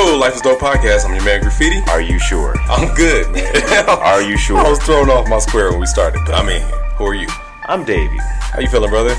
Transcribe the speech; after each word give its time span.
Yo, 0.00 0.16
Life 0.16 0.36
is 0.36 0.40
Dope 0.40 0.60
podcast. 0.60 1.04
I'm 1.04 1.14
your 1.14 1.22
man 1.24 1.42
Graffiti. 1.42 1.78
Are 1.90 2.00
you 2.00 2.18
sure? 2.18 2.58
I'm 2.70 2.94
good, 2.94 3.30
man. 3.32 3.86
Are 3.86 4.22
you 4.22 4.38
sure? 4.38 4.56
I 4.56 4.70
was 4.70 4.78
thrown 4.78 5.10
off 5.10 5.28
my 5.28 5.38
square 5.38 5.72
when 5.72 5.80
we 5.80 5.84
started. 5.84 6.22
but 6.24 6.34
I'm 6.34 6.48
in 6.48 6.62
here. 6.62 6.84
Who 6.96 7.04
are 7.04 7.14
you? 7.14 7.26
I'm 7.66 7.84
Davey. 7.84 8.16
How 8.16 8.60
you 8.60 8.68
feeling, 8.68 8.88
brother? 8.88 9.14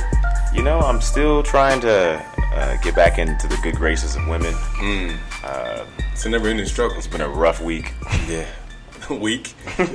You 0.56 0.64
know, 0.64 0.80
I'm 0.80 1.00
still 1.00 1.44
trying 1.44 1.82
to 1.82 2.26
uh, 2.56 2.78
get 2.78 2.96
back 2.96 3.20
into 3.20 3.48
the 3.48 3.58
good 3.58 3.76
graces 3.76 4.16
of 4.16 4.28
women. 4.28 4.56
It's 6.14 6.26
a 6.26 6.30
never 6.30 6.48
ending 6.48 6.66
struggle. 6.66 6.98
It's 6.98 7.06
been 7.06 7.22
a 7.22 7.30
rough 7.30 7.62
week. 7.62 7.94
Yeah. 8.28 8.48
Week. 9.12 9.54
All 9.78 9.86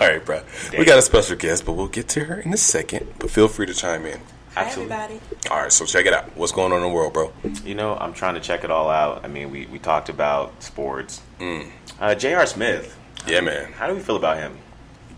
right, 0.00 0.20
bro. 0.24 0.42
We 0.76 0.84
got 0.84 0.98
a 0.98 1.02
special 1.02 1.36
guest, 1.36 1.64
but 1.64 1.74
we'll 1.74 1.86
get 1.86 2.08
to 2.08 2.24
her 2.24 2.40
in 2.40 2.52
a 2.52 2.56
second. 2.56 3.06
But 3.20 3.30
feel 3.30 3.46
free 3.46 3.66
to 3.66 3.74
chime 3.74 4.04
in. 4.06 4.20
Absolutely. 4.56 4.94
everybody. 4.94 5.20
All 5.50 5.62
right, 5.62 5.72
so 5.72 5.84
check 5.84 6.06
it 6.06 6.12
out. 6.12 6.36
What's 6.36 6.52
going 6.52 6.72
on 6.72 6.78
in 6.78 6.88
the 6.88 6.94
world, 6.94 7.12
bro? 7.12 7.32
You 7.64 7.74
know, 7.74 7.96
I'm 7.96 8.12
trying 8.12 8.34
to 8.34 8.40
check 8.40 8.64
it 8.64 8.70
all 8.70 8.88
out. 8.90 9.24
I 9.24 9.28
mean, 9.28 9.50
we, 9.50 9.66
we 9.66 9.78
talked 9.78 10.08
about 10.08 10.62
sports. 10.62 11.20
Mm. 11.40 11.70
Uh, 12.00 12.14
J.R. 12.14 12.46
Smith. 12.46 12.98
Yeah, 13.26 13.40
man. 13.40 13.72
How 13.72 13.86
do 13.86 13.94
we 13.94 14.00
feel 14.00 14.16
about 14.16 14.36
him? 14.38 14.58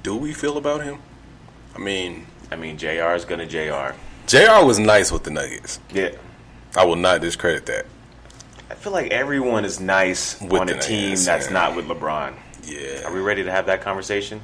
Do 0.03 0.17
we 0.17 0.33
feel 0.33 0.57
about 0.57 0.83
him? 0.85 0.99
I 1.75 1.79
mean, 1.79 2.27
I 2.51 2.57
mean, 2.57 2.79
J.R. 2.79 3.15
is 3.15 3.25
gonna 3.25 3.47
J.R. 3.47 3.95
JR 4.27 4.65
was 4.65 4.79
nice 4.79 5.13
with 5.13 5.23
the 5.23 5.31
Nuggets. 5.31 5.79
Yeah. 5.93 6.11
I 6.77 6.85
will 6.85 6.97
not 6.97 7.21
discredit 7.21 7.67
that. 7.67 7.87
I 8.69 8.75
feel 8.75 8.93
like 8.93 9.13
everyone 9.13 9.65
is 9.65 9.79
nice 9.79 10.41
With 10.41 10.61
on 10.63 10.67
the 10.67 10.77
a 10.77 10.81
team 10.81 11.03
Nuggets, 11.03 11.27
that's 11.27 11.47
yeah. 11.47 11.53
not 11.53 11.77
with 11.77 11.87
LeBron. 11.87 12.35
Yeah. 12.65 13.05
Are 13.05 13.13
we 13.13 13.21
ready 13.21 13.45
to 13.45 13.51
have 13.53 13.67
that 13.67 13.83
conversation? 13.83 14.41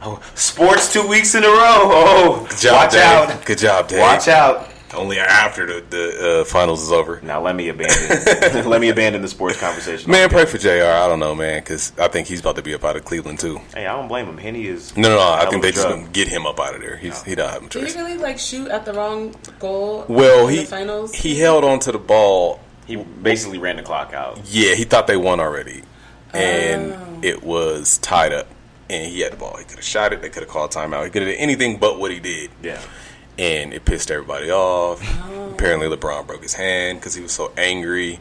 Oh, 0.00 0.22
sports 0.34 0.92
two 0.92 1.06
weeks 1.06 1.34
in 1.34 1.42
a 1.44 1.48
row. 1.48 1.54
Oh, 1.56 2.46
Good 2.48 2.58
job, 2.58 2.72
watch 2.74 2.92
Dave. 2.92 3.02
out. 3.02 3.44
Good 3.44 3.58
job, 3.58 3.88
Dave. 3.88 4.00
Watch 4.00 4.28
out. 4.28 4.68
Only 4.94 5.18
after 5.18 5.66
the, 5.66 5.84
the 5.90 6.40
uh, 6.40 6.44
finals 6.44 6.82
is 6.82 6.90
over. 6.92 7.20
Now 7.22 7.42
let 7.42 7.54
me 7.54 7.68
abandon 7.68 8.68
let 8.70 8.80
me 8.80 8.88
abandon 8.88 9.20
the 9.20 9.28
sports 9.28 9.60
conversation. 9.60 10.10
Man, 10.10 10.30
pray 10.30 10.46
for 10.46 10.56
JR. 10.56 10.68
I 10.84 11.06
don't 11.08 11.18
know, 11.20 11.34
man, 11.34 11.60
because 11.60 11.92
I 11.98 12.08
think 12.08 12.26
he's 12.26 12.40
about 12.40 12.56
to 12.56 12.62
be 12.62 12.72
up 12.74 12.84
out 12.84 12.96
of 12.96 13.04
Cleveland, 13.04 13.38
too. 13.38 13.60
Hey, 13.74 13.86
I 13.86 13.94
don't 13.94 14.08
blame 14.08 14.24
him. 14.26 14.38
Henny 14.38 14.66
is 14.66 14.96
No, 14.96 15.10
no, 15.10 15.16
no. 15.16 15.32
I 15.32 15.44
think 15.50 15.62
they 15.62 15.72
just 15.72 15.86
gonna 15.86 16.08
get 16.08 16.26
him 16.28 16.46
up 16.46 16.58
out 16.58 16.74
of 16.74 16.80
there. 16.80 16.96
He's 16.96 17.22
he 17.22 17.34
don't 17.34 17.50
have 17.50 17.64
a 17.64 17.68
Did 17.68 17.86
he 17.88 17.94
really 18.00 18.16
like 18.16 18.38
shoot 18.38 18.68
at 18.68 18.86
the 18.86 18.94
wrong 18.94 19.34
goal? 19.58 20.06
Well, 20.08 20.46
in 20.48 20.54
he 20.54 20.60
the 20.60 20.66
finals. 20.66 21.14
he 21.14 21.38
held 21.38 21.64
on 21.64 21.80
to 21.80 21.92
the 21.92 21.98
ball. 21.98 22.60
He 22.86 22.96
basically 22.96 23.58
ran 23.58 23.76
the 23.76 23.82
clock 23.82 24.14
out. 24.14 24.40
Yeah, 24.46 24.74
he 24.74 24.84
thought 24.84 25.06
they 25.06 25.18
won 25.18 25.38
already, 25.38 25.82
Oh. 26.32 26.38
and 26.38 27.22
it 27.22 27.42
was 27.42 27.98
tied 27.98 28.32
up. 28.32 28.46
And 28.90 29.12
he 29.12 29.20
had 29.20 29.32
the 29.32 29.36
ball. 29.36 29.56
He 29.58 29.64
could 29.64 29.76
have 29.76 29.84
shot 29.84 30.12
it. 30.12 30.22
They 30.22 30.28
could 30.30 30.42
have 30.42 30.50
called 30.50 30.70
timeout. 30.72 31.04
He 31.04 31.10
could 31.10 31.22
have 31.22 31.30
did 31.30 31.38
anything 31.38 31.76
but 31.78 31.98
what 32.00 32.10
he 32.10 32.20
did. 32.20 32.50
Yeah. 32.62 32.80
and 33.38 33.72
it 33.72 33.84
pissed 33.84 34.10
everybody 34.10 34.50
off. 34.50 35.00
Oh. 35.30 35.50
Apparently, 35.52 35.88
LeBron 35.94 36.26
broke 36.26 36.42
his 36.42 36.54
hand 36.54 36.98
because 36.98 37.14
he 37.14 37.20
was 37.22 37.32
so 37.32 37.52
angry. 37.56 38.18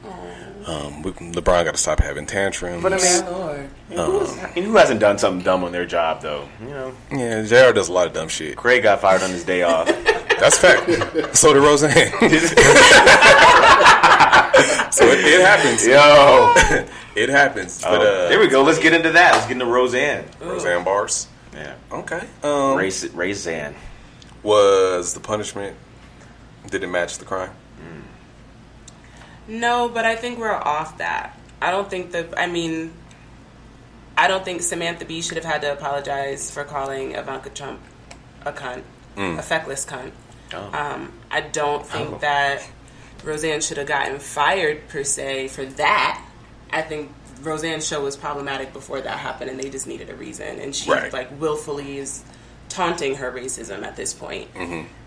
Um, 0.67 1.01
we- 1.01 1.11
LeBron 1.13 1.63
got 1.63 1.71
to 1.73 1.77
stop 1.77 1.99
having 2.01 2.25
tantrums. 2.25 2.83
But 2.83 2.93
I 2.93 2.97
mean- 2.97 3.23
Oh, 3.25 3.31
Lord. 3.31 3.69
And 3.89 3.99
who's- 3.99 4.37
and 4.55 4.65
who 4.65 4.75
hasn't 4.75 4.99
done 4.99 5.17
something 5.17 5.43
dumb 5.43 5.63
on 5.63 5.71
their 5.71 5.85
job 5.85 6.21
though? 6.21 6.47
You 6.61 6.67
know, 6.69 6.91
yeah, 7.11 7.41
Jr. 7.43 7.71
does 7.73 7.87
a 7.87 7.93
lot 7.93 8.05
of 8.07 8.13
dumb 8.13 8.27
shit. 8.27 8.57
Craig 8.57 8.83
got 8.83 8.99
fired 8.99 9.23
on 9.23 9.29
his 9.31 9.43
day 9.45 9.63
off. 9.63 9.87
That's 9.87 10.57
fact. 10.57 11.35
so 11.37 11.53
did 11.53 11.61
Roseanne. 11.61 12.11
so 15.07 15.17
it, 15.17 15.25
it 15.25 15.41
happens. 15.41 15.85
Yo, 15.87 16.53
It 17.15 17.29
happens. 17.29 17.81
But 17.81 18.01
Oh, 18.01 18.25
uh, 18.25 18.29
there 18.29 18.39
we 18.39 18.47
go. 18.47 18.61
Let's 18.63 18.77
get 18.79 18.93
into 18.93 19.11
that. 19.11 19.33
Let's 19.33 19.45
get 19.47 19.53
into 19.53 19.65
Roseanne. 19.65 20.25
Roseanne 20.39 20.83
bars. 20.83 21.27
Yeah, 21.53 21.73
Okay. 21.91 22.21
Um, 22.43 22.77
Race, 22.77 23.03
Roseanne. 23.11 23.73
was 24.43 25.13
the 25.15 25.19
punishment? 25.19 25.75
Did 26.69 26.83
it 26.83 26.87
match 26.87 27.17
the 27.17 27.25
crime? 27.25 27.51
No, 29.47 29.87
but 29.89 30.05
I 30.05 30.15
think 30.15 30.37
we're 30.39 30.51
off 30.51 30.97
that. 30.97 31.37
I 31.61 31.71
don't 31.71 31.89
think 31.89 32.11
that. 32.11 32.37
I 32.37 32.47
mean, 32.47 32.91
I 34.17 34.27
don't 34.27 34.43
think 34.43 34.61
Samantha 34.61 35.05
Bee 35.05 35.21
should 35.21 35.37
have 35.37 35.45
had 35.45 35.61
to 35.61 35.71
apologize 35.71 36.51
for 36.51 36.63
calling 36.63 37.13
Ivanka 37.13 37.49
Trump 37.51 37.79
a 38.45 38.51
cunt, 38.51 38.83
a 39.15 39.41
feckless 39.41 39.85
cunt. 39.85 40.11
Oh. 40.53 40.69
Um, 40.73 41.13
I 41.31 41.41
don't 41.41 41.85
think 41.85 42.09
Oh. 42.11 42.17
that 42.19 42.61
Roseanne 43.27 43.61
should 43.61 43.77
have 43.77 43.87
gotten 43.87 44.19
fired 44.19 44.87
per 44.87 45.03
se 45.03 45.49
for 45.49 45.65
that. 45.65 46.23
I 46.71 46.81
think 46.81 47.11
Roseanne's 47.41 47.85
show 47.87 48.01
was 48.03 48.15
problematic 48.17 48.73
before 48.73 49.01
that 49.01 49.19
happened, 49.19 49.51
and 49.51 49.59
they 49.59 49.69
just 49.69 49.85
needed 49.87 50.09
a 50.09 50.15
reason. 50.15 50.59
And 50.59 50.75
she 50.75 50.89
Right. 50.89 51.11
like 51.13 51.29
willfully 51.39 51.97
is 51.99 52.23
taunting 52.69 53.15
her 53.15 53.31
racism 53.31 53.83
at 53.83 53.95
this 53.95 54.13
point, 54.13 54.49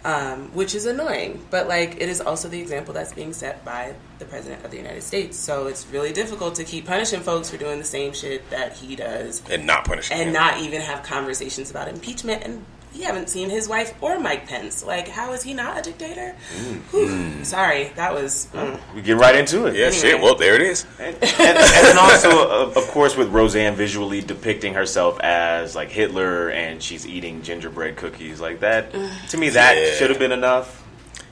um, 0.05 0.51
which 0.55 0.75
is 0.75 0.87
annoying. 0.87 1.45
But 1.51 1.69
like, 1.69 1.97
it 2.01 2.09
is 2.09 2.21
also 2.21 2.49
the 2.49 2.59
example 2.61 2.95
that's 2.95 3.13
being 3.13 3.33
set 3.35 3.65
by 3.67 3.95
the 4.19 4.25
president 4.25 4.65
of 4.65 4.71
the 4.71 4.79
United 4.79 5.03
States. 5.03 5.37
So 5.39 5.67
it's 5.67 5.87
really 5.89 6.13
difficult 6.13 6.55
to 6.55 6.65
keep 6.65 6.87
punishing 6.87 7.21
folks 7.21 7.51
for 7.51 7.59
doing 7.59 7.79
the 7.79 7.85
same 7.85 8.13
shit 8.15 8.49
that 8.51 8.73
he 8.77 8.97
does, 8.97 9.43
And 9.51 9.67
not 9.67 9.85
punishing 9.85 10.17
and 10.17 10.29
him. 10.29 10.33
not 10.33 10.59
even 10.61 10.81
have 10.81 11.03
conversations 11.03 11.71
about 11.71 11.89
impeachment. 11.89 12.43
And 12.45 12.65
we 12.95 13.03
haven't 13.03 13.29
seen 13.29 13.51
his 13.51 13.69
wife 13.69 13.95
or 14.03 14.19
Mike 14.19 14.47
Pence. 14.47 14.85
Like, 14.85 15.09
how 15.09 15.33
is 15.33 15.43
he 15.43 15.55
not 15.55 15.79
a 15.79 15.83
dictator? 15.83 16.35
Mm-hmm. 16.57 16.97
Whew. 16.97 17.45
Sorry, 17.45 17.93
that 17.97 18.13
was. 18.13 18.49
mm. 18.53 18.81
We 18.95 19.03
get 19.03 19.17
right 19.17 19.35
into 19.35 19.67
it. 19.67 19.75
yeah, 19.77 19.87
Anyway. 19.87 20.01
shit. 20.01 20.21
Well, 20.21 20.35
there 20.35 20.55
it 20.57 20.63
is. 20.63 20.87
and, 20.99 21.15
and, 21.23 21.59
and 21.59 21.99
also, 21.99 22.49
of, 22.49 22.77
of 22.77 22.87
course, 22.89 23.17
with 23.17 23.29
Roseanne 23.29 23.75
visually 23.75 24.21
depicting 24.21 24.75
herself 24.75 25.21
as 25.21 25.75
like 25.77 25.91
Hitler, 25.91 26.51
and 26.51 26.83
she's 26.83 27.07
eating 27.07 27.43
gingerbread 27.43 27.97
cookies 27.97 28.41
like 28.41 28.61
that. 28.61 28.93
To 29.29 29.37
me, 29.39 29.51
that 29.51 29.77
Yeah. 29.77 29.95
should 29.95 30.11
have 30.11 30.19
been 30.19 30.33
enough. 30.33 30.83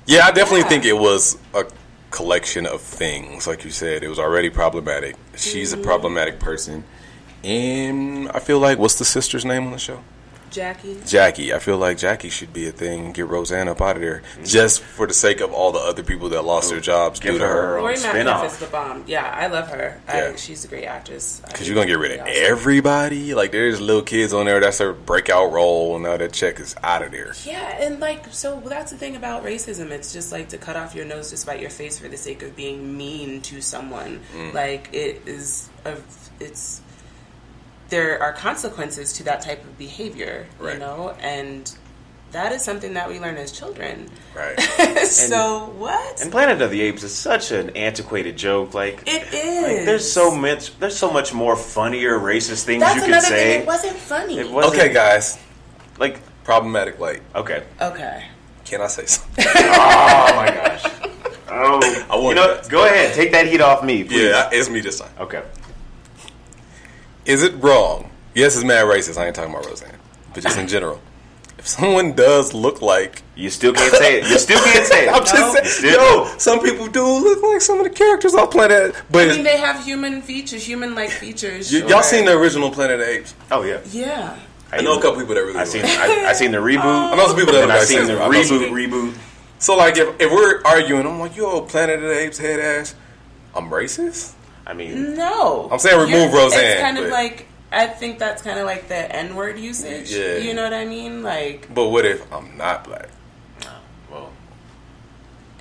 Yeah, 0.06 0.26
I 0.26 0.30
definitely 0.30 0.60
Yeah. 0.60 0.68
think 0.68 0.84
it 0.84 0.96
was 0.96 1.38
a 1.54 1.64
collection 2.10 2.66
of 2.66 2.80
things. 2.80 3.46
Like 3.46 3.64
you 3.64 3.70
said, 3.70 4.02
it 4.02 4.08
was 4.08 4.18
already 4.18 4.48
problematic. 4.48 5.16
She's 5.36 5.72
a 5.72 5.76
mm-hmm. 5.76 5.84
problematic 5.84 6.38
person. 6.38 6.84
And 7.44 8.28
I 8.30 8.38
feel 8.40 8.58
like, 8.58 8.78
what's 8.78 8.98
the 8.98 9.04
sister's 9.04 9.44
name 9.44 9.66
on 9.66 9.72
the 9.72 9.78
show? 9.78 10.02
Jackie. 10.58 10.96
Jackie. 11.06 11.54
I 11.54 11.60
feel 11.60 11.78
like 11.78 11.98
Jackie 11.98 12.30
should 12.30 12.52
be 12.52 12.66
a 12.66 12.72
thing 12.72 13.12
get 13.12 13.28
Roseanne 13.28 13.68
up 13.68 13.80
out 13.80 13.94
of 13.94 14.02
there. 14.02 14.22
Just 14.44 14.80
for 14.80 15.06
the 15.06 15.14
sake 15.14 15.40
of 15.40 15.52
all 15.52 15.70
the 15.70 15.78
other 15.78 16.02
people 16.02 16.28
that 16.30 16.42
lost 16.42 16.70
their 16.70 16.80
jobs 16.80 17.20
Give 17.20 17.34
due 17.34 17.38
to 17.38 17.46
her 17.46 17.52
her. 17.52 17.74
her 17.74 17.80
Laurie 17.80 17.96
own 17.96 18.02
Metcalf 18.02 18.46
is 18.46 18.58
the 18.58 18.66
bomb. 18.66 19.04
Yeah, 19.06 19.24
I 19.24 19.46
love 19.46 19.68
her. 19.68 20.00
Yeah. 20.08 20.32
I, 20.32 20.36
she's 20.36 20.64
a 20.64 20.68
great 20.68 20.84
actress. 20.84 21.40
Because 21.46 21.68
you're 21.68 21.76
going 21.76 21.86
to 21.86 21.92
get 21.92 21.98
rid 22.00 22.12
of 22.12 22.20
awesome. 22.26 22.34
everybody. 22.36 23.34
Like, 23.34 23.52
there's 23.52 23.80
little 23.80 24.02
kids 24.02 24.32
on 24.32 24.46
there. 24.46 24.58
That's 24.58 24.78
their 24.78 24.92
breakout 24.92 25.52
role. 25.52 25.96
Now 25.98 26.16
that 26.16 26.32
check 26.32 26.58
is 26.58 26.74
out 26.82 27.02
of 27.02 27.12
there. 27.12 27.34
Yeah, 27.44 27.84
and 27.84 28.00
like, 28.00 28.26
so 28.32 28.60
that's 28.60 28.90
the 28.90 28.98
thing 28.98 29.14
about 29.14 29.44
racism. 29.44 29.90
It's 29.90 30.12
just 30.12 30.32
like 30.32 30.48
to 30.48 30.58
cut 30.58 30.74
off 30.74 30.94
your 30.94 31.04
nose 31.04 31.30
to 31.30 31.36
spite 31.36 31.60
your 31.60 31.70
face 31.70 31.98
for 32.00 32.08
the 32.08 32.16
sake 32.16 32.42
of 32.42 32.56
being 32.56 32.96
mean 32.96 33.42
to 33.42 33.60
someone. 33.60 34.20
Mm. 34.34 34.54
Like, 34.54 34.88
it 34.92 35.22
is, 35.26 35.68
a, 35.84 35.96
it's, 36.40 36.82
there 37.88 38.22
are 38.22 38.32
consequences 38.32 39.12
to 39.14 39.22
that 39.24 39.40
type 39.40 39.62
of 39.64 39.78
behavior, 39.78 40.46
Right. 40.58 40.74
you 40.74 40.78
know? 40.80 41.16
And 41.20 41.72
that 42.32 42.52
is 42.52 42.62
something 42.62 42.92
that 42.94 43.08
we 43.08 43.18
learn 43.18 43.36
as 43.38 43.50
children. 43.52 44.10
Right. 44.34 44.60
so, 45.06 45.72
what? 45.78 46.20
And 46.20 46.30
Planet 46.30 46.60
of 46.60 46.70
the 46.70 46.80
Apes 46.82 47.02
is 47.02 47.14
such 47.14 47.50
an 47.52 47.70
antiquated 47.70 48.36
joke. 48.36 48.74
Like 48.74 49.02
it 49.06 49.32
is. 49.32 49.62
Like, 49.62 49.86
there's 49.86 50.10
so 50.10 50.34
much. 50.34 50.78
There's 50.78 50.96
so 50.96 51.10
much 51.10 51.32
more 51.32 51.56
funnier 51.56 52.18
racist 52.18 52.64
things 52.64 52.82
That's 52.82 52.96
you 52.96 53.00
could 53.02 53.08
another 53.10 53.26
say. 53.26 53.52
thing. 53.52 53.60
It 53.62 53.66
wasn't 53.66 53.96
funny. 53.96 54.38
It 54.38 54.50
wasn't- 54.50 54.74
Okay, 54.74 54.92
guys. 54.92 55.38
Like, 55.98 56.20
Problematic 56.44 56.98
light. 56.98 57.22
okay. 57.34 57.62
okay. 57.80 58.24
Can 58.64 58.80
I 58.82 58.86
say 58.88 59.06
something? 59.06 59.44
Oh 59.56 60.32
my 60.36 60.46
gosh. 60.50 60.84
Oh, 61.50 61.80
I 62.10 62.16
you 62.16 62.22
want 62.22 62.36
know, 62.36 62.60
go 62.68 62.84
ahead. 62.84 63.14
Take 63.14 63.32
that 63.32 63.46
heat 63.46 63.60
off 63.62 63.82
me, 63.82 64.04
please. 64.04 64.22
yeah, 64.30 64.50
it's 64.52 64.68
me 64.68 64.80
this 64.80 64.98
time. 65.00 65.10
Okay. 65.18 65.42
Is 67.28 67.42
it 67.44 67.54
wrong? 67.62 68.10
Yes, 68.34 68.56
it's 68.56 68.64
mad 68.64 68.84
racist. 68.86 69.18
I 69.18 69.26
ain't 69.26 69.36
talking 69.36 69.52
about 69.54 69.66
Roseanne, 69.66 69.98
but 70.34 70.42
just 70.42 70.58
in 70.58 70.66
general. 70.66 71.00
if 71.58 71.66
someone 71.66 72.12
does 72.14 72.54
look 72.54 72.80
like 72.82 73.22
You 73.36 73.50
still 73.50 73.72
can't 73.72 73.94
say 73.94 74.20
it. 74.20 74.28
You 74.30 74.38
still 74.38 74.62
can't 74.64 74.86
say 74.86 75.06
it. 75.06 75.08
I'm 75.14 75.24
just 75.24 75.52
saying, 75.52 75.66
Still- 75.66 76.24
yo, 76.26 76.38
some 76.38 76.60
people 76.60 76.86
do 76.86 77.04
look 77.04 77.42
like 77.42 77.60
some 77.60 77.78
of 77.78 77.84
the 77.84 77.90
characters 77.90 78.34
on 78.34 78.48
Planet. 78.48 78.94
But 79.10 79.28
I 79.30 79.32
mean, 79.34 79.44
they 79.44 79.58
have 79.58 79.84
human 79.84 80.22
features, 80.22 80.64
human-like 80.64 81.10
features. 81.10 81.70
y- 81.72 81.80
sure. 81.80 81.88
y'all 81.88 82.02
seen 82.02 82.24
the 82.24 82.32
original 82.38 82.70
Planet 82.70 83.00
of 83.00 83.06
the 83.06 83.12
Apes? 83.12 83.34
Oh 83.50 83.62
yeah. 83.62 83.80
Yeah. 83.90 84.38
I 84.72 84.82
know 84.82 84.98
a 84.98 85.02
couple 85.02 85.20
people 85.20 85.34
that 85.34 85.40
really. 85.42 85.58
I 85.58 85.64
seen. 85.64 85.82
I, 85.84 86.26
I 86.28 86.32
seen 86.34 86.50
the 86.50 86.58
reboot. 86.58 86.82
Oh. 86.84 87.12
I 87.12 87.16
know 87.16 87.26
some 87.26 87.36
people 87.36 87.52
that 87.54 87.62
and 87.62 87.68
don't 87.72 87.78
I 87.80 87.84
seen 87.84 88.06
the 88.06 88.20
I 88.22 88.28
know 88.28 88.42
some- 88.42 88.58
reboot. 88.60 88.88
Reboot. 88.90 89.18
So 89.60 89.76
like, 89.76 89.96
if, 89.96 90.08
if 90.20 90.30
we're 90.30 90.62
arguing, 90.64 91.06
I'm 91.06 91.18
like, 91.18 91.36
yo, 91.36 91.62
Planet 91.62 91.96
of 91.96 92.02
the 92.02 92.18
Apes 92.18 92.38
head 92.38 92.60
ass. 92.60 92.94
I'm 93.54 93.68
racist. 93.70 94.34
I 94.68 94.74
mean, 94.74 95.14
No. 95.16 95.68
I'm 95.72 95.78
saying 95.78 95.96
remove 95.98 96.30
You're- 96.30 96.44
Roseanne, 96.44 96.64
It's 96.64 96.80
kind 96.80 96.98
of 96.98 97.08
like 97.10 97.46
I 97.72 97.86
think 97.86 98.18
that's 98.18 98.40
kind 98.42 98.58
of 98.58 98.64
like 98.66 98.88
the 98.88 98.94
N 99.14 99.34
word 99.34 99.58
usage. 99.58 100.10
Yeah. 100.10 100.36
You 100.38 100.54
know 100.54 100.62
what 100.64 100.72
I 100.72 100.84
mean? 100.86 101.22
Like, 101.22 101.68
But 101.74 101.88
what 101.88 102.06
if 102.06 102.22
I'm 102.32 102.56
not 102.56 102.84
black 102.84 103.08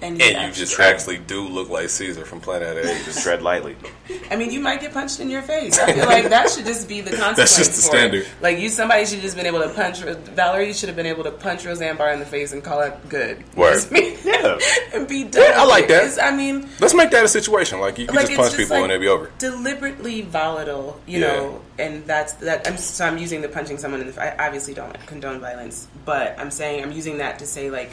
and, 0.02 0.22
and 0.22 0.22
you 0.22 0.26
actually- 0.38 0.60
just 0.66 0.80
actually 0.80 1.18
do 1.18 1.42
look 1.48 1.70
like 1.70 1.90
Caesar 1.90 2.24
from 2.26 2.40
Planet 2.40 2.78
of 2.78 2.84
the 2.84 2.92
Apes? 2.94 3.06
just 3.06 3.24
tread 3.24 3.42
lightly. 3.42 3.76
I 4.32 4.36
mean, 4.36 4.52
you 4.52 4.60
might 4.60 4.80
get 4.82 4.94
punched 4.94 5.20
in 5.20 5.30
your 5.30 5.42
face. 5.42 5.78
I 5.80 5.94
feel 5.94 6.06
like 6.06 6.30
that 6.30 6.50
should 6.50 6.66
just 6.66 6.88
be 6.88 7.02
the 7.02 7.12
consequence. 7.18 7.58
just 7.58 7.72
the 7.72 7.82
for 7.90 7.96
it. 7.96 8.00
standard. 8.00 8.28
Like 8.42 8.60
you, 8.60 8.70
somebody 8.70 9.06
should 9.06 9.22
just 9.22 9.36
been 9.36 9.46
able 9.46 9.62
to 9.62 9.70
punch 9.70 10.00
Valerie. 10.02 10.74
Should 10.74 10.90
have 10.90 10.96
been 10.96 11.06
able 11.08 11.24
to 11.24 11.32
punch 11.32 11.66
Roseanne 11.66 11.98
Barr 11.98 12.12
in 12.14 12.20
the 12.20 12.26
face 12.26 12.54
and 12.54 12.64
call 12.64 12.82
it 12.82 12.94
good. 13.10 13.44
Word. 13.56 13.82
Yeah. 13.92 14.60
and 14.94 15.08
be 15.08 15.24
done. 15.24 15.44
Yeah, 15.44 15.62
I 15.62 15.66
like 15.66 15.88
that. 15.88 16.04
It's- 16.04 16.20
I 16.20 16.36
mean, 16.36 16.70
Let's 16.80 16.94
make 16.94 17.12
that 17.12 17.24
a 17.26 17.28
situation. 17.28 17.80
Like 17.80 17.98
you 17.98 18.06
can 18.08 18.16
like 18.16 18.28
just 18.28 18.38
punch 18.38 18.52
just 18.52 18.58
people 18.58 18.76
like 18.78 18.84
and 18.84 18.92
it'll 18.94 19.02
be 19.02 19.08
over. 19.08 19.32
deliberately 19.40 20.22
volatile, 20.22 21.00
you 21.08 21.20
Yeah. 21.22 21.28
know, 21.28 21.62
and 21.80 22.06
that's 22.06 22.34
that. 22.34 22.68
I'm 22.68 22.78
so 22.78 23.06
I'm 23.06 23.18
using 23.18 23.42
the 23.42 23.50
punching 23.50 23.78
someone 23.78 24.02
in 24.02 24.12
the. 24.12 24.22
I 24.22 24.46
obviously 24.48 24.74
don't 24.74 24.94
condone 25.08 25.40
violence, 25.40 25.88
but 26.06 26.38
I'm 26.40 26.52
saying 26.52 26.84
I'm 26.84 26.92
using 26.92 27.18
that 27.18 27.40
to 27.40 27.46
say 27.48 27.70
like. 27.70 27.92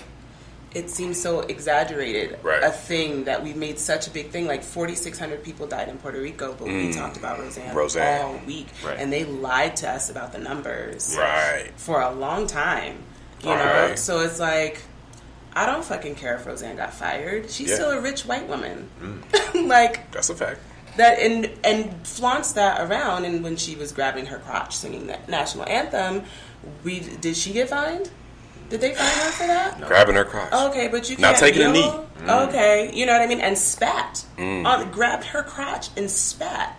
It 0.75 0.91
seems 0.91 1.21
so 1.21 1.41
exaggerated, 1.41 2.39
Right. 2.43 2.63
a 2.63 2.71
thing 2.71 3.25
that 3.25 3.43
we've 3.45 3.57
made 3.57 3.79
such 3.79 4.07
a 4.09 4.11
big 4.11 4.31
thing. 4.31 4.47
Like 4.49 4.63
4,600 4.65 5.43
people 5.45 5.67
died 5.69 5.89
in 5.89 5.99
Puerto 5.99 6.21
Rico, 6.21 6.53
but 6.59 6.67
we 6.67 6.93
talked 6.93 7.17
about 7.17 7.39
Roseanne, 7.39 7.71
Mm. 7.71 7.75
Roseanne. 7.75 8.23
all 8.23 8.41
week, 8.47 8.67
Right. 8.85 8.97
and 8.99 9.13
they 9.13 9.25
lied 9.25 9.77
to 9.77 9.89
us 9.91 10.11
about 10.11 10.33
the 10.33 10.39
numbers 10.39 11.15
Right. 11.19 11.71
for 11.77 12.01
a 12.01 12.11
long 12.11 12.47
time. 12.49 12.99
You 13.41 13.51
know, 13.51 13.65
Right. 13.89 13.99
so 13.99 14.21
it's 14.21 14.39
like 14.41 14.83
I 15.57 15.67
don't 15.67 15.85
fucking 15.85 16.17
care 16.17 16.35
if 16.35 16.45
Roseanne 16.47 16.75
got 16.75 16.93
fired. 16.93 17.49
She's 17.49 17.69
Yeah. 17.69 17.75
still 17.77 17.91
a 17.93 18.01
rich 18.01 18.23
white 18.27 18.49
woman. 18.49 18.89
like 19.55 20.11
That's 20.11 20.29
a 20.29 20.35
fact. 20.35 20.59
that 20.97 21.21
and 21.21 21.49
and 21.63 22.05
flaunts 22.05 22.51
that 22.53 22.81
around 22.81 23.25
and 23.25 23.45
when 23.45 23.57
she 23.57 23.77
was 23.77 23.93
grabbing 23.93 24.27
her 24.27 24.39
crotch 24.39 24.77
singing 24.77 25.07
the 25.07 25.17
national 25.29 25.69
anthem 25.69 26.25
we 26.83 26.99
did 27.01 27.37
she 27.37 27.53
get 27.53 27.69
fined 27.69 28.11
did 28.71 28.81
they 28.81 28.95
fine 28.95 29.07
her 29.07 29.31
for 29.33 29.47
that 29.47 29.81
Grabbing 29.87 30.15
her 30.17 30.25
crotch. 30.25 30.53
okay 30.53 30.89
but 30.89 31.09
you 31.11 31.17
Not 31.19 31.37
can't 31.37 31.41
Not 31.41 31.47
taking 31.49 31.63
a 31.63 31.73
knee. 31.73 31.81
yell. 32.27 32.49
okay 32.49 32.91
you 32.95 33.07
know 33.07 33.13
what 33.13 33.23
i 33.23 33.27
mean 33.27 33.41
and 33.41 33.57
spat 33.57 34.25
on 34.39 34.91
grabbed 34.91 35.25
her 35.25 35.43
crotch 35.43 35.89
and 35.97 36.11
spat 36.11 36.77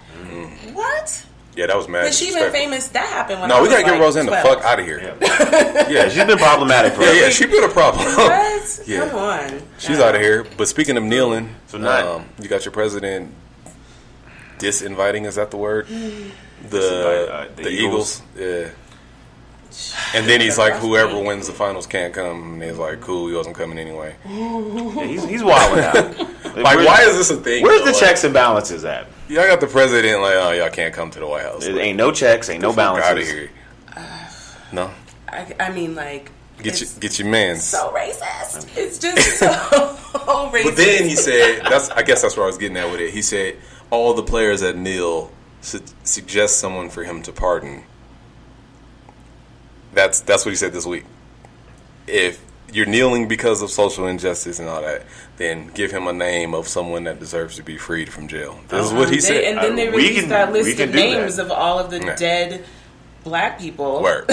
what 0.73 1.25
Yeah, 1.55 1.67
that 1.67 1.77
was 1.77 1.87
mad. 1.87 2.03
but 2.03 2.13
she 2.13 2.33
been 2.33 2.51
famous 2.51 2.87
that 2.89 3.07
happened 3.07 3.39
when 3.39 3.49
No, 3.49 3.57
I 3.59 3.61
we 3.61 3.69
gotta 3.69 3.83
get 3.83 3.91
like 3.91 4.01
Roseanne 4.01 4.25
12. 4.25 4.43
the 4.43 4.49
fuck 4.49 4.65
out 4.65 4.79
of 4.79 4.85
here. 4.85 4.99
Yeah. 4.99 5.87
yeah, 5.89 6.09
she's 6.09 6.25
been 6.25 6.37
problematic 6.37 6.93
for 6.93 7.03
Yeah, 7.03 7.13
yeah, 7.13 7.29
she's 7.29 7.47
been 7.49 7.63
a 7.63 7.69
problem. 7.69 8.03
what 8.05 8.81
Yeah. 8.87 9.07
come 9.07 9.15
on 9.17 9.61
She's 9.77 9.99
Nah. 9.99 10.05
out 10.05 10.15
of 10.15 10.21
here. 10.21 10.45
But 10.57 10.67
speaking 10.67 10.97
of 10.97 11.03
kneeling, 11.03 11.55
So 11.67 11.77
not- 11.77 12.03
um, 12.05 12.25
you 12.41 12.49
got 12.49 12.65
your 12.65 12.71
president 12.73 13.31
disinviting. 14.59 15.25
Is 15.25 15.35
that 15.35 15.51
the 15.51 15.57
word? 15.57 15.87
Mm. 15.87 16.31
The 16.69 16.79
uh, 17.31 17.47
the, 17.55 17.63
the 17.63 17.69
Eagles. 17.69 18.21
Yeah. 18.37 18.69
And 20.13 20.25
then 20.27 20.39
he's 20.41 20.57
like, 20.57 20.73
whoever 20.75 21.19
wins 21.21 21.47
the 21.47 21.53
finals 21.53 21.87
can't 21.87 22.13
come. 22.13 22.53
And 22.53 22.63
he's 22.63 22.77
like, 22.77 23.01
cool, 23.01 23.27
he 23.27 23.33
wasn't 23.35 23.55
coming 23.57 23.77
anyway. 23.79 24.15
Yeah, 24.25 25.03
he's 25.05 25.23
he's 25.25 25.43
wilding 25.51 25.83
out. 25.83 26.31
Like, 26.55 26.77
why 26.87 27.01
is 27.01 27.17
this 27.17 27.29
a 27.31 27.35
thing? 27.35 27.63
Where's 27.63 27.79
though? 27.81 27.87
the 27.87 27.91
Like, 27.91 27.99
checks 27.99 28.23
and 28.23 28.33
balances 28.33 28.85
at? 28.85 29.07
Y'all 29.27 29.45
got 29.45 29.59
the 29.59 29.67
president 29.67 30.21
like, 30.21 30.35
oh, 30.35 30.51
y'all 30.51 30.69
can't 30.69 30.93
come 30.93 31.11
to 31.11 31.19
the 31.19 31.27
White 31.27 31.43
House. 31.43 31.65
There 31.65 31.77
ain't 31.77 31.97
no 31.97 32.13
checks, 32.13 32.49
ain't 32.49 32.61
no 32.61 32.69
out 32.69 32.71
of 32.71 32.97
balances. 33.01 33.29
here. 33.29 33.49
No, 34.71 34.89
I, 35.27 35.53
I 35.59 35.71
mean 35.71 35.95
like 35.95 36.31
get 36.57 36.79
your 36.79 36.83
it's 36.87 36.97
get 36.97 37.19
your 37.19 37.27
man's. 37.27 37.63
so 37.63 37.93
racist 37.93 38.75
it's 38.77 38.97
just 38.97 39.39
so 39.39 39.47
racist 39.47 40.63
But 40.63 40.75
then 40.77 41.03
he 41.09 41.15
said, 41.15 41.61
"That's 41.69 41.89
I 41.89 42.01
guess 42.03 42.21
that's 42.21 42.35
where 42.37 42.45
I 42.45 42.47
was 42.47 42.57
getting 42.57 42.77
at 42.77 42.89
with 42.91 43.01
it." 43.01 43.11
He 43.13 43.21
said 43.21 43.57
all 43.91 44.13
the 44.13 44.23
players 44.23 44.63
at 44.63 44.75
kneel 44.77 45.31
su- 45.61 45.83
suggest 46.03 46.59
someone 46.59 46.89
for 46.89 47.03
him 47.03 47.21
to 47.23 47.31
pardon. 47.33 47.83
That's 49.95 50.19
that's 50.21 50.45
what 50.45 50.51
he 50.51 50.55
said 50.55 50.73
this 50.73 50.85
week. 50.85 51.05
If 52.05 52.39
you're 52.71 52.85
kneeling 52.85 53.27
because 53.27 53.61
of 53.63 53.71
social 53.71 54.05
injustice 54.07 54.59
and 54.59 54.67
all 54.69 54.81
that, 54.81 55.03
then 55.37 55.67
give 55.73 55.91
him 55.91 56.07
a 56.07 56.13
name 56.13 56.53
of 56.53 56.67
someone 56.67 57.05
that 57.05 57.19
deserves 57.19 57.55
to 57.55 57.63
be 57.63 57.77
freed 57.77 58.11
from 58.11 58.27
jail. 58.27 58.59
This 58.67 58.85
is 58.85 58.91
what 58.93 59.03
uh-huh. 59.03 59.09
he 59.11 59.15
They- 59.15 59.21
said. 59.21 59.43
and 59.45 59.57
then 59.59 59.75
they 59.75 59.89
released 59.89 60.19
can- 60.21 60.29
that 60.29 60.51
list 60.53 60.69
of 60.71 60.77
do 60.77 60.85
that. 60.87 60.93
names 60.93 61.39
of 61.39 61.49
all 61.51 61.79
of 61.79 61.89
the 61.89 61.99
Yeah. 61.99 62.15
dead 62.15 62.65
black 63.23 63.59
people. 63.59 64.03
Word. 64.03 64.25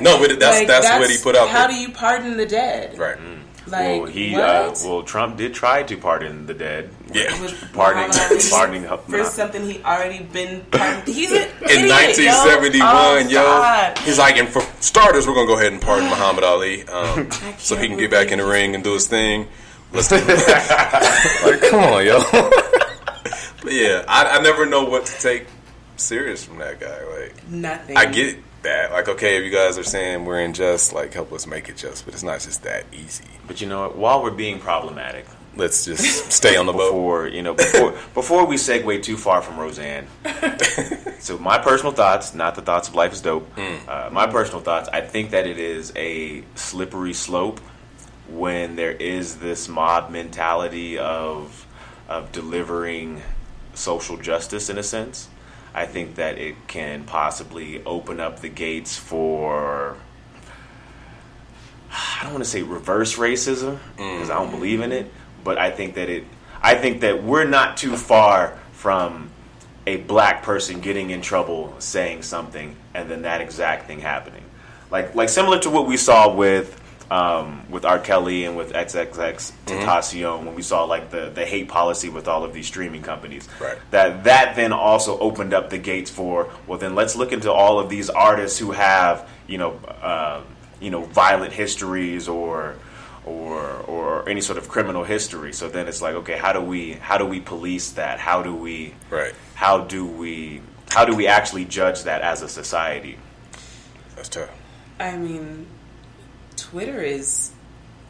No, 0.00 0.18
but 0.18 0.40
that's 0.40 0.58
Like, 0.58 0.66
that's, 0.66 0.88
what 0.98 1.10
he 1.10 1.18
put 1.18 1.36
out 1.36 1.48
How 1.48 1.66
there. 1.68 1.76
do 1.76 1.80
you 1.82 1.90
pardon 1.90 2.36
the 2.36 2.46
dead? 2.46 2.98
right. 2.98 3.16
Mm. 3.18 3.40
Like 3.66 4.02
well, 4.02 4.04
he 4.04 4.36
uh, 4.36 4.72
well, 4.84 5.02
Trump 5.02 5.36
did 5.36 5.52
try 5.52 5.82
to 5.82 5.96
pardon 5.96 6.46
the 6.46 6.54
dead. 6.54 6.90
Yeah. 7.12 7.30
Pardoning, 7.72 8.10
pardoning. 8.50 8.84
for 9.08 9.24
something 9.24 9.68
he 9.68 9.82
already 9.82 10.22
been 10.22 10.60
pardoned. 10.70 11.08
He's 11.08 11.32
an 11.32 11.48
In 11.62 11.84
idiot, 11.86 12.16
yo. 12.18 12.32
1971, 12.36 12.88
Oh, 12.88 13.18
yo, 13.28 14.04
he's 14.04 14.18
like, 14.18 14.36
and 14.36 14.48
for 14.48 14.60
starters, 14.80 15.26
we're 15.26 15.34
gonna 15.34 15.46
go 15.48 15.54
ahead 15.58 15.72
and 15.72 15.82
pardon 15.82 16.08
Muhammad 16.08 16.44
Ali, 16.44 16.84
um, 16.88 17.28
so 17.58 17.74
he 17.76 17.88
can't 17.88 17.98
get 17.98 18.10
back 18.10 18.30
in 18.30 18.38
the 18.38 18.44
ring 18.46 18.74
and 18.74 18.84
do 18.84 18.94
his 18.94 19.06
thing. 19.08 19.48
Let's 19.92 20.08
do 20.08 20.16
like, 20.16 21.60
come 21.70 21.80
on, 21.84 22.04
yo. 22.06 22.18
but 22.30 23.72
yeah, 23.72 24.04
I, 24.06 24.38
I 24.38 24.42
never 24.42 24.66
know 24.66 24.84
what 24.84 25.06
to 25.06 25.20
take 25.20 25.46
serious 25.96 26.44
from 26.44 26.58
that 26.58 26.78
guy. 26.80 27.02
Like, 27.04 27.48
Nothing. 27.48 27.96
I 27.96 28.06
get 28.06 28.38
that. 28.66 28.92
Like, 28.92 29.08
okay, 29.08 29.38
if 29.38 29.44
you 29.44 29.50
guys 29.50 29.78
are 29.78 29.84
saying 29.84 30.24
we're 30.24 30.40
unjust, 30.40 30.92
like, 30.92 31.14
help 31.14 31.32
us 31.32 31.46
make 31.46 31.68
it 31.68 31.76
just, 31.76 32.04
but 32.04 32.14
it's 32.14 32.22
not 32.22 32.40
just 32.40 32.62
that 32.64 32.84
easy. 32.92 33.24
But 33.46 33.60
you 33.60 33.66
know 33.66 33.82
what? 33.82 33.96
While 33.96 34.22
we're 34.22 34.30
being 34.30 34.60
problematic, 34.60 35.26
Let's 35.56 35.86
just 35.86 36.32
stay 36.32 36.56
on 36.56 36.66
the 36.66 36.72
boat. 36.72 36.90
before 36.90 37.28
you 37.28 37.42
know, 37.42 37.54
before 37.54 37.92
before 38.14 38.44
we 38.44 38.56
segue 38.56 39.02
too 39.02 39.16
far 39.16 39.40
from 39.40 39.58
Roseanne. 39.58 40.06
so 41.18 41.38
my 41.38 41.56
personal 41.58 41.92
thoughts, 41.92 42.34
not 42.34 42.54
the 42.56 42.62
thoughts 42.62 42.88
of 42.88 42.94
Life 42.94 43.14
is 43.14 43.22
Dope. 43.22 43.48
Uh, 43.88 44.10
my 44.12 44.26
personal 44.26 44.60
thoughts. 44.60 44.90
I 44.92 45.00
think 45.00 45.30
that 45.30 45.46
it 45.46 45.58
is 45.58 45.94
a 45.96 46.44
slippery 46.56 47.14
slope 47.14 47.60
when 48.28 48.76
there 48.76 48.92
is 48.92 49.36
this 49.36 49.66
mob 49.66 50.10
mentality 50.10 50.98
of 50.98 51.66
of 52.06 52.32
delivering 52.32 53.22
social 53.72 54.18
justice 54.18 54.68
in 54.68 54.76
a 54.76 54.82
sense. 54.82 55.28
I 55.76 55.84
think 55.84 56.14
that 56.14 56.38
it 56.38 56.56
can 56.66 57.04
possibly 57.04 57.84
open 57.84 58.18
up 58.18 58.40
the 58.40 58.48
gates 58.48 58.96
for 58.96 59.98
I 61.92 62.20
don't 62.22 62.32
want 62.32 62.44
to 62.44 62.50
say 62.50 62.62
reverse 62.62 63.16
racism 63.16 63.78
because 63.96 64.30
I 64.30 64.36
don't 64.38 64.48
mm. 64.48 64.52
believe 64.52 64.80
in 64.80 64.90
it, 64.90 65.12
but 65.44 65.58
I 65.58 65.70
think 65.70 65.94
that 65.94 66.08
it. 66.08 66.24
I 66.62 66.76
think 66.76 67.02
that 67.02 67.22
we're 67.22 67.44
not 67.44 67.76
too 67.76 67.94
far 67.96 68.58
from 68.72 69.30
a 69.86 69.98
black 69.98 70.42
person 70.42 70.80
getting 70.80 71.10
in 71.10 71.20
trouble 71.20 71.74
saying 71.78 72.22
something 72.22 72.74
and 72.94 73.10
then 73.10 73.22
that 73.22 73.42
exact 73.42 73.86
thing 73.86 74.00
happening, 74.00 74.44
like 74.90 75.14
like 75.14 75.28
similar 75.28 75.58
to 75.58 75.68
what 75.68 75.86
we 75.86 75.98
saw 75.98 76.34
with 76.34 76.80
um, 77.10 77.70
with 77.70 77.84
R. 77.84 77.98
Kelly 77.98 78.44
and 78.44 78.56
with 78.56 78.72
XXX 78.72 79.52
Tentacion 79.66 80.44
when 80.44 80.54
we 80.54 80.62
saw 80.62 80.84
like 80.84 81.10
the 81.10 81.30
the 81.30 81.44
hate 81.44 81.68
policy 81.68 82.08
with 82.08 82.26
all 82.28 82.44
of 82.44 82.52
these 82.52 82.66
streaming 82.66 83.02
companies. 83.02 83.48
Right. 83.60 83.78
That 83.92 84.24
that 84.24 84.56
then 84.56 84.72
also 84.72 85.18
opened 85.18 85.54
up 85.54 85.70
the 85.70 85.78
gates 85.78 86.10
for 86.10 86.50
well 86.66 86.78
then 86.78 86.94
let's 86.94 87.14
look 87.16 87.32
into 87.32 87.52
all 87.52 87.78
of 87.78 87.88
these 87.88 88.10
artists 88.10 88.58
who 88.58 88.72
have 88.72 89.28
you 89.46 89.58
know. 89.58 89.72
Uh, 90.02 90.42
you 90.78 90.90
know 90.90 91.04
violent 91.04 91.54
histories 91.54 92.28
or 92.28 92.76
or 93.24 93.62
or 93.88 94.28
any 94.28 94.42
sort 94.42 94.58
of 94.58 94.68
criminal 94.68 95.04
history 95.04 95.50
so 95.54 95.70
then 95.70 95.88
it's 95.88 96.02
like 96.02 96.14
okay 96.14 96.36
how 96.36 96.52
do 96.52 96.60
we 96.60 96.92
how 96.92 97.16
do 97.16 97.24
we 97.24 97.40
police 97.40 97.92
that 97.92 98.18
how 98.18 98.42
do 98.42 98.54
we 98.54 98.92
Right. 99.08 99.32
how 99.54 99.78
do 99.84 100.04
we 100.06 100.60
how 100.90 101.06
do 101.06 101.16
we 101.16 101.28
actually 101.28 101.64
judge 101.64 102.02
that 102.02 102.20
as 102.20 102.42
a 102.42 102.48
society 102.48 103.16
That's 104.14 104.28
tough. 104.28 104.50
I 105.00 105.16
mean, 105.16 105.66
Twitter 106.56 107.00
is 107.02 107.50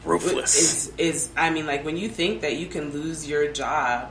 Ruthless. 0.03 0.55
is 0.57 0.93
is 0.97 1.29
I 1.35 1.49
mean, 1.49 1.65
like 1.65 1.83
when 1.85 1.97
you 1.97 2.09
think 2.09 2.41
that 2.41 2.55
you 2.55 2.67
can 2.67 2.91
lose 2.91 3.27
your 3.27 3.51
job 3.51 4.09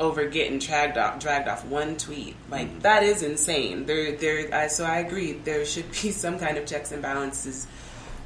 over 0.00 0.26
getting 0.26 0.58
dragged 0.58 0.96
off 0.98 1.18
dragged 1.20 1.48
off 1.48 1.64
one 1.66 1.96
tweet, 1.96 2.34
like 2.50 2.68
Mm-hmm. 2.68 2.78
that 2.80 3.02
is 3.02 3.22
insane. 3.22 3.86
There, 3.86 4.12
there. 4.16 4.52
I, 4.54 4.66
so 4.68 4.84
I 4.84 4.98
agree. 4.98 5.32
There 5.32 5.64
should 5.64 5.90
be 5.90 6.10
some 6.24 6.38
kind 6.38 6.56
of 6.58 6.66
checks 6.66 6.92
and 6.92 7.02
balances 7.02 7.66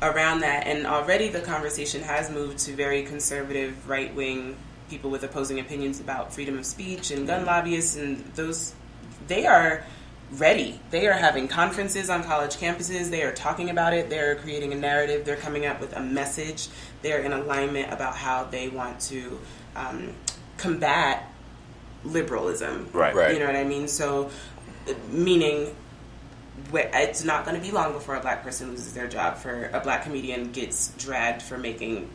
around 0.02 0.40
that. 0.40 0.66
And 0.66 0.86
already 0.86 1.28
the 1.28 1.40
conversation 1.40 2.02
has 2.02 2.30
moved 2.30 2.58
to 2.60 2.72
very 2.74 3.02
conservative, 3.02 3.88
right 3.88 4.14
wing 4.14 4.56
people 4.88 5.10
with 5.10 5.24
opposing 5.24 5.58
opinions 5.58 5.98
about 6.00 6.32
freedom 6.32 6.58
of 6.58 6.64
speech 6.64 7.10
and 7.10 7.20
Mm-hmm. 7.20 7.26
gun 7.26 7.46
lobbyists 7.46 7.96
and 7.96 8.24
those. 8.36 8.74
They 9.26 9.46
are 9.46 9.84
ready. 10.32 10.80
They 10.90 11.06
are 11.06 11.12
having 11.12 11.48
conferences 11.48 12.10
on 12.10 12.24
college 12.24 12.56
campuses. 12.56 13.10
They 13.10 13.22
are 13.22 13.32
talking 13.32 13.70
about 13.70 13.94
it. 13.94 14.10
They're 14.10 14.36
creating 14.36 14.72
a 14.72 14.76
narrative. 14.76 15.24
They're 15.24 15.36
coming 15.36 15.66
up 15.66 15.80
with 15.80 15.94
a 15.96 16.00
message. 16.00 16.68
They're 17.02 17.20
in 17.20 17.32
alignment 17.32 17.92
about 17.92 18.16
how 18.16 18.44
they 18.44 18.68
want 18.68 19.00
to 19.02 19.38
um, 19.76 20.12
combat 20.58 21.30
liberalism. 22.04 22.88
Right. 22.92 23.14
Right. 23.14 23.32
You 23.34 23.40
know 23.40 23.46
what 23.46 23.56
I 23.56 23.64
mean? 23.64 23.88
So, 23.88 24.30
meaning 25.10 25.74
it's 26.72 27.22
not 27.24 27.44
going 27.44 27.56
to 27.56 27.62
be 27.62 27.70
long 27.70 27.92
before 27.92 28.16
a 28.16 28.20
black 28.20 28.42
person 28.42 28.70
loses 28.70 28.94
their 28.94 29.06
job, 29.06 29.36
for 29.36 29.70
a 29.72 29.80
black 29.80 30.02
comedian 30.04 30.52
gets 30.52 30.88
dragged 30.98 31.42
for 31.42 31.58
making 31.58 32.08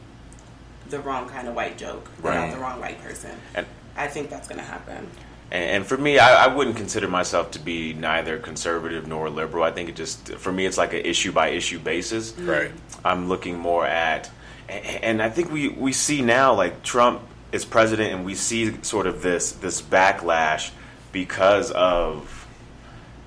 the 0.90 1.00
wrong 1.00 1.30
kind 1.30 1.48
of 1.48 1.56
white 1.56 1.78
joke 1.78 2.10
about 2.20 2.36
Right. 2.36 2.52
the 2.54 2.60
wrong 2.60 2.80
white 2.80 3.02
person. 3.02 3.32
And- 3.56 3.68
I 3.96 4.08
think 4.08 4.30
that's 4.30 4.48
going 4.48 4.60
to 4.60 4.66
happen. 4.66 5.10
And, 5.52 5.64
and 5.64 5.86
for 5.86 5.98
me, 5.98 6.18
I, 6.20 6.46
I 6.46 6.48
wouldn't 6.56 6.78
consider 6.78 7.08
myself 7.08 7.52
to 7.52 7.60
be 7.60 7.94
neither 7.94 8.38
conservative 8.40 9.08
nor 9.08 9.30
liberal. 9.30 9.64
I 9.64 9.72
think 9.72 9.90
it 9.90 9.96
just, 9.96 10.30
for 10.36 10.52
me, 10.52 10.66
it's 10.66 10.78
like 10.78 10.94
an 10.94 11.06
issue 11.06 11.32
by 11.32 11.50
issue 11.50 11.80
basis. 11.80 12.32
Right. 12.38 12.72
I'm 13.04 13.28
looking 13.28 13.58
more 13.58 13.86
at, 13.86 14.30
and 14.70 15.22
I 15.22 15.30
think 15.30 15.52
we, 15.52 15.68
we 15.70 15.92
see 15.94 16.22
now 16.22 16.54
like 16.54 16.84
Trump 16.84 17.22
is 17.52 17.66
president, 17.66 18.14
and 18.14 18.26
we 18.26 18.36
see 18.36 18.82
sort 18.84 19.08
of 19.08 19.22
this 19.22 19.52
this 19.52 19.82
backlash 19.82 20.72
because 21.12 21.70
of, 21.72 22.48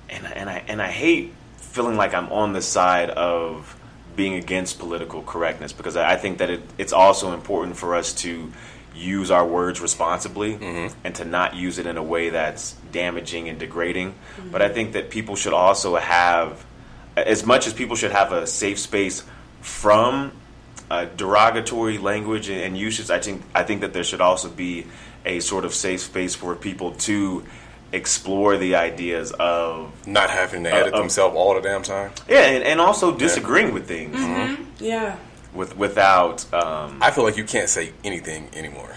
and 0.09 0.25
I- 0.25 0.31
and 0.31 0.49
I 0.49 0.63
and 0.67 0.81
I 0.81 0.87
hate 0.87 1.33
feeling 1.57 1.95
like 1.97 2.15
I'm 2.15 2.31
on 2.31 2.53
the 2.53 2.61
side 2.61 3.11
of 3.11 3.77
being 4.15 4.33
against 4.33 4.79
political 4.79 5.21
correctness 5.21 5.73
because 5.73 5.95
I 5.95 6.13
I 6.13 6.15
think 6.15 6.39
that 6.39 6.49
it, 6.49 6.61
it's 6.79 6.93
also 6.93 7.33
important 7.33 7.77
for 7.77 7.93
us 7.95 8.13
to 8.23 8.51
use 8.95 9.29
our 9.29 9.45
words 9.45 9.81
responsibly 9.81 10.55
and 11.03 11.15
to 11.15 11.25
not 11.25 11.55
use 11.55 11.77
it 11.79 11.85
in 11.85 11.97
a 11.97 12.03
way 12.03 12.29
that's 12.29 12.73
damaging 12.91 13.49
and 13.49 13.59
degrading. 13.59 14.15
But 14.51 14.61
I 14.61 14.69
think 14.69 14.93
that 14.93 15.09
people 15.09 15.35
should 15.35 15.53
also 15.53 15.95
have, 15.97 16.65
as 17.17 17.45
much 17.45 17.67
as 17.67 17.73
people 17.73 17.95
should 17.95 18.11
have 18.13 18.31
a 18.31 18.47
safe 18.47 18.79
space 18.79 19.23
from 19.61 20.31
uh, 20.89 21.05
derogatory 21.17 21.97
language 21.97 22.47
and, 22.49 22.61
and 22.61 22.77
usage, 22.77 23.09
I 23.09 23.19
think 23.19 23.41
I 23.53 23.63
think 23.63 23.81
that 23.81 23.91
there 23.93 24.03
should 24.03 24.21
also 24.21 24.49
be 24.49 24.85
a 25.25 25.39
sort 25.39 25.65
of 25.65 25.73
safe 25.73 26.01
space 26.01 26.35
for 26.35 26.55
people 26.55 26.91
to 26.91 27.43
explore 27.91 28.57
the 28.57 28.75
ideas 28.75 29.31
of 29.39 29.91
Not 30.07 30.29
having 30.29 30.63
to 30.65 30.71
edit 30.73 30.93
Uh, 30.93 30.97
uh, 30.97 30.99
themselves 30.99 31.35
all 31.35 31.53
the 31.55 31.61
damn 31.61 31.81
time. 31.83 32.11
yeah, 32.29 32.41
and, 32.41 32.63
and 32.63 32.79
also 32.81 33.15
disagreeing 33.15 33.73
with 33.73 33.87
things 33.87 34.15
Yeah. 34.79 35.15
With 35.55 35.75
without 35.77 36.51
um, 36.53 36.99
I 37.01 37.11
feel 37.11 37.23
like 37.23 37.37
you 37.37 37.45
can't 37.45 37.69
say 37.69 37.93
anything 38.03 38.49
anymore 38.53 38.93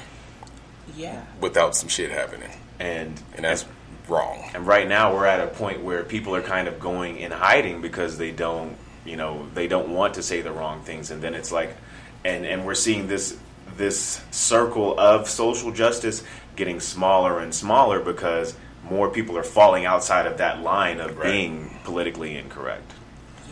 Yeah. 0.96 1.22
without 1.40 1.76
some 1.76 1.88
shit 1.88 2.10
happening, 2.10 2.50
and 2.78 3.20
and 3.36 3.44
that's 3.44 3.64
wrong. 4.08 4.50
And 4.54 4.66
right 4.66 4.88
now 4.88 5.14
we're 5.14 5.26
at 5.26 5.40
a 5.40 5.46
point 5.46 5.82
where 5.82 6.02
people 6.02 6.34
are 6.34 6.42
kind 6.42 6.66
of 6.68 6.80
going 6.80 7.18
in 7.18 7.30
hiding 7.30 7.80
because 7.82 8.16
they 8.18 8.30
don't, 8.32 8.76
you 9.04 9.16
know, 9.16 9.46
they 9.54 9.68
don't 9.68 9.90
want 9.90 10.14
to 10.14 10.22
say 10.22 10.40
the 10.42 10.50
wrong 10.52 10.80
things 10.82 11.10
and 11.10 11.22
then 11.22 11.34
it's 11.34 11.52
like 11.52 11.76
and 12.24 12.44
and 12.46 12.64
we're 12.66 12.74
seeing 12.74 13.06
this 13.06 13.36
this 13.76 14.20
circle 14.30 14.98
of 14.98 15.28
social 15.28 15.70
justice 15.70 16.24
getting 16.56 16.80
smaller 16.80 17.38
and 17.38 17.54
smaller 17.54 18.00
because 18.00 18.56
more 18.82 19.10
people 19.10 19.36
are 19.36 19.42
falling 19.44 19.84
outside 19.84 20.26
of 20.26 20.38
that 20.38 20.62
line 20.62 20.98
of 21.00 21.16
Right. 21.18 21.30
being 21.30 21.78
politically 21.84 22.36
incorrect. 22.36 22.90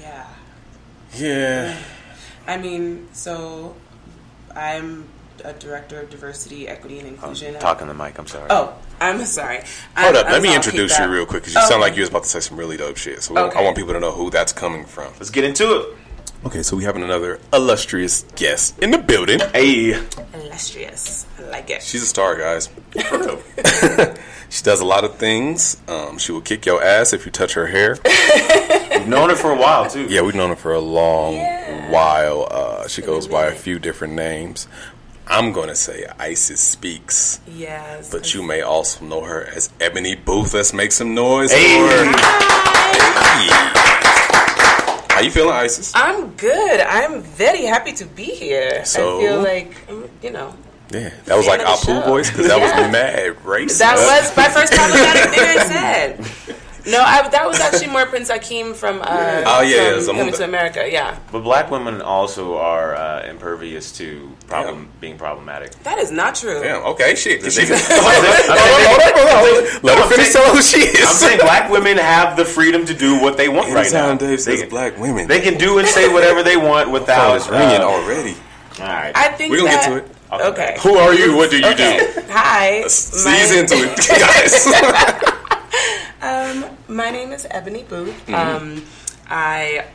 Yeah. 0.00 0.26
Yeah. 1.14 1.78
I 2.46 2.56
mean, 2.58 3.08
so 3.12 3.74
I'm 4.54 5.08
a 5.44 5.52
director 5.52 6.00
of 6.00 6.10
diversity, 6.10 6.66
equity, 6.68 6.98
and 6.98 7.08
inclusion. 7.08 7.54
I'm 7.54 7.60
Talking 7.60 7.88
the 7.88 7.94
mic, 7.94 8.18
I'm 8.18 8.26
sorry. 8.26 8.46
Oh, 8.50 8.74
I'm 9.00 9.24
sorry. 9.24 9.58
Hold 9.96 10.16
I- 10.16 10.20
up, 10.20 10.26
I 10.26 10.32
let 10.32 10.42
me 10.42 10.48
was 10.48 10.50
all 10.50 10.56
introduce 10.64 10.98
you 10.98 11.04
out. 11.04 11.10
real 11.10 11.26
quick 11.26 11.42
because 11.42 11.54
you 11.54 11.60
Okay. 11.60 11.68
sound 11.68 11.80
like 11.82 11.94
you 11.96 12.00
was 12.02 12.08
about 12.10 12.22
to 12.22 12.28
say 12.28 12.40
some 12.40 12.56
really 12.56 12.76
dope 12.76 12.96
shit. 12.96 13.22
So 13.22 13.36
Okay. 13.36 13.58
I 13.58 13.62
want 13.62 13.76
people 13.76 13.92
to 13.92 14.00
know 14.00 14.12
who 14.12 14.30
that's 14.30 14.52
coming 14.52 14.84
from. 14.86 15.12
Let's 15.18 15.30
get 15.30 15.44
into 15.44 15.80
it. 15.80 15.86
Okay, 16.44 16.62
so 16.62 16.76
we 16.76 16.84
have 16.84 16.94
another 16.96 17.40
illustrious 17.52 18.24
guest 18.36 18.78
in 18.78 18.92
the 18.92 18.98
building. 18.98 19.40
Hey, 19.52 20.00
illustrious. 20.32 21.26
I 21.38 21.42
like 21.48 21.70
it. 21.70 21.82
She's 21.82 22.02
a 22.02 22.06
star, 22.06 22.36
guys. 22.36 22.68
she 24.48 24.62
does 24.62 24.80
a 24.80 24.84
lot 24.84 25.02
of 25.04 25.16
things. 25.16 25.76
Um, 25.88 26.18
she 26.18 26.30
will 26.32 26.40
kick 26.42 26.64
your 26.66 26.82
ass 26.82 27.12
if 27.12 27.26
you 27.26 27.32
touch 27.32 27.54
her 27.54 27.66
hair. 27.66 27.98
we've 28.98 29.08
known 29.14 29.30
her 29.30 29.36
for 29.36 29.50
a 29.52 29.56
while 29.56 29.88
too. 29.88 30.06
Yeah, 30.08 30.22
we've 30.22 30.34
known 30.34 30.50
her 30.50 30.56
for 30.56 30.72
a 30.74 30.80
long 30.80 31.34
Yeah. 31.34 31.90
while. 31.90 32.48
Uh, 32.50 32.88
she 32.88 33.02
goes 33.02 33.26
by 33.28 33.46
a 33.46 33.54
few 33.54 33.78
different 33.78 34.14
names. 34.14 34.68
I'm 35.28 35.52
going 35.52 35.68
to 35.68 35.74
say 35.74 36.04
Isis 36.20 36.60
Speaks, 36.60 37.40
Yes. 37.48 38.10
but 38.12 38.32
you 38.32 38.42
may 38.44 38.60
also 38.62 39.04
know 39.04 39.22
her 39.22 39.44
as 39.44 39.70
Ebony 39.80 40.14
Booth. 40.14 40.54
Let's 40.54 40.72
make 40.72 40.92
some 40.92 41.14
noise 41.16 41.50
Hey. 41.52 41.80
for 41.80 41.88
her. 41.88 42.04
Hey. 42.04 43.48
How 45.10 45.20
you 45.22 45.30
feeling, 45.30 45.54
Isis? 45.54 45.92
I'm 45.96 46.30
good. 46.36 46.80
I'm 46.80 47.22
very 47.22 47.62
happy 47.64 47.92
to 47.94 48.04
be 48.04 48.24
here. 48.24 48.84
So? 48.84 49.18
I 49.18 49.22
feel 49.22 49.40
like, 49.42 49.74
um, 49.88 50.08
you 50.22 50.30
know, 50.30 50.54
Yeah, 50.92 51.10
that 51.24 51.36
was 51.36 51.46
like 51.48 51.58
the 51.60 51.66
Apu 51.66 52.04
voice 52.04 52.30
because 52.30 52.46
that 52.48 52.58
Yeah. 52.60 52.82
was 52.82 52.92
mad 52.92 53.36
racist. 53.44 53.78
that 53.78 53.96
was 53.96 54.36
my 54.36 54.48
first 54.48 54.72
problematic 54.78 55.30
thing 55.34 55.58
I 55.58 55.64
said. 55.64 56.56
No, 56.86 57.00
I, 57.00 57.26
that 57.28 57.46
was 57.46 57.58
actually 57.58 57.88
more 57.88 58.06
Prince 58.06 58.30
Akeem 58.30 58.74
from, 58.74 59.00
uh, 59.02 59.06
Oh, 59.44 59.60
yeah, 59.62 59.98
from 60.00 60.14
yeah, 60.16 60.22
Coming 60.22 60.34
to 60.34 60.44
America. 60.44 60.88
Yeah, 60.90 61.18
But 61.32 61.40
black 61.40 61.70
women 61.70 62.00
also 62.00 62.56
are 62.58 62.94
uh, 62.94 63.26
impervious 63.26 63.90
to 63.98 64.30
problem 64.46 64.88
being 65.00 65.18
problematic. 65.18 65.72
that 65.82 65.98
is 65.98 66.12
not 66.12 66.36
true. 66.36 66.60
Damn. 66.62 66.82
Okay. 66.84 67.14
Shit. 67.16 67.42
'cause 67.42 67.54
she- 67.54 67.66
hold 67.66 67.74
on, 67.74 67.82
hold 68.46 69.02
on, 69.02 69.12
hold 69.16 69.28
on, 69.28 69.44
hold 69.44 69.74
on. 69.74 69.82
Let 69.82 69.98
her 69.98 70.08
finish 70.08 70.28
saying- 70.28 70.44
telling 70.44 70.56
who 70.56 70.62
she 70.62 70.78
is. 70.78 71.06
I'm 71.08 71.14
saying 71.14 71.40
black 71.40 71.70
women 71.70 71.96
have 71.98 72.36
the 72.36 72.44
freedom 72.44 72.86
to 72.86 72.94
do 72.94 73.20
what 73.20 73.36
they 73.36 73.48
want 73.48 73.72
right 73.74 73.90
now. 73.92 74.10
Anytime 74.10 74.18
Dave 74.18 74.44
They, 74.44 74.56
says 74.58 74.68
black 74.70 74.96
women, 74.98 75.26
they 75.26 75.40
can 75.40 75.58
do 75.58 75.78
and 75.78 75.88
say 75.88 76.08
whatever 76.12 76.42
they 76.44 76.56
want 76.56 76.90
without 76.90 77.36
is 77.36 77.48
ringing 77.48 77.80
uh, 77.80 77.84
already. 77.84 78.36
All 78.78 78.86
right. 78.86 79.12
I 79.16 79.28
think 79.32 79.50
We're 79.50 79.58
gonna 79.58 79.70
get 79.70 79.84
to 79.88 79.96
it. 79.96 80.06
Okay. 80.32 80.76
Who 80.82 80.96
are 80.96 81.14
you? 81.14 81.34
What 81.36 81.50
do 81.50 81.58
you 81.58 81.66
Okay. 81.66 81.98
do? 82.14 82.20
Hi. 82.30 82.80
Let's 82.82 83.24
My- 83.24 83.36
Ease 83.40 83.56
into 83.56 83.74
it, 83.76 83.96
guys. 85.24 85.32
My 86.26 87.10
name 87.10 87.30
is 87.30 87.46
Ebony 87.50 87.84
Booth. 87.84 88.26
Mm-hmm. 88.26 88.34
Um, 88.34 88.84
I 89.28 89.86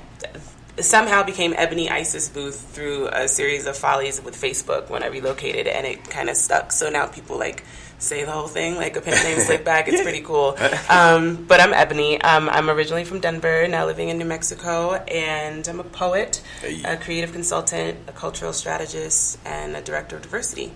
somehow 0.80 1.24
became 1.24 1.54
Ebony 1.58 1.90
Isis 1.90 2.30
Booth 2.30 2.74
through 2.74 3.08
a 3.12 3.28
series 3.28 3.66
of 3.66 3.78
follies 3.78 4.24
with 4.24 4.34
Facebook 4.36 4.90
when 4.90 5.04
I 5.04 5.08
relocated, 5.08 5.68
and 5.68 5.86
it 5.86 6.10
kind 6.10 6.30
of 6.30 6.38
stuck. 6.38 6.72
So 6.72 6.90
now 6.90 7.08
people 7.08 7.38
like 7.38 7.66
say 8.00 8.24
the 8.24 8.32
whole 8.32 8.48
thing 8.48 8.76
like 8.76 8.96
a 8.96 9.02
pen 9.02 9.22
name 9.26 9.40
slip 9.42 9.66
back. 9.66 9.90
It's 9.90 10.02
pretty 10.02 10.22
cool. 10.22 10.58
Um, 10.90 11.44
but 11.50 11.60
I'm 11.60 11.74
Ebony. 11.74 12.22
Um, 12.22 12.48
I'm 12.48 12.70
originally 12.70 13.04
from 13.04 13.20
Denver, 13.20 13.68
now 13.68 13.86
living 13.86 14.08
in 14.08 14.18
New 14.18 14.24
Mexico, 14.26 14.94
and 14.94 15.68
I'm 15.68 15.82
a 15.82 15.84
poet, 15.84 16.42
Hey. 16.62 16.82
a 16.84 16.96
creative 16.96 17.34
consultant, 17.34 17.98
a 18.08 18.14
cultural 18.14 18.54
strategist, 18.54 19.38
and 19.44 19.76
a 19.76 19.82
director 19.82 20.16
of 20.16 20.22
diversity. 20.22 20.72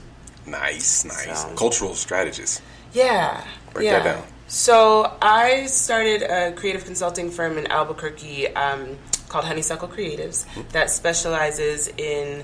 nice, 0.45 1.05
nice. 1.05 1.43
So- 1.43 1.55
Cultural 1.55 1.95
strategist. 1.95 2.61
Yeah. 2.91 3.41
Break 3.73 3.85
yeah. 3.85 4.03
that 4.03 4.15
down. 4.19 4.27
So 4.47 5.17
I 5.21 5.65
started 5.65 6.21
a 6.21 6.51
creative 6.51 6.85
consulting 6.85 7.31
firm 7.31 7.57
in 7.57 7.65
Albuquerque 7.67 8.47
um, 8.49 8.97
called 9.27 9.45
Honeysuckle 9.45 9.87
Creatives 9.87 10.45
that 10.71 10.91
specializes 10.91 11.87
in 11.87 12.43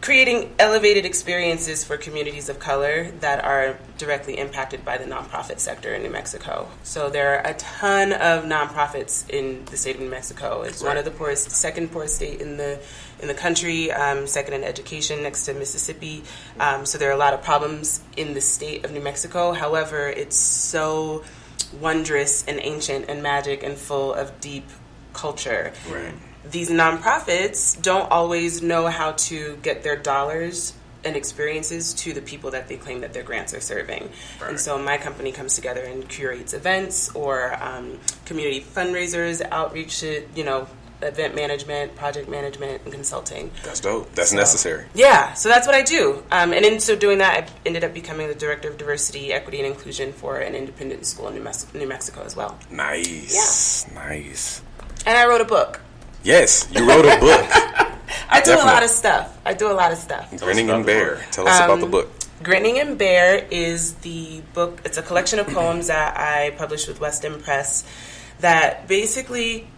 creating 0.00 0.54
elevated 0.58 1.04
experiences 1.04 1.82
for 1.84 1.96
communities 1.96 2.48
of 2.48 2.58
color 2.58 3.10
that 3.20 3.44
are 3.44 3.76
directly 3.98 4.38
impacted 4.38 4.84
by 4.84 4.96
the 4.96 5.04
nonprofit 5.04 5.58
sector 5.58 5.92
in 5.92 6.02
New 6.02 6.10
Mexico. 6.10 6.68
So 6.84 7.10
there 7.10 7.34
are 7.34 7.50
a 7.50 7.54
ton 7.54 8.12
of 8.12 8.44
nonprofits 8.44 9.28
in 9.28 9.64
the 9.66 9.76
state 9.76 9.96
of 9.96 10.02
New 10.02 10.10
Mexico. 10.10 10.62
It's 10.62 10.82
one 10.82 10.96
of 10.96 11.04
the 11.04 11.10
poorest, 11.10 11.50
second 11.50 11.90
poorest 11.90 12.14
state 12.14 12.40
in 12.40 12.56
the 12.56 12.78
in 13.20 13.26
the 13.26 13.34
country, 13.34 13.90
um, 13.90 14.28
second 14.28 14.54
in 14.54 14.62
education 14.62 15.24
next 15.24 15.44
to 15.46 15.54
Mississippi. 15.54 16.22
Um, 16.60 16.86
so 16.86 16.98
there 16.98 17.08
are 17.10 17.14
a 17.14 17.18
lot 17.18 17.34
of 17.34 17.42
problems 17.42 18.00
in 18.16 18.34
the 18.34 18.40
state 18.40 18.84
of 18.84 18.92
New 18.92 19.00
Mexico. 19.00 19.52
However, 19.52 20.08
it's 20.08 20.36
so 20.36 21.24
wondrous 21.80 22.44
and 22.46 22.60
ancient 22.62 23.06
and 23.08 23.20
magic 23.20 23.64
and 23.64 23.76
full 23.76 24.14
of 24.14 24.40
deep 24.40 24.68
culture 25.12 25.72
Right. 25.90 26.14
These 26.50 26.70
nonprofits 26.70 27.80
don't 27.80 28.10
always 28.10 28.62
know 28.62 28.86
how 28.86 29.12
to 29.12 29.56
get 29.62 29.82
their 29.82 29.96
dollars 29.96 30.72
and 31.04 31.14
experiences 31.16 31.94
to 31.94 32.12
the 32.12 32.20
people 32.20 32.50
that 32.50 32.66
they 32.68 32.76
claim 32.76 33.00
that 33.02 33.12
their 33.12 33.22
grants 33.22 33.54
are 33.54 33.60
serving. 33.60 34.10
And 34.42 34.58
so 34.58 34.78
my 34.78 34.98
company 34.98 35.30
comes 35.30 35.54
together 35.54 35.82
and 35.82 36.08
curates 36.08 36.54
events 36.54 37.14
or 37.14 37.54
um, 37.62 37.98
community 38.24 38.60
fundraisers, 38.60 39.40
outreach, 39.50 40.00
to, 40.00 40.26
you 40.34 40.42
know, 40.44 40.66
event 41.00 41.36
management, 41.36 41.94
project 41.94 42.28
management, 42.28 42.82
and 42.82 42.92
consulting. 42.92 43.52
That's 43.62 43.78
dope. 43.78 44.12
That's 44.16 44.30
So- 44.30 44.36
necessary. 44.36 44.86
Yeah, 44.94 45.34
so 45.34 45.48
that's 45.48 45.66
what 45.68 45.76
I 45.76 45.82
do. 45.82 46.24
Um, 46.32 46.52
and 46.52 46.64
in 46.64 46.80
so 46.80 46.96
doing 46.96 47.18
that, 47.18 47.44
I 47.44 47.46
ended 47.64 47.84
up 47.84 47.94
becoming 47.94 48.26
the 48.26 48.34
director 48.34 48.68
of 48.68 48.76
diversity, 48.78 49.32
equity, 49.32 49.58
and 49.58 49.66
inclusion 49.68 50.12
for 50.12 50.38
an 50.38 50.56
independent 50.56 51.06
school 51.06 51.28
in 51.28 51.34
New 51.36 51.86
Mexico 51.88 52.22
as 52.24 52.34
well. 52.34 52.58
Nice. 52.72 53.86
Yeah. 53.88 53.94
Nice. 53.94 54.62
And 55.06 55.16
I 55.16 55.26
wrote 55.28 55.40
a 55.40 55.44
book. 55.44 55.80
Yes, 56.28 56.68
you 56.72 56.86
wrote 56.86 57.06
a 57.06 57.18
book. 57.20 57.40
I 58.28 58.40
do 58.44 58.50
Definitely. 58.50 58.52
a 58.52 58.64
lot 58.74 58.82
of 58.82 58.90
stuff. 58.90 59.38
I 59.46 59.54
do 59.54 59.70
a 59.70 59.72
lot 59.72 59.92
of 59.92 59.96
stuff. 59.98 60.30
Grinning 60.38 60.68
and 60.68 60.84
Bare. 60.84 61.24
Tell 61.30 61.48
us 61.48 61.58
about 61.58 61.78
the 61.80 61.86
Um, 61.86 61.90
book. 61.90 62.10
Grinning 62.42 62.78
and 62.78 62.98
Bare 62.98 63.46
is 63.50 63.94
the 64.06 64.42
book, 64.52 64.82
it's 64.84 64.98
a 64.98 65.02
collection 65.02 65.38
of 65.38 65.46
poems 65.46 65.86
that 65.86 66.18
I 66.18 66.50
published 66.58 66.86
with 66.86 67.00
West 67.00 67.24
End 67.24 67.42
Press 67.42 67.82
that 68.40 68.86
basically 68.86 69.68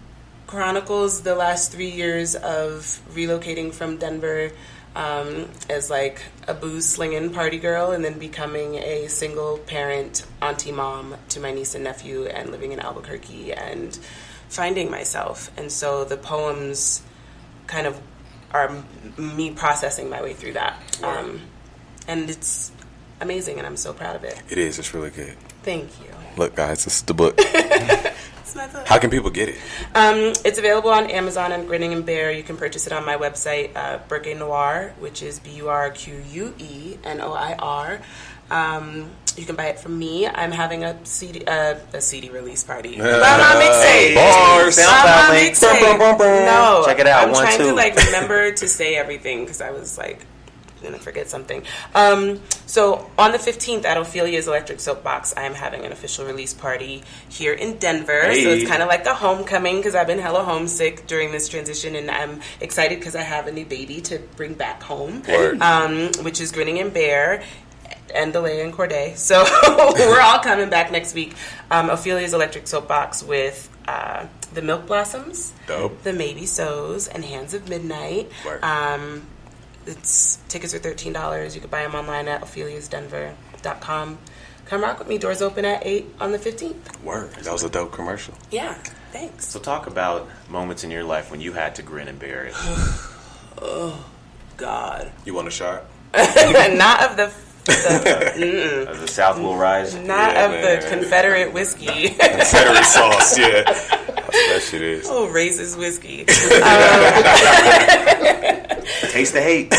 chronicles 0.49 1.23
the 1.23 1.37
last 1.37 1.71
three 1.71 1.91
years 1.91 2.35
of 2.35 3.01
relocating 3.15 3.73
from 3.73 3.97
Denver 3.99 4.51
um, 4.97 5.49
as 5.69 5.89
like 5.89 6.21
a 6.49 6.55
booze 6.55 6.85
slinging 6.89 7.33
party 7.33 7.59
girl 7.61 7.93
and 7.93 8.05
then 8.05 8.19
becoming 8.19 8.75
a 8.75 9.07
single 9.07 9.59
parent 9.59 10.27
auntie 10.43 10.73
mom 10.73 11.15
to 11.29 11.39
my 11.39 11.53
niece 11.53 11.77
and 11.77 11.85
nephew 11.85 12.25
and 12.27 12.51
living 12.51 12.73
in 12.73 12.81
Albuquerque 12.81 13.53
and 13.53 13.97
finding 14.51 14.91
myself. 14.91 15.51
And 15.57 15.73
so 15.73 16.05
the 16.05 16.17
poems 16.17 17.03
kind 17.67 17.87
of 17.87 17.99
are 18.53 18.83
me 19.17 19.53
processing 19.53 20.11
my 20.11 20.21
way 20.21 20.35
through 20.35 20.55
that. 20.55 20.77
Um, 21.03 21.41
and 22.07 22.29
it's 22.29 22.73
amazing 23.21 23.59
and 23.59 23.67
I'm 23.67 23.77
so 23.77 23.93
proud 23.93 24.17
of 24.17 24.25
it. 24.25 24.43
It 24.51 24.59
is. 24.59 24.79
It's 24.79 24.93
really 24.93 25.11
good. 25.11 25.37
Thank 25.63 25.89
you. 26.01 26.11
Look, 26.37 26.57
guys, 26.57 26.85
this 26.85 26.97
is 26.97 27.03
the 27.03 27.15
book. 27.15 27.39
It's 28.51 28.57
my 28.57 28.67
book. 28.67 28.89
How 28.89 28.99
can 28.99 29.11
people 29.11 29.31
get 29.31 29.49
it? 29.49 29.59
Um, 29.95 30.33
it's 30.45 30.59
available 30.59 30.91
on 30.91 31.09
Amazon 31.09 31.53
and 31.53 31.69
Grinning 31.69 31.93
and 31.93 32.05
Bare. 32.05 32.33
You 32.33 32.43
can 32.43 32.57
purchase 32.57 32.85
it 32.85 32.93
on 32.93 33.07
my 33.07 33.17
website, 33.17 33.77
uh, 33.77 33.99
Burque 34.09 34.37
Noir, 34.37 34.93
which 34.99 35.23
is 35.23 35.39
B 35.39 35.51
U 35.53 35.69
R 35.69 35.91
Q 35.91 36.21
U 36.33 36.55
E 36.59 36.99
N 37.05 37.21
O 37.21 37.33
I 37.33 37.55
R. 37.55 38.01
Um, 38.51 39.11
you 39.41 39.47
can 39.47 39.57
buy 39.57 39.67
it 39.67 39.79
from 39.79 39.99
me. 39.99 40.27
I'm 40.27 40.53
having 40.53 40.85
a 40.85 41.05
CD, 41.05 41.45
uh, 41.47 41.77
a 41.93 42.01
CD 42.01 42.29
release 42.29 42.63
party. 42.63 42.99
Well, 42.99 43.21
my 43.21 43.61
mixtape. 43.61 44.15
Bars. 44.15 44.77
My 44.77 45.41
mixtape. 45.41 46.19
No, 46.45 46.83
Check 46.85 46.99
it 46.99 47.07
out, 47.07 47.25
I'm 47.25 47.33
one, 47.33 47.43
trying 47.43 47.59
two. 47.59 47.69
to 47.71 47.75
like 47.75 47.97
remember 48.07 48.53
to 48.53 48.69
say 48.69 48.97
everything 48.97 49.41
because 49.45 49.61
I 49.61 49.71
was 49.71 49.97
like 49.97 50.27
gonna 50.83 50.99
forget 50.99 51.29
something. 51.29 51.63
Um, 51.95 52.41
so 52.67 53.11
on 53.19 53.33
the 53.33 53.39
15th 53.39 53.85
at 53.85 53.99
Ophelia's 53.99 54.49
Electric 54.49 54.81
Soapbox, 54.81 55.35
I 55.37 55.43
am 55.43 55.55
having 55.55 55.85
an 55.85 55.93
official 55.93 56.25
release 56.25 56.55
party 56.55 57.03
here 57.29 57.53
in 57.53 57.77
Denver. 57.79 58.23
So 58.23 58.49
it's 58.51 58.69
kind 58.69 58.83
of 58.83 58.89
like 58.89 59.05
a 59.07 59.15
homecoming 59.15 59.77
because 59.77 59.95
I've 59.95 60.07
been 60.07 60.19
hella 60.19 60.43
homesick 60.43 61.07
during 61.07 61.33
this 61.33 61.49
transition, 61.49 61.97
and 61.97 62.11
I'm 62.11 62.41
excited 62.61 62.99
because 62.99 63.15
I 63.15 63.23
have 63.23 63.47
a 63.47 63.53
new 63.53 63.67
baby 63.67 64.01
to 64.03 64.19
bring 64.37 64.55
back 64.55 64.83
home, 64.83 65.23
um, 65.61 66.11
which 66.23 66.41
is 66.41 66.51
Grinning 66.53 66.79
and 66.79 66.93
Bare. 66.93 67.43
And 68.15 68.33
Delay 68.33 68.61
and 68.63 68.73
Corday. 68.73 69.15
So 69.17 69.45
we're 69.97 70.21
all 70.21 70.39
coming 70.41 70.69
back 70.71 70.91
next 70.91 71.15
week. 71.15 71.35
Um, 71.71 71.91
Ophelia's 71.91 72.33
Electric 72.35 72.67
Soapbox 72.67 73.23
with 73.23 73.69
uh, 73.87 74.27
the 74.55 74.63
Milk 74.63 74.87
Blossoms, 74.87 75.53
Dope. 75.67 76.03
the 76.03 76.13
Maybe 76.13 76.47
So's, 76.47 77.07
and 77.09 77.25
Hands 77.25 77.53
of 77.55 77.69
Midnight. 77.69 78.31
Word. 78.45 78.63
Um, 78.65 79.27
it's 79.87 80.37
tickets 80.49 80.75
are 80.75 80.79
thirteen 80.79 81.13
dollars. 81.13 81.55
You 81.55 81.61
can 81.61 81.71
buy 81.71 81.83
them 81.83 81.95
online 81.95 82.29
at 82.29 82.43
opheliasdenver.com. 82.43 84.19
Come 84.67 84.83
rock 84.83 84.99
with 85.01 85.09
me. 85.09 85.19
Doors 85.19 85.43
open 85.43 85.65
at 85.65 85.85
eight 85.87 86.07
on 86.21 86.33
the 86.33 86.39
fifteenth. 86.39 87.03
Word. 87.03 87.33
That 87.33 87.53
was 87.53 87.63
a 87.65 87.71
dope 87.71 87.93
commercial. 87.93 88.35
Yeah, 88.51 88.75
thanks. 89.13 89.47
So 89.47 89.59
talk 89.59 89.87
about 89.87 90.29
moments 90.49 90.85
in 90.85 90.91
your 90.91 91.03
life 91.05 91.31
when 91.31 91.41
you 91.41 91.53
had 91.53 91.75
to 91.77 91.83
grin 91.83 92.09
and 92.09 92.19
bear 92.19 92.47
it. 92.47 92.55
Oh, 93.63 94.07
God, 94.57 95.13
You 95.27 95.35
want 95.35 95.47
a 95.47 95.51
shot? 95.51 95.85
not 96.15 97.11
of 97.11 97.17
the, 97.19 97.31
the 97.71 98.97
the 99.01 99.09
South 99.09 99.39
will 99.39 99.57
rise. 99.57 99.95
not 99.95 100.33
Yeah, 100.35 100.45
of 100.47 100.51
man. 100.53 100.81
the 100.83 100.89
Confederate 100.89 101.53
whiskey. 101.53 102.09
Confederate 102.11 102.85
sauce, 102.85 103.39
yeah. 103.39 103.63
that 103.65 104.63
shit 104.69 104.83
is. 104.83 105.07
oh, 105.09 105.29
racist 105.29 105.79
whiskey. 105.79 106.27
Um, 109.01 109.11
Taste 109.13 109.33
the 109.35 109.41
hate. 109.43 109.69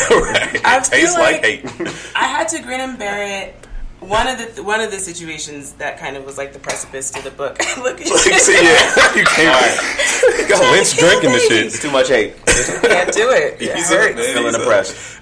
I 0.65 0.79
tastes 0.83 0.89
feel 0.89 1.13
like 1.21 1.41
like- 1.41 1.63
hate. 1.79 2.11
I 2.15 2.25
had 2.25 2.47
to 2.49 2.61
grin 2.61 2.79
and 2.81 2.97
bear 2.99 3.43
it. 3.45 3.55
One 3.99 4.27
of 4.27 4.37
the 4.55 4.63
one 4.63 4.81
of 4.81 4.89
the 4.91 4.99
situations 4.99 5.73
that 5.73 5.99
kind 5.99 6.17
of 6.17 6.25
was 6.25 6.37
like 6.37 6.53
the 6.53 6.59
precipice 6.59 7.11
to 7.11 7.21
the 7.21 7.29
book. 7.31 7.57
Look 7.77 8.01
at 8.01 8.07
you. 8.07 8.17
See, 8.17 8.53
yeah. 8.53 9.15
You 9.15 9.23
can't. 9.25 10.39
You 10.39 10.47
got 10.49 10.61
Lynch 10.71 10.97
drinking 10.97 11.31
the 11.33 11.39
shit. 11.39 11.65
It's 11.67 11.79
too 11.81 11.91
much 11.91 12.07
hate. 12.09 12.35
can't 12.45 13.13
do 13.13 13.29
it. 13.31 13.61
It 13.61 13.77
Easy, 13.77 13.93
hurts. 13.95 14.15
man. 14.15 14.33
Feeling 14.33 14.55
oppressed. 14.55 15.19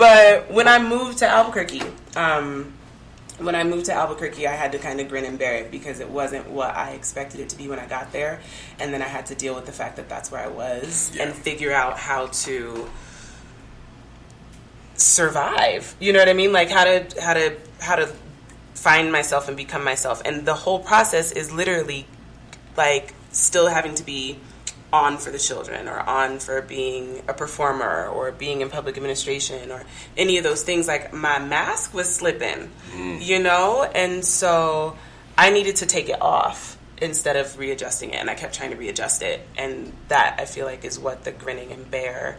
But 0.00 0.50
when 0.50 0.66
I 0.66 0.78
moved 0.78 1.18
to 1.18 1.28
Albuquerque, 1.28 1.82
um, 2.16 2.72
when 3.36 3.54
I 3.54 3.64
moved 3.64 3.84
to 3.84 3.92
Albuquerque, 3.92 4.46
I 4.46 4.52
had 4.52 4.72
to 4.72 4.78
kind 4.78 4.98
of 4.98 5.10
grin 5.10 5.26
and 5.26 5.38
bear 5.38 5.56
it 5.56 5.70
because 5.70 6.00
it 6.00 6.08
wasn't 6.08 6.48
what 6.48 6.74
I 6.74 6.92
expected 6.92 7.38
it 7.40 7.50
to 7.50 7.56
be 7.58 7.68
when 7.68 7.78
I 7.78 7.84
got 7.86 8.10
there, 8.10 8.40
and 8.78 8.94
then 8.94 9.02
I 9.02 9.08
had 9.08 9.26
to 9.26 9.34
deal 9.34 9.54
with 9.54 9.66
the 9.66 9.72
fact 9.72 9.96
that 9.96 10.08
that's 10.08 10.30
where 10.30 10.42
I 10.42 10.46
was 10.48 11.10
Yeah. 11.14 11.24
and 11.24 11.34
figure 11.34 11.70
out 11.70 11.98
how 11.98 12.28
to 12.28 12.88
survive. 14.96 15.94
You 16.00 16.14
know 16.14 16.18
what 16.18 16.30
I 16.30 16.32
mean? 16.32 16.52
Like 16.54 16.70
how 16.70 16.84
to 16.84 17.06
how 17.20 17.34
to 17.34 17.56
how 17.80 17.96
to 17.96 18.08
find 18.72 19.12
myself 19.12 19.48
and 19.48 19.56
become 19.56 19.84
myself. 19.84 20.22
And 20.24 20.46
the 20.46 20.54
whole 20.54 20.78
process 20.78 21.30
is 21.30 21.52
literally 21.52 22.06
like 22.74 23.12
still 23.32 23.66
having 23.66 23.94
to 23.96 24.02
be 24.02 24.38
on 24.92 25.18
for 25.18 25.30
the 25.30 25.38
children 25.38 25.86
or 25.88 25.98
on 26.00 26.38
for 26.40 26.60
being 26.62 27.22
a 27.28 27.32
performer 27.34 28.06
or 28.08 28.32
being 28.32 28.60
in 28.60 28.68
public 28.70 28.96
administration 28.96 29.70
or 29.70 29.84
any 30.16 30.36
of 30.36 30.42
those 30.44 30.62
things 30.64 30.88
like 30.88 31.12
my 31.12 31.38
mask 31.38 31.94
was 31.94 32.12
slipping 32.12 32.70
you 33.20 33.38
know? 33.38 33.84
And 33.84 34.24
so 34.24 34.96
i 35.38 35.50
needed 35.50 35.76
to 35.76 35.86
take 35.86 36.08
it 36.08 36.20
off 36.20 36.76
instead 37.00 37.36
of 37.36 37.56
readjusting 37.58 38.10
it 38.10 38.16
and 38.16 38.28
i 38.28 38.34
kept 38.34 38.54
trying 38.54 38.70
to 38.70 38.76
readjust 38.76 39.22
it. 39.22 39.46
And 39.56 39.92
that 40.08 40.36
i 40.38 40.44
feel 40.44 40.66
like 40.66 40.84
is 40.84 40.98
what 40.98 41.22
the 41.24 41.30
grinning 41.32 41.70
and 41.72 41.88
bare 41.90 42.38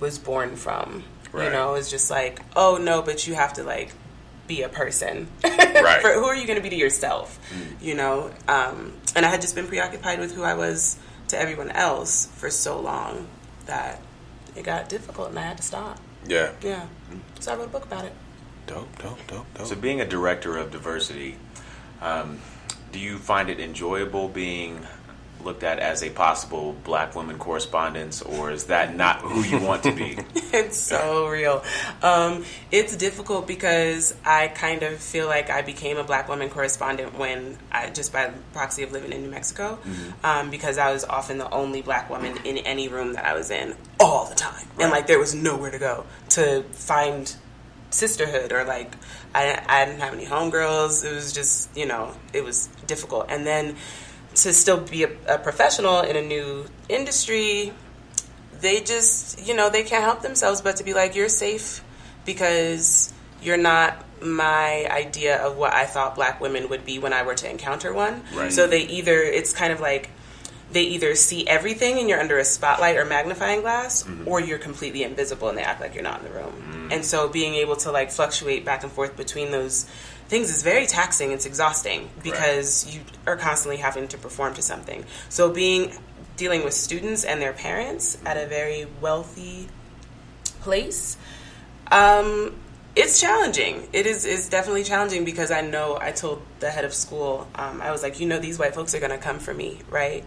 was 0.00 0.18
born 0.18 0.56
from. 0.56 1.02
You 1.46 1.50
know 1.50 1.74
it's 1.74 1.90
just 1.90 2.10
like 2.10 2.40
oh 2.54 2.78
no 2.80 3.02
but 3.02 3.26
you 3.26 3.34
have 3.34 3.54
to 3.54 3.64
like 3.64 3.90
be 4.46 4.62
a 4.62 4.68
person. 4.68 5.26
Right. 5.74 6.00
For- 6.00 6.12
who 6.12 6.24
are 6.26 6.36
you 6.36 6.46
going 6.46 6.56
to 6.56 6.62
be 6.62 6.70
to 6.70 6.76
yourself? 6.76 7.36
You 7.82 7.94
know 7.96 8.30
um, 8.46 8.92
and 9.16 9.26
i 9.26 9.28
had 9.28 9.40
just 9.40 9.54
been 9.56 9.66
preoccupied 9.66 10.20
with 10.20 10.32
who 10.34 10.42
i 10.44 10.54
was 10.54 10.96
to 11.28 11.38
everyone 11.38 11.70
else 11.70 12.26
for 12.26 12.50
so 12.50 12.78
long 12.80 13.26
that 13.66 14.00
it 14.56 14.62
got 14.64 14.88
difficult 14.88 15.30
and 15.30 15.38
i 15.38 15.42
had 15.42 15.56
to 15.56 15.62
stop 15.62 15.98
Yeah. 16.26 16.52
yeah 16.62 16.86
so 17.40 17.52
i 17.52 17.56
wrote 17.56 17.66
a 17.66 17.68
book 17.68 17.84
about 17.84 18.04
it 18.04 18.12
Dope, 18.66 18.96
dope, 18.98 19.18
dope, 19.26 19.44
dope. 19.58 19.66
So, 19.66 19.76
being 19.76 20.00
a 20.00 20.06
director 20.06 20.56
of 20.56 20.70
diversity, 20.70 21.36
um, 22.00 22.38
do 22.92 22.98
you 22.98 23.18
find 23.18 23.50
it 23.50 23.60
enjoyable 23.60 24.26
being 24.28 24.86
looked 25.44 25.62
at 25.62 25.78
as 25.78 26.02
a 26.02 26.10
possible 26.10 26.74
black 26.84 27.14
woman 27.14 27.38
correspondent, 27.38 28.22
or 28.26 28.50
is 28.50 28.64
that 28.64 28.94
not 28.96 29.20
who 29.20 29.42
you 29.42 29.58
want 29.58 29.82
to 29.84 29.92
be? 29.92 30.18
it's 30.52 30.78
so 30.78 31.28
real. 31.28 31.62
Um, 32.02 32.44
it's 32.70 32.96
difficult 32.96 33.46
because 33.46 34.14
I 34.24 34.48
kind 34.48 34.82
of 34.82 34.98
feel 34.98 35.26
like 35.26 35.50
I 35.50 35.62
became 35.62 35.96
a 35.96 36.04
black 36.04 36.28
woman 36.28 36.50
correspondent 36.50 37.18
when 37.18 37.58
I 37.70 37.90
just 37.90 38.12
by 38.12 38.32
proxy 38.52 38.82
of 38.82 38.92
living 38.92 39.12
in 39.12 39.22
New 39.22 39.30
Mexico, 39.30 39.78
um, 40.22 40.50
because 40.50 40.78
I 40.78 40.92
was 40.92 41.04
often 41.04 41.38
the 41.38 41.50
only 41.50 41.82
black 41.82 42.10
woman 42.10 42.38
in 42.44 42.58
any 42.58 42.88
room 42.88 43.14
that 43.14 43.24
I 43.24 43.34
was 43.34 43.50
in 43.50 43.74
all 44.00 44.26
the 44.28 44.34
time, 44.34 44.66
and 44.78 44.90
like 44.90 45.06
there 45.06 45.18
was 45.18 45.34
nowhere 45.34 45.70
to 45.70 45.78
go 45.78 46.06
to 46.30 46.62
find 46.72 47.34
sisterhood 47.94 48.52
or 48.52 48.64
like 48.64 48.92
I, 49.34 49.62
I 49.68 49.84
didn't 49.84 50.00
have 50.00 50.14
any 50.14 50.26
homegirls. 50.26 51.04
It 51.04 51.14
was 51.14 51.32
just 51.32 51.76
you 51.76 51.86
know 51.86 52.14
it 52.32 52.44
was 52.44 52.68
difficult, 52.86 53.26
and 53.28 53.46
then 53.46 53.76
to 54.34 54.52
still 54.52 54.80
be 54.80 55.04
a, 55.04 55.10
a 55.28 55.38
professional 55.38 56.00
in 56.00 56.16
a 56.16 56.22
new 56.22 56.66
industry 56.88 57.72
they 58.60 58.80
just 58.80 59.46
you 59.46 59.54
know 59.54 59.70
they 59.70 59.82
can't 59.82 60.04
help 60.04 60.22
themselves 60.22 60.60
but 60.60 60.76
to 60.76 60.84
be 60.84 60.94
like 60.94 61.14
you're 61.14 61.28
safe 61.28 61.84
because 62.24 63.12
you're 63.42 63.56
not 63.56 64.04
my 64.22 64.86
idea 64.90 65.36
of 65.42 65.56
what 65.56 65.74
I 65.74 65.84
thought 65.84 66.14
black 66.14 66.40
women 66.40 66.68
would 66.70 66.84
be 66.84 66.98
when 66.98 67.12
I 67.12 67.22
were 67.22 67.34
to 67.34 67.50
encounter 67.50 67.92
one. 67.92 68.22
Right. 68.34 68.52
So 68.52 68.66
they 68.66 68.82
either 68.82 69.20
it's 69.20 69.52
kind 69.52 69.72
of 69.72 69.80
like 69.80 70.10
they 70.72 70.82
either 70.82 71.14
see 71.14 71.46
everything 71.46 71.98
and 71.98 72.08
you're 72.08 72.18
under 72.18 72.38
a 72.38 72.44
spotlight 72.44 72.96
or 72.96 73.04
magnifying 73.04 73.60
glass 73.60 74.02
mm-hmm. 74.02 74.26
or 74.26 74.40
you're 74.40 74.58
completely 74.58 75.04
invisible 75.04 75.48
and 75.48 75.58
they 75.58 75.62
act 75.62 75.80
like 75.80 75.94
you're 75.94 76.02
not 76.02 76.20
in 76.20 76.26
the 76.26 76.32
room. 76.32 76.88
Mm. 76.88 76.92
And 76.94 77.04
so 77.04 77.28
being 77.28 77.54
able 77.54 77.76
to 77.76 77.92
like 77.92 78.10
fluctuate 78.10 78.64
back 78.64 78.82
and 78.82 78.90
forth 78.90 79.16
between 79.16 79.52
those 79.52 79.86
things 80.28 80.50
is 80.50 80.62
very 80.62 80.86
taxing, 80.86 81.32
it's 81.32 81.46
exhausting 81.46 82.10
because 82.22 82.92
you 82.94 83.02
are 83.26 83.36
constantly 83.36 83.76
having 83.78 84.08
to 84.08 84.18
perform 84.18 84.54
to 84.54 84.62
something. 84.62 85.04
So 85.28 85.52
being 85.52 85.92
dealing 86.36 86.64
with 86.64 86.74
students 86.74 87.24
and 87.24 87.40
their 87.40 87.52
parents 87.52 88.18
at 88.26 88.36
a 88.36 88.46
very 88.46 88.86
wealthy 89.00 89.68
place 90.60 91.16
um, 91.90 92.54
it's 92.96 93.20
challenging. 93.20 93.88
It 93.92 94.06
is 94.06 94.24
is 94.24 94.48
definitely 94.48 94.84
challenging 94.84 95.24
because 95.24 95.50
I 95.50 95.60
know 95.60 95.98
I 96.00 96.12
told 96.12 96.42
the 96.60 96.70
head 96.70 96.84
of 96.84 96.94
school, 96.94 97.48
um, 97.54 97.82
I 97.82 97.90
was 97.90 98.02
like, 98.02 98.20
you 98.20 98.26
know, 98.26 98.38
these 98.38 98.58
white 98.58 98.74
folks 98.74 98.94
are 98.94 99.00
gonna 99.00 99.18
come 99.18 99.38
for 99.38 99.52
me, 99.52 99.80
right? 99.90 100.24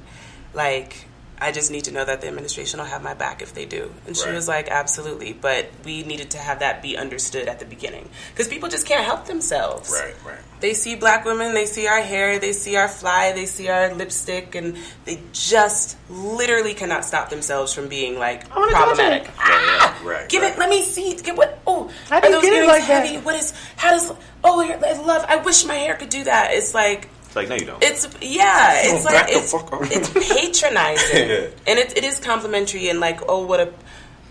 Like, 0.54 1.06
I 1.40 1.52
just 1.52 1.70
need 1.70 1.84
to 1.84 1.92
know 1.92 2.04
that 2.04 2.22
the 2.22 2.28
administration 2.28 2.80
will 2.80 2.88
have 2.88 3.04
my 3.04 3.14
back 3.14 3.42
if 3.44 3.54
they 3.54 3.66
do. 3.66 3.94
And 4.08 4.18
she 4.18 4.26
Right. 4.26 4.34
was 4.34 4.48
like, 4.48 4.70
absolutely. 4.70 5.34
But 5.34 5.68
we 5.86 6.02
needed 6.04 6.32
to 6.32 6.38
have 6.40 6.60
that 6.60 6.82
be 6.82 6.98
understood 6.98 7.48
at 7.48 7.60
the 7.60 7.66
beginning. 7.66 8.10
Because 8.34 8.48
people 8.48 8.70
just 8.70 8.88
can't 8.88 9.06
help 9.06 9.26
themselves. 9.28 9.92
Right, 9.92 10.16
right. 10.26 10.40
They 10.62 10.74
see 10.74 10.96
black 10.96 11.26
women, 11.26 11.54
they 11.54 11.68
see 11.68 11.86
our 11.88 12.02
hair, 12.02 12.40
they 12.40 12.54
see 12.54 12.76
our 12.76 12.88
fly, 12.88 13.32
they 13.34 13.46
see 13.46 13.70
our 13.70 13.94
lipstick, 13.94 14.56
and 14.56 14.76
they 15.06 15.20
just 15.32 15.96
literally 16.10 16.74
cannot 16.74 17.06
stop 17.06 17.30
themselves 17.30 17.72
from 17.72 17.88
being 17.88 18.18
like 18.18 18.50
wanna 18.56 18.72
touch 18.72 18.82
problematic. 18.82 19.24
it. 19.28 19.34
Ah, 19.38 20.02
right, 20.04 20.28
Give 20.30 20.42
right. 20.42 20.54
it. 20.54 20.58
Let 20.58 20.70
me 20.72 20.82
see. 20.82 21.14
Get 21.18 21.36
what? 21.38 21.60
Oh, 21.68 21.92
How 22.10 22.18
are 22.18 22.32
those 22.32 22.42
get 22.42 22.54
earrings 22.54 22.68
like 22.72 22.88
that? 22.88 23.06
heavy? 23.06 23.18
What 23.24 23.36
is? 23.36 23.54
How 23.76 23.92
does? 23.92 24.12
Oh, 24.44 24.62
I 24.62 24.94
love. 25.04 25.24
I 25.30 25.36
wish 25.36 25.64
my 25.66 25.76
hair 25.76 25.96
could 25.96 26.10
do 26.10 26.24
that. 26.24 26.54
It's 26.56 26.74
like 26.74 27.08
It's 27.17 27.17
like 27.38 27.50
no, 27.50 27.56
you 27.56 27.66
don't. 27.66 27.84
it's 27.84 28.08
yeah. 28.22 28.74
It's 28.84 29.06
like 29.06 29.28
it's, 29.30 29.54
it's 29.56 30.10
patronizing, 30.62 31.30
Yeah. 31.30 31.48
and 31.68 31.80
it, 31.80 31.98
it 31.98 32.04
is 32.04 32.20
complimentary 32.20 32.90
and 32.90 33.00
like 33.00 33.20
oh 33.30 33.46
what 33.46 33.60
a 33.62 33.74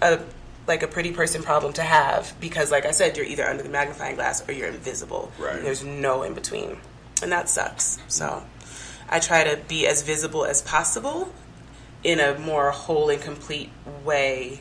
a 0.02 0.20
like 0.66 0.82
a 0.82 0.88
pretty 0.88 1.12
person 1.12 1.42
problem 1.42 1.72
to 1.74 1.82
have 1.82 2.34
because 2.40 2.70
like 2.70 2.84
I 2.84 2.90
said 2.90 3.16
you're 3.16 3.26
either 3.26 3.44
under 3.46 3.62
the 3.62 3.68
magnifying 3.68 4.16
glass 4.16 4.46
or 4.48 4.52
you're 4.52 4.68
invisible. 4.68 5.30
Right. 5.38 5.62
There's 5.62 5.82
no 5.84 6.22
in 6.22 6.34
between, 6.34 6.78
and 7.22 7.32
that 7.32 7.48
sucks. 7.48 7.98
So 8.08 8.42
I 9.08 9.20
try 9.20 9.44
to 9.44 9.56
be 9.68 9.86
as 9.86 10.02
visible 10.02 10.44
as 10.44 10.62
possible 10.62 11.32
in 12.04 12.20
a 12.20 12.38
more 12.38 12.70
whole 12.72 13.08
and 13.10 13.22
complete 13.22 13.70
way 14.04 14.60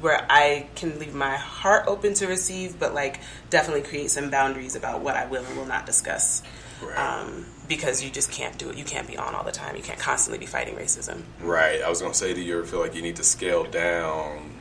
where 0.00 0.24
I 0.30 0.68
can 0.76 1.00
leave 1.00 1.14
my 1.14 1.36
heart 1.36 1.86
open 1.88 2.14
to 2.14 2.28
receive, 2.28 2.78
but 2.78 2.94
like 2.94 3.18
definitely 3.50 3.82
create 3.82 4.10
some 4.12 4.30
boundaries 4.30 4.76
about 4.76 5.00
what 5.00 5.16
I 5.16 5.26
will 5.26 5.44
and 5.44 5.56
will 5.56 5.66
not 5.66 5.84
discuss. 5.86 6.42
Right. 6.82 6.96
Um, 6.98 7.46
because 7.68 8.02
you 8.02 8.10
just 8.10 8.32
can't 8.32 8.58
do 8.58 8.68
it. 8.70 8.76
You 8.76 8.84
can't 8.84 9.06
be 9.06 9.16
on 9.16 9.34
all 9.34 9.44
the 9.44 9.52
time. 9.52 9.76
You 9.76 9.82
can't 9.82 9.98
constantly 9.98 10.38
be 10.38 10.46
fighting 10.46 10.74
racism. 10.74 11.22
Right. 11.40 11.80
I 11.82 11.88
was 11.88 12.00
gonna 12.00 12.14
say, 12.14 12.34
do 12.34 12.40
you 12.40 12.58
ever 12.58 12.66
feel 12.66 12.80
like 12.80 12.94
you 12.94 13.02
need 13.02 13.16
to 13.16 13.24
scale 13.24 13.64
down, 13.64 14.60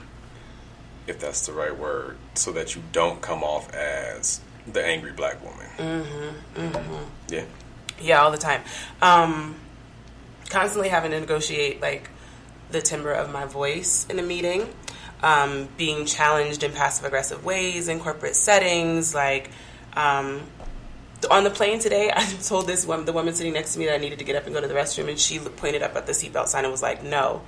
if 1.07 1.19
that's 1.19 1.45
the 1.47 1.53
right 1.53 1.75
word, 1.75 2.17
so 2.35 2.51
that 2.51 2.75
you 2.75 2.83
don't 2.91 3.21
come 3.21 3.43
off 3.43 3.73
as 3.73 4.41
the 4.71 4.85
angry 4.85 5.11
black 5.11 5.43
woman? 5.43 5.65
Mm-hmm. 5.77 6.61
Mm-hmm. 6.61 7.03
Yeah. 7.29 7.45
Yeah, 8.01 8.21
all 8.21 8.31
the 8.31 8.37
time. 8.37 8.61
Um, 9.01 9.55
constantly 10.49 10.89
having 10.89 11.11
to 11.11 11.19
negotiate 11.19 11.81
like 11.81 12.09
the 12.71 12.81
timbre 12.81 13.11
of 13.11 13.31
my 13.31 13.45
voice 13.45 14.05
in 14.09 14.19
a 14.19 14.23
meeting, 14.23 14.69
um, 15.23 15.67
being 15.77 16.05
challenged 16.05 16.63
in 16.63 16.71
passive 16.71 17.05
aggressive 17.05 17.43
ways 17.43 17.87
in 17.87 17.99
corporate 17.99 18.35
settings. 18.35 19.15
Like 19.15 19.49
um, 19.95 20.41
on 21.29 21.43
the 21.43 21.49
plane 21.49 21.79
today, 21.79 22.11
I 22.15 22.25
told 22.43 22.67
this 22.67 22.85
woman, 22.85 23.05
the 23.05 23.13
woman 23.13 23.33
sitting 23.33 23.53
next 23.53 23.73
to 23.73 23.79
me, 23.79 23.85
that 23.85 23.95
I 23.95 23.97
needed 23.97 24.19
to 24.19 24.25
get 24.25 24.35
up 24.35 24.45
and 24.45 24.53
go 24.53 24.61
to 24.61 24.67
the 24.67 24.73
restroom, 24.73 25.09
and 25.09 25.19
she 25.19 25.39
pointed 25.39 25.83
up 25.83 25.95
at 25.95 26.05
the 26.05 26.13
seatbelt 26.13 26.47
sign 26.47 26.63
and 26.63 26.71
was 26.71 26.81
like, 26.81 27.03
"No, 27.03 27.41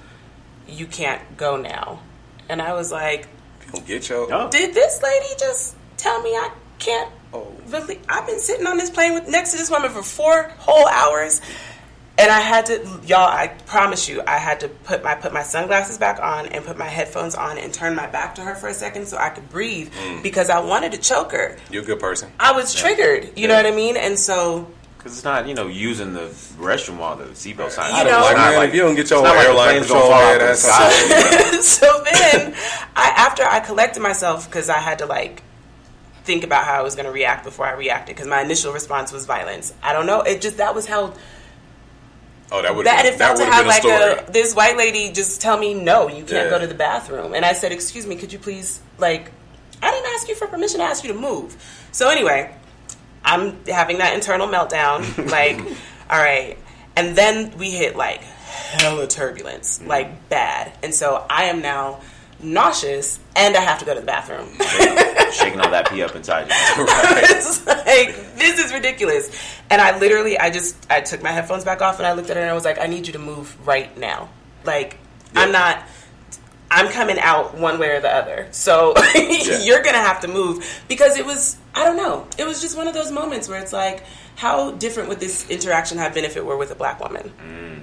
you 0.67 0.85
can't 0.85 1.37
go 1.37 1.57
now." 1.57 2.01
And 2.49 2.61
I 2.61 2.73
was 2.73 2.91
like, 2.91 3.27
You 3.65 3.71
don't 3.73 3.85
get 3.85 4.09
your. 4.09 4.33
Oh. 4.33 4.49
"Did 4.49 4.73
this 4.73 5.01
lady 5.01 5.33
just 5.39 5.75
tell 5.97 6.21
me 6.21 6.31
I 6.31 6.51
can't?" 6.79 7.11
Oh. 7.33 7.47
Really, 7.67 7.99
I've 8.09 8.27
been 8.27 8.39
sitting 8.39 8.67
on 8.67 8.77
this 8.77 8.89
plane 8.89 9.13
with 9.13 9.27
next 9.29 9.51
to 9.51 9.57
this 9.57 9.69
woman 9.69 9.91
for 9.91 10.03
four 10.03 10.43
whole 10.57 10.87
hours, 10.87 11.39
and 12.21 12.31
I 12.31 12.39
had 12.39 12.65
to, 12.67 12.87
y'all. 13.05 13.27
I 13.27 13.47
promise 13.65 14.07
you, 14.07 14.21
I 14.25 14.37
had 14.37 14.59
to 14.61 14.67
put 14.69 15.03
my 15.03 15.15
put 15.15 15.33
my 15.33 15.43
sunglasses 15.43 15.97
back 15.97 16.19
on 16.21 16.45
and 16.47 16.63
put 16.63 16.77
my 16.77 16.85
headphones 16.87 17.35
on 17.35 17.57
and 17.57 17.73
turn 17.73 17.95
my 17.95 18.07
back 18.07 18.35
to 18.35 18.41
her 18.41 18.55
for 18.55 18.67
a 18.67 18.73
second 18.73 19.07
so 19.07 19.17
I 19.17 19.29
could 19.29 19.49
breathe 19.49 19.91
Mm. 19.93 20.23
because 20.23 20.49
I 20.49 20.59
wanted 20.59 20.91
to 20.93 20.97
choke 20.99 21.31
her. 21.31 21.57
You're 21.71 21.83
a 21.83 21.85
good 21.85 21.99
person. 21.99 22.31
I 22.39 22.51
was 22.51 22.73
triggered. 22.73 23.37
You 23.37 23.47
know 23.47 23.55
what 23.55 23.65
I 23.65 23.71
mean? 23.71 23.97
And 23.97 24.17
so 24.17 24.67
Because 24.97 25.13
it's 25.15 25.23
not, 25.23 25.47
you 25.47 25.55
know, 25.55 25.67
using 25.67 26.13
the 26.13 26.27
restroom 26.59 26.97
while 26.99 27.15
the 27.15 27.25
seatbelt 27.33 27.71
sign. 27.71 27.89
You 28.05 28.11
know- 28.11 28.19
like, 28.21 28.31
it's 28.31 28.37
not 28.37 28.51
man, 28.53 28.69
if 28.69 28.75
you 28.75 28.81
don't 28.81 28.95
get 28.95 29.09
your 29.09 29.19
it's 29.19 29.27
not 29.27 29.35
like 29.35 29.47
airline 29.47 29.79
control, 29.79 30.01
fall 30.01 30.09
yeah, 30.11 30.27
out 30.27 30.33
the 30.33 30.39
that's- 30.39 30.61
sky. 30.61 31.61
so 31.61 32.03
then 32.11 32.53
I 32.95 33.07
after 33.17 33.43
I 33.43 33.59
collected 33.61 34.01
myself 34.01 34.47
because 34.47 34.69
I 34.69 34.77
had 34.79 34.99
to 34.99 35.05
like 35.07 35.41
think 36.23 36.43
about 36.43 36.65
how 36.65 36.73
I 36.75 36.81
was 36.83 36.93
going 36.93 37.07
to 37.07 37.11
react 37.11 37.43
before 37.43 37.65
I 37.65 37.71
reacted 37.71 38.15
because 38.15 38.27
my 38.27 38.41
initial 38.41 38.71
response 38.73 39.11
was 39.11 39.25
violence. 39.25 39.73
I 39.81 39.91
don't 39.93 40.05
know. 40.05 40.21
It 40.21 40.39
just 40.39 40.57
that 40.57 40.75
was 40.75 40.85
how 40.85 41.13
Oh, 42.53 42.61
that 42.61 42.75
would 42.75 42.85
that 42.85 43.03
that 43.03 43.05
it 43.05 43.17
felt 43.17 43.37
would 43.37 43.45
to 43.45 43.51
have 43.51 43.63
been 43.63 43.65
a 43.65 43.69
like 43.69 43.81
story. 43.81 44.27
a 44.27 44.31
this 44.31 44.53
white 44.53 44.75
lady 44.77 45.11
just 45.11 45.39
tell 45.41 45.57
me 45.57 45.73
no, 45.73 46.07
you 46.09 46.25
can't 46.25 46.29
Yeah. 46.31 46.49
go 46.49 46.59
to 46.59 46.67
the 46.67 46.73
bathroom. 46.75 47.33
And 47.33 47.45
I 47.45 47.53
said, 47.53 47.71
"Excuse 47.71 48.05
me, 48.05 48.15
could 48.17 48.33
you 48.33 48.39
please 48.39 48.81
like 48.97 49.31
I 49.81 49.89
didn't 49.91 50.07
ask 50.13 50.27
you 50.27 50.35
for 50.35 50.47
permission 50.47 50.79
to 50.79 50.85
ask 50.85 51.03
you 51.03 51.13
to 51.13 51.17
move." 51.19 51.55
So 51.93 52.09
anyway, 52.09 52.53
I'm 53.23 53.63
having 53.65 53.99
that 53.99 54.13
internal 54.15 54.47
meltdown 54.47 55.29
like 55.31 55.59
all 56.09 56.19
right. 56.19 56.57
And 56.97 57.15
then 57.15 57.57
we 57.57 57.71
hit 57.71 57.95
like 57.95 58.21
hella 58.21 59.07
turbulence, 59.07 59.79
Mm-hmm. 59.79 59.87
like 59.89 60.29
bad. 60.29 60.73
And 60.83 60.93
so 60.93 61.25
I 61.29 61.45
am 61.45 61.61
now 61.61 62.01
nauseous 62.43 63.19
and 63.35 63.55
I 63.55 63.61
have 63.61 63.79
to 63.79 63.85
go 63.85 63.93
to 63.93 63.99
the 64.01 64.05
bathroom. 64.05 64.49
Shaking 65.31 65.59
all 65.59 65.71
that 65.71 65.89
pee 65.89 66.03
up 66.03 66.15
inside 66.15 66.47
you. 66.47 66.47
it's 66.77 67.65
like 67.65 68.37
this 68.37 68.59
is 68.59 68.73
ridiculous. 68.73 69.29
And 69.69 69.81
i 69.81 69.97
literally 69.97 70.37
i 70.37 70.49
just 70.49 70.75
i 70.89 71.01
took 71.01 71.21
my 71.21 71.31
headphones 71.31 71.63
back 71.63 71.81
off 71.81 71.97
and 71.97 72.07
i 72.07 72.13
looked 72.13 72.29
at 72.29 72.35
her 72.35 72.41
and 72.41 72.51
i 72.51 72.53
was 72.53 72.65
like 72.65 72.79
i 72.79 72.87
need 72.87 73.07
you 73.07 73.13
to 73.13 73.19
move 73.19 73.55
right 73.67 73.95
now. 73.97 74.29
Like 74.63 74.97
i'm 75.35 75.51
not 75.51 75.83
i'm 76.69 76.89
coming 76.89 77.19
out 77.19 77.57
one 77.57 77.79
way 77.79 77.89
or 77.89 78.01
the 78.01 78.13
other. 78.13 78.47
So 78.51 78.93
you're 79.15 79.83
gonna 79.83 79.97
have 79.97 80.21
to 80.21 80.27
move. 80.27 80.83
Because 80.87 81.17
it 81.17 81.25
was 81.25 81.57
i 81.75 81.83
don't 81.83 81.97
know. 81.97 82.27
It 82.37 82.45
was 82.45 82.61
just 82.61 82.77
one 82.77 82.87
of 82.87 82.93
those 82.93 83.11
moments 83.11 83.47
where 83.47 83.61
it's 83.61 83.73
like 83.73 84.03
how 84.35 84.71
different 84.71 85.09
would 85.09 85.19
this 85.19 85.49
interaction 85.49 85.97
have 85.97 86.13
been 86.13 86.25
if 86.25 86.37
it 86.37 86.45
were 86.45 86.57
with 86.57 86.71
a 86.71 86.75
black 86.75 86.99
woman 86.99 87.31
mm. 87.45 87.79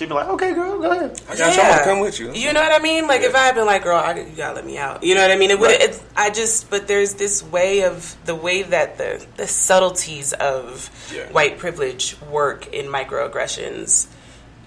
She'd 0.00 0.08
be 0.08 0.14
like, 0.14 0.28
okay, 0.28 0.54
girl, 0.54 0.80
go 0.80 0.90
ahead. 0.92 1.20
I 1.28 1.36
got 1.36 1.54
you. 1.54 1.60
I'm 1.60 1.70
gonna 1.72 1.84
come 1.84 2.00
with 2.00 2.18
you. 2.18 2.32
You 2.32 2.54
know 2.54 2.62
what 2.62 2.72
I 2.72 2.82
mean? 2.82 3.06
Like 3.06 3.20
if 3.20 3.34
I 3.34 3.40
had 3.40 3.54
been 3.54 3.66
like, 3.66 3.82
"Girl, 3.82 3.98
I, 3.98 4.18
you 4.18 4.34
gotta 4.34 4.54
let 4.54 4.64
me 4.64 4.78
out," 4.78 5.02
you 5.04 5.14
know 5.14 5.20
what 5.20 5.30
I 5.30 5.36
mean? 5.36 5.50
It 5.50 5.58
would. 5.60 5.66
Right. 5.78 6.02
I 6.16 6.30
just, 6.30 6.70
but 6.70 6.88
there's 6.88 7.12
this 7.16 7.42
way 7.42 7.82
of 7.84 8.16
the 8.24 8.34
way 8.34 8.62
that 8.62 8.96
the 8.96 9.22
the 9.36 9.46
subtleties 9.46 10.32
of 10.32 10.88
Yeah. 11.14 11.30
white 11.32 11.58
privilege 11.58 12.16
work 12.30 12.72
in 12.72 12.86
microaggressions 12.86 14.06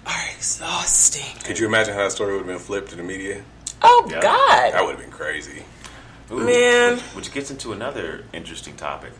are 0.06 0.22
exhausting. 0.36 1.36
Could 1.42 1.58
you 1.58 1.66
imagine 1.66 1.94
how 1.94 2.04
that 2.04 2.12
story 2.12 2.30
would 2.34 2.38
have 2.38 2.46
been 2.46 2.58
flipped 2.60 2.90
to 2.90 2.96
the 2.96 3.02
media? 3.02 3.42
Oh 3.82 4.06
Yeah. 4.08 4.20
God, 4.20 4.72
That 4.72 4.84
would 4.84 4.92
have 4.92 5.00
been 5.00 5.10
crazy. 5.10 5.64
Ooh, 6.30 6.38
Man. 6.46 6.92
Which, 6.92 7.02
which 7.16 7.32
gets 7.32 7.50
into 7.50 7.72
another 7.72 8.22
interesting 8.32 8.76
topic. 8.76 9.10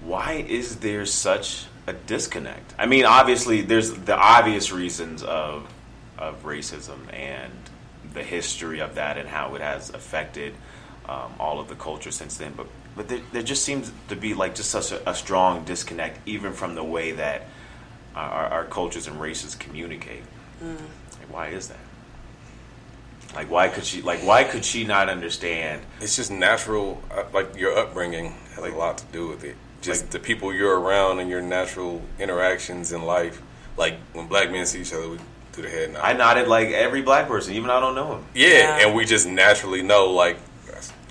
Why 0.00 0.44
is 0.48 0.78
there 0.78 1.06
such 1.06 1.66
a 1.90 1.92
disconnect? 2.06 2.74
I 2.78 2.86
mean, 2.86 3.04
obviously, 3.04 3.60
there's 3.62 3.92
the 3.92 4.16
obvious 4.16 4.72
reasons 4.72 5.22
of 5.22 5.66
of 6.18 6.42
racism 6.44 6.98
and 7.14 7.52
the 8.12 8.22
history 8.22 8.80
of 8.80 8.94
that 8.96 9.16
and 9.16 9.28
how 9.28 9.54
it 9.54 9.60
has 9.62 9.90
affected 9.90 10.52
um, 11.08 11.32
all 11.40 11.58
of 11.60 11.68
the 11.68 11.74
culture 11.74 12.10
since 12.10 12.36
then. 12.36 12.52
But 12.56 12.66
but 12.96 13.08
there, 13.08 13.20
there 13.32 13.42
just 13.42 13.64
seems 13.64 13.92
to 14.08 14.16
be 14.16 14.34
like 14.34 14.54
just 14.54 14.70
such 14.70 14.92
a, 14.92 15.10
a 15.10 15.14
strong 15.14 15.64
disconnect, 15.64 16.18
even 16.26 16.52
from 16.52 16.74
the 16.74 16.84
way 16.84 17.12
that 17.12 17.46
our, 18.14 18.46
our 18.46 18.64
cultures 18.64 19.06
and 19.06 19.20
races 19.20 19.54
communicate. 19.54 20.22
Like, 20.60 21.32
why 21.32 21.48
is 21.48 21.68
that? 21.68 21.78
Like, 23.34 23.48
why 23.50 23.68
could 23.68 23.84
she? 23.84 24.02
Like, 24.02 24.20
why 24.26 24.44
could 24.44 24.64
she 24.64 24.84
not 24.84 25.08
understand? 25.08 25.82
It's 26.00 26.16
just 26.16 26.30
natural. 26.32 27.00
uh, 27.12 27.24
Like 27.32 27.56
your 27.56 27.78
upbringing 27.78 28.34
has 28.56 28.64
a 28.64 28.68
lot 28.76 28.98
to 28.98 29.04
do 29.12 29.28
with 29.28 29.44
it. 29.44 29.56
Just 29.80 30.02
Like- 30.04 30.10
the 30.10 30.18
people 30.18 30.52
you're 30.52 30.78
around 30.78 31.20
and 31.20 31.30
your 31.30 31.40
natural 31.42 32.02
interactions 32.18 32.92
in 32.92 33.02
life. 33.02 33.40
Like 33.76 33.96
when 34.12 34.26
black 34.26 34.50
men 34.50 34.66
see 34.66 34.80
each 34.80 34.92
other, 34.92 35.08
we 35.08 35.18
do 35.52 35.62
the 35.62 35.68
head 35.70 35.92
nod. 35.92 36.02
I 36.04 36.12
nodded 36.12 36.48
like 36.48 36.68
every 36.68 37.02
black 37.02 37.28
person, 37.28 37.54
even 37.54 37.70
I 37.70 37.80
don't 37.80 37.94
know 37.94 38.16
him. 38.16 38.24
Yeah, 38.34 38.48
Yeah. 38.48 38.86
and 38.86 38.94
we 38.94 39.04
just 39.06 39.26
naturally 39.26 39.82
know 39.82 40.06
like 40.10 40.36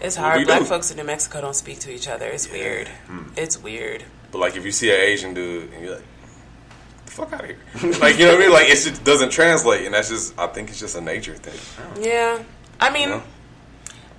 it's 0.01 0.17
what 0.17 0.23
we 0.25 0.29
hard. 0.31 0.45
Black 0.47 0.59
do. 0.59 0.65
folks 0.65 0.91
in 0.91 0.97
New 0.97 1.03
Mexico 1.03 1.41
don't 1.41 1.55
speak 1.55 1.79
to 1.79 1.91
each 1.91 2.07
other. 2.07 2.27
It's 2.27 2.49
weird. 2.49 2.87
Hmm. 3.07 3.23
It's 3.35 3.57
weird. 3.57 4.05
But 4.31 4.37
like 4.39 4.55
if 4.55 4.63
you 4.65 4.71
see 4.71 4.89
an 4.91 4.99
Asian 5.01 5.33
dude 5.33 5.73
and 5.73 5.83
you're 5.83 5.95
like, 5.95 6.03
the 7.05 7.11
fuck 7.11 7.33
out 7.33 7.41
of 7.41 7.47
here, 7.47 7.57
like 7.99 8.19
you 8.19 8.25
know 8.25 8.33
what 8.33 8.41
I 8.41 8.43
mean? 8.43 8.51
Like 8.53 8.67
it 8.69 8.75
just 8.77 9.03
doesn't 9.03 9.31
translate, 9.31 9.85
and 9.85 9.93
that's 9.95 10.09
just 10.09 10.37
I 10.37 10.45
think 10.47 10.69
it's 10.69 10.79
just 10.79 10.95
a 10.95 11.01
nature 11.01 11.33
thing. 11.35 11.59
Yeah, 12.05 12.43
I 12.79 12.91
mean, 12.91 13.09
You 13.09 13.15
know? 13.15 13.23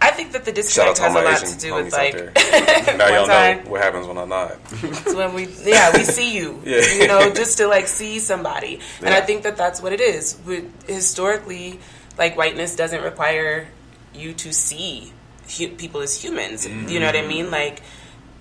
I 0.02 0.10
think 0.12 0.32
that 0.32 0.44
the 0.44 0.52
disconnect 0.52 0.98
has 0.98 1.14
a 1.14 1.20
lot 1.20 1.34
Asian 1.34 1.48
to 1.48 1.58
do 1.58 1.74
with 1.74 1.92
like 1.92 2.14
now 2.96 3.08
y'all 3.08 3.26
time. 3.26 3.64
know 3.64 3.70
what 3.70 3.82
happens 3.82 4.06
when 4.06 4.16
I 4.16 4.24
nod. 4.24 4.58
It's 4.82 5.14
when 5.14 5.34
we 5.34 5.46
yeah 5.64 5.92
we 5.94 6.04
see 6.04 6.34
you. 6.34 6.62
Yeah. 6.64 6.80
you 6.94 7.06
know 7.06 7.32
just 7.32 7.58
to 7.58 7.66
like 7.66 7.86
see 7.86 8.18
somebody. 8.18 8.80
And 9.00 9.10
i 9.12 9.20
think 9.20 9.42
that 9.42 9.56
that's 9.56 9.82
what 9.82 9.92
it 9.92 10.00
is. 10.00 10.38
We, 10.46 10.64
historically 10.86 11.80
like 12.16 12.36
whiteness 12.36 12.76
doesn't 12.76 13.02
require 13.02 13.68
you 14.14 14.32
to 14.34 14.52
see 14.52 15.12
hu- 15.58 15.68
people 15.76 16.00
as 16.00 16.22
humans. 16.22 16.66
You 16.66 17.00
know 17.00 17.06
what 17.06 17.16
i 17.16 17.26
mean? 17.26 17.44
Mm-hmm. 17.46 17.52
Like 17.52 17.82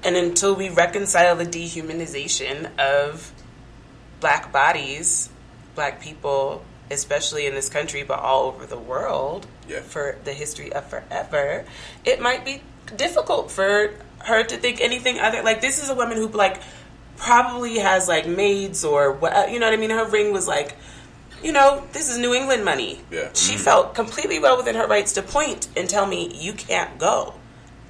and 0.03 0.15
until 0.15 0.55
we 0.55 0.69
reconcile 0.69 1.35
the 1.35 1.45
dehumanization 1.45 2.69
of 2.79 3.31
black 4.21 4.51
bodies 4.51 5.29
black 5.75 6.01
people 6.01 6.63
especially 6.91 7.45
in 7.45 7.53
this 7.53 7.69
country 7.69 8.03
but 8.03 8.19
all 8.19 8.47
over 8.47 8.65
the 8.65 8.77
world 8.77 9.47
Yeah. 9.67 9.81
for 9.81 10.17
the 10.23 10.33
history 10.33 10.71
of 10.73 10.85
forever 10.87 11.65
it 12.05 12.21
might 12.21 12.45
be 12.45 12.61
difficult 12.95 13.51
for 13.51 13.93
her 14.19 14.43
to 14.43 14.57
think 14.57 14.81
anything 14.81 15.19
other 15.19 15.43
like 15.43 15.61
this 15.61 15.81
is 15.81 15.89
a 15.89 15.95
woman 15.95 16.17
who 16.17 16.27
like 16.27 16.61
probably 17.17 17.79
has 17.79 18.07
like 18.07 18.27
maids 18.27 18.83
or 18.83 19.11
what 19.11 19.33
uh, 19.33 19.45
you 19.49 19.59
know 19.59 19.67
what 19.67 19.73
i 19.73 19.77
mean 19.77 19.89
her 19.89 20.05
ring 20.05 20.31
was 20.33 20.47
like 20.47 20.75
you 21.43 21.51
know, 21.51 21.83
this 21.93 22.09
is 22.09 22.17
New 22.17 22.33
England 22.33 22.65
money. 22.65 22.99
Yeah. 23.11 23.29
She 23.33 23.53
mm-hmm. 23.53 23.63
felt 23.63 23.95
completely 23.95 24.39
well 24.39 24.57
within 24.57 24.75
her 24.75 24.87
rights 24.87 25.13
to 25.13 25.21
point 25.21 25.67
and 25.75 25.89
tell 25.89 26.05
me, 26.05 26.33
you 26.33 26.53
can't 26.53 26.97
go 26.97 27.33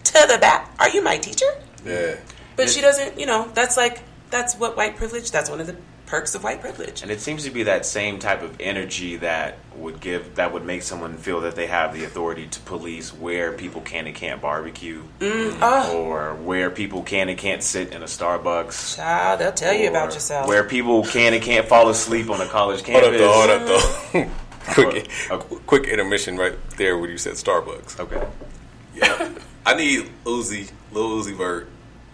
to 0.04 0.28
the 0.30 0.38
back. 0.40 0.74
Are 0.80 0.90
you 0.90 1.04
my 1.04 1.18
teacher? 1.18 1.48
Yeah. 1.86 2.16
But 2.56 2.70
she 2.70 2.82
doesn't, 2.82 3.20
you 3.20 3.26
know, 3.26 3.50
that's 3.54 3.78
like, 3.78 4.02
that's 4.30 4.56
what 4.56 4.78
white 4.78 4.98
privilege, 4.98 5.32
that's 5.32 5.50
one 5.50 5.62
of 5.62 5.68
the 5.68 5.76
perks 6.10 6.34
of 6.34 6.44
white 6.44 6.60
privilege. 6.60 7.04
And 7.04 7.12
it 7.12 7.22
seems 7.22 7.44
to 7.44 7.52
be 7.52 7.64
that 7.64 7.86
same 7.86 8.18
type 8.18 8.42
of 8.42 8.60
energy 8.60 9.18
that 9.18 9.60
would 9.76 10.00
give 10.02 10.36
that 10.36 10.52
would 10.52 10.66
make 10.66 10.82
someone 10.82 11.16
feel 11.18 11.42
that 11.42 11.56
they 11.56 11.68
have 11.68 11.94
the 11.94 12.04
authority 12.04 12.48
to 12.48 12.60
police 12.62 13.14
where 13.14 13.52
people 13.54 13.80
can 13.82 14.08
and 14.08 14.16
can't 14.16 14.42
barbecue, 14.42 15.04
Oh, 15.22 15.96
or 16.04 16.34
where 16.36 16.72
people 16.72 17.04
can 17.04 17.30
and 17.30 17.38
can't 17.38 17.62
sit 17.62 17.94
in 17.94 18.02
a 18.02 18.06
Starbucks, 18.08 18.96
child, 18.98 19.40
they'll 19.40 19.52
tell 19.52 19.74
you 19.74 19.88
about 19.88 20.14
yourself. 20.16 20.48
where 20.48 20.64
people 20.64 21.04
can 21.06 21.34
and 21.36 21.44
can't 21.44 21.68
fall 21.68 21.90
asleep 21.90 22.30
on 22.32 22.42
a 22.42 22.48
college 22.48 22.84
campus. 22.84 23.22
Hold 23.22 23.50
campus. 23.50 23.84
up, 23.84 24.12
though. 24.12 24.20
Hold 24.20 24.26
up, 24.26 24.32
though. 24.66 24.74
quick, 24.74 25.10
Okay. 25.32 25.56
quick 25.68 25.84
intermission 25.86 26.38
right 26.38 26.56
there 26.78 26.98
when 26.98 27.12
you 27.12 27.18
said 27.20 27.34
Starbucks. 27.36 28.00
Okay. 28.00 28.28
Yeah. 28.96 29.30
I 29.66 29.76
need 29.76 30.10
Uzi, 30.26 30.72
Lil 30.92 31.10
Uzi 31.22 31.36
Vert, 31.38 31.68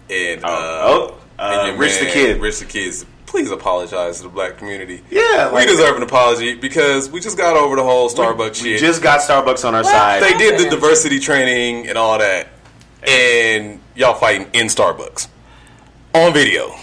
and 0.09 0.43
uh, 0.43 0.47
Oh, 0.49 1.17
oh, 1.39 1.41
uh, 1.41 1.59
and 1.59 1.67
your 1.69 1.77
Rich 1.77 1.99
the 1.99 2.05
man, 2.05 2.13
Kid. 2.13 2.41
Rich 2.41 2.59
the 2.59 2.65
Kids. 2.65 3.05
Please 3.35 3.51
apologize 3.51 4.15
to 4.19 4.23
the 4.23 4.29
black 4.29 4.57
community. 4.57 5.03
Yeah, 5.11 5.53
we 5.53 5.65
deserve 5.65 5.97
an 5.97 6.03
apology 6.03 6.55
because 6.55 7.09
we 7.09 7.19
just 7.19 7.37
got 7.37 7.57
over 7.57 7.75
the 7.75 7.83
whole 7.83 8.09
Starbucks 8.09 8.63
We 8.63 8.69
shit. 8.69 8.79
just 8.79 9.03
got 9.03 9.19
Starbucks 9.19 9.65
on 9.67 9.75
our 9.75 9.83
Well, 9.83 9.91
side. 9.91 10.23
they 10.23 10.37
did 10.37 10.57
the 10.57 10.69
diversity 10.69 11.19
training 11.19 11.89
and 11.89 11.97
all 11.97 12.17
that, 12.17 12.47
and 13.05 13.81
y'all 13.93 14.13
fighting 14.13 14.47
in 14.53 14.67
Starbucks 14.67 15.27
on 16.13 16.33
video. 16.33 16.73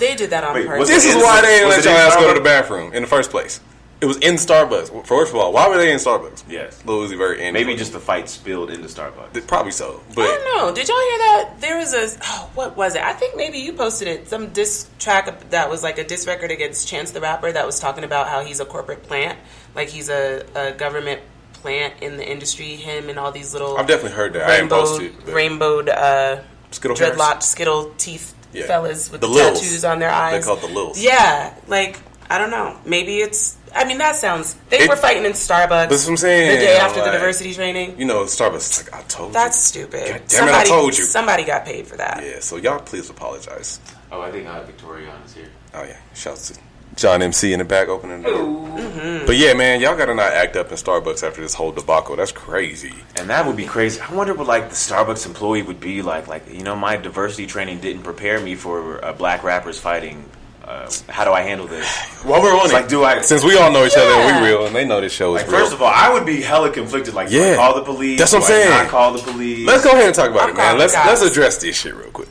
They 0.00 0.16
did 0.16 0.30
that 0.30 0.42
on 0.42 0.54
Wait, 0.54 0.66
purpose. 0.66 0.88
This 0.88 1.04
is 1.04 1.14
why 1.14 1.40
they 1.42 1.58
didn't 1.58 1.68
let 1.68 1.84
y'all 1.84 1.94
in 1.94 2.00
ass 2.00 2.16
go 2.16 2.26
to 2.34 2.34
the 2.40 2.44
bathroom 2.44 2.92
in 2.92 3.02
the 3.02 3.08
first 3.08 3.30
place. 3.30 3.60
It 4.02 4.06
was 4.06 4.16
in 4.18 4.34
Starbucks. 4.34 5.06
First 5.06 5.32
of 5.32 5.38
all, 5.38 5.52
why 5.52 5.68
were 5.68 5.76
they 5.78 5.92
in 5.92 5.98
Starbucks? 5.98 6.42
Yes. 6.48 6.84
Lil 6.84 6.98
Uzi 7.08 7.16
Vert 7.16 7.38
and 7.38 7.54
Maybe 7.54 7.76
just 7.76 7.92
the 7.92 8.00
fight 8.00 8.28
spilled 8.28 8.70
into 8.70 8.88
Starbucks. 8.88 9.46
probably 9.46 9.70
so, 9.70 10.02
I 10.10 10.14
don't 10.16 10.56
know. 10.56 10.74
Did 10.74 10.88
y'all 10.88 10.98
hear 10.98 11.18
that? 11.18 11.54
There 11.60 11.78
was 11.78 11.94
a 11.94 12.18
oh, 12.24 12.50
what 12.56 12.76
was 12.76 12.96
it? 12.96 13.02
I 13.02 13.12
think 13.12 13.36
maybe 13.36 13.58
you 13.58 13.72
posted 13.72 14.08
it. 14.08 14.28
Some 14.28 14.48
diss 14.48 14.88
track 14.98 15.50
that 15.50 15.70
was 15.70 15.84
like 15.84 15.98
a 15.98 16.04
diss 16.04 16.26
record 16.26 16.50
against 16.50 16.88
Chance 16.88 17.12
the 17.12 17.20
Rapper 17.20 17.52
that 17.52 17.64
was 17.64 17.78
talking 17.78 18.02
about 18.02 18.28
how 18.28 18.42
he's 18.44 18.58
a 18.58 18.64
corporate 18.64 19.04
plant, 19.04 19.38
like 19.76 19.88
he's 19.88 20.08
a, 20.10 20.44
a 20.56 20.72
government 20.72 21.20
plant 21.52 21.94
in 22.02 22.16
the 22.16 22.28
industry. 22.28 22.74
Him 22.74 23.08
and 23.08 23.20
all 23.20 23.30
these 23.30 23.52
little 23.52 23.76
I've 23.78 23.86
definitely 23.86 24.16
heard 24.16 24.32
that. 24.32 24.50
I 24.50 24.58
rainbow 24.58 24.80
posted, 24.80 25.12
but- 25.24 25.32
rainbowed 25.32 25.88
uh, 25.88 26.40
Skittle 26.72 26.96
hairs? 26.96 27.16
dreadlocked 27.16 27.42
skittle 27.44 27.92
teeth 27.98 28.34
Yeah. 28.52 28.66
fellas 28.66 29.12
with 29.12 29.20
The 29.20 29.28
the, 29.28 29.32
Lils. 29.32 29.60
tattoos 29.60 29.84
on 29.84 30.00
their 30.00 30.10
eyes. 30.10 30.40
They 30.44 30.46
call 30.46 30.56
it 30.56 30.66
the 30.66 30.74
Lils. 30.74 31.00
Yeah, 31.00 31.54
like 31.68 31.98
I 32.28 32.38
don't 32.38 32.50
know. 32.50 32.76
Maybe 32.84 33.18
it's. 33.18 33.58
I 33.74 33.84
mean, 33.84 33.98
that 33.98 34.16
sounds. 34.16 34.56
They 34.68 34.80
It- 34.80 34.88
were 34.88 34.96
fighting 34.96 35.24
in 35.24 35.32
Starbucks. 35.32 35.88
That's 35.88 36.04
what 36.04 36.10
I'm 36.12 36.16
saying, 36.16 36.50
The 36.58 36.64
day 36.66 36.76
after 36.76 37.02
the 37.04 37.10
diversity 37.10 37.54
training. 37.54 37.94
you 37.98 38.04
know, 38.04 38.24
Starbucks 38.24 38.70
is 38.70 38.84
like 38.84 38.94
I 38.94 39.02
told 39.08 39.32
That's 39.32 39.74
you. 39.74 39.86
That's 39.86 39.98
stupid. 39.98 40.08
God 40.08 40.22
damn 40.28 40.48
it, 40.48 40.54
I 40.54 40.64
told 40.64 40.96
you. 40.96 41.04
Somebody 41.04 41.44
got 41.44 41.64
paid 41.64 41.86
for 41.86 41.96
that. 41.96 42.22
Yeah, 42.24 42.40
so 42.40 42.56
y'all 42.56 42.78
please 42.80 43.08
apologize. 43.10 43.80
Oh, 44.10 44.20
I 44.20 44.30
think 44.30 44.46
uh, 44.46 44.62
Victoria 44.64 45.10
is 45.26 45.34
here. 45.34 45.48
Oh 45.74 45.84
yeah, 45.84 45.96
shouts 46.14 46.48
to 46.50 46.58
John 46.96 47.22
MC 47.22 47.54
in 47.54 47.58
the 47.60 47.64
back 47.64 47.88
opening 47.88 48.22
the 48.22 48.28
door. 48.28 48.38
Mm-hmm. 48.78 49.26
But 49.26 49.36
yeah, 49.36 49.54
man, 49.54 49.80
y'all 49.80 49.96
gotta 49.96 50.14
not 50.14 50.32
act 50.32 50.56
up 50.56 50.70
in 50.70 50.76
Starbucks 50.76 51.26
after 51.26 51.40
this 51.40 51.54
whole 51.54 51.72
debacle. 51.72 52.16
That's 52.16 52.32
crazy. 52.32 52.92
And 53.16 53.30
that 53.30 53.46
would 53.46 53.56
be 53.56 53.64
crazy. 53.64 53.98
I 54.00 54.12
wonder 54.14 54.34
what 54.34 54.46
like 54.46 54.68
the 54.68 54.74
Starbucks 54.74 55.24
employee 55.24 55.62
would 55.62 55.80
be 55.80 56.02
like. 56.02 56.28
Like 56.28 56.52
you 56.52 56.62
know, 56.62 56.76
my 56.76 56.96
diversity 56.98 57.46
training 57.46 57.80
didn't 57.80 58.02
prepare 58.02 58.38
me 58.40 58.54
for 58.54 59.02
uh, 59.02 59.12
black 59.14 59.42
rappers 59.42 59.78
fighting. 59.78 60.28
Uh, 60.72 60.90
how 61.08 61.24
do 61.24 61.32
I 61.32 61.42
handle 61.42 61.66
this? 61.66 61.86
While 62.24 62.40
we're 62.40 62.52
on 62.54 62.60
It's 62.64 62.70
it, 62.72 62.76
like, 62.76 62.88
do 62.88 63.04
I- 63.04 63.20
since 63.20 63.44
we 63.44 63.58
all 63.58 63.70
know 63.70 63.84
each 63.84 63.92
other 63.96 64.10
and 64.10 64.42
we 64.42 64.48
real, 64.48 64.66
and 64.66 64.74
they 64.74 64.86
know 64.86 65.00
this 65.02 65.12
show 65.12 65.36
is 65.36 65.42
Like, 65.42 65.50
real. 65.50 65.60
first 65.60 65.72
of 65.74 65.82
all, 65.82 65.92
I 65.94 66.10
would 66.10 66.24
be 66.24 66.40
hella 66.40 66.70
conflicted. 66.70 67.12
Like, 67.14 67.28
do 67.28 67.42
I 67.42 67.46
Yeah. 67.50 67.56
call 67.56 67.74
the 67.74 67.82
police? 67.82 68.18
That's 68.18 68.32
what 68.32 68.42
I'm 68.42 68.48
Do 68.48 68.54
I 68.54 68.56
saying. 68.56 68.70
Not 68.70 68.88
call 68.88 69.12
the 69.12 69.18
police. 69.22 69.66
Let's 69.66 69.84
go 69.84 69.90
ahead 69.90 70.06
and 70.06 70.14
talk 70.14 70.30
about 70.30 70.44
I'm 70.44 70.50
it, 70.50 70.56
man. 70.56 70.78
Let's 70.78 70.94
guys. 70.94 71.06
let's 71.20 71.22
address 71.22 71.58
this 71.58 71.76
shit 71.76 71.94
real 71.94 72.10
quick. 72.10 72.28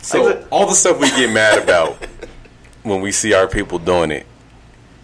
So 0.00 0.42
all 0.50 0.66
the 0.66 0.74
stuff 0.74 0.98
we 0.98 1.10
get 1.10 1.30
mad 1.30 1.58
about 1.62 1.98
when 2.82 3.00
we 3.02 3.12
see 3.12 3.34
our 3.34 3.46
people 3.46 3.78
doing 3.78 4.10
it, 4.10 4.24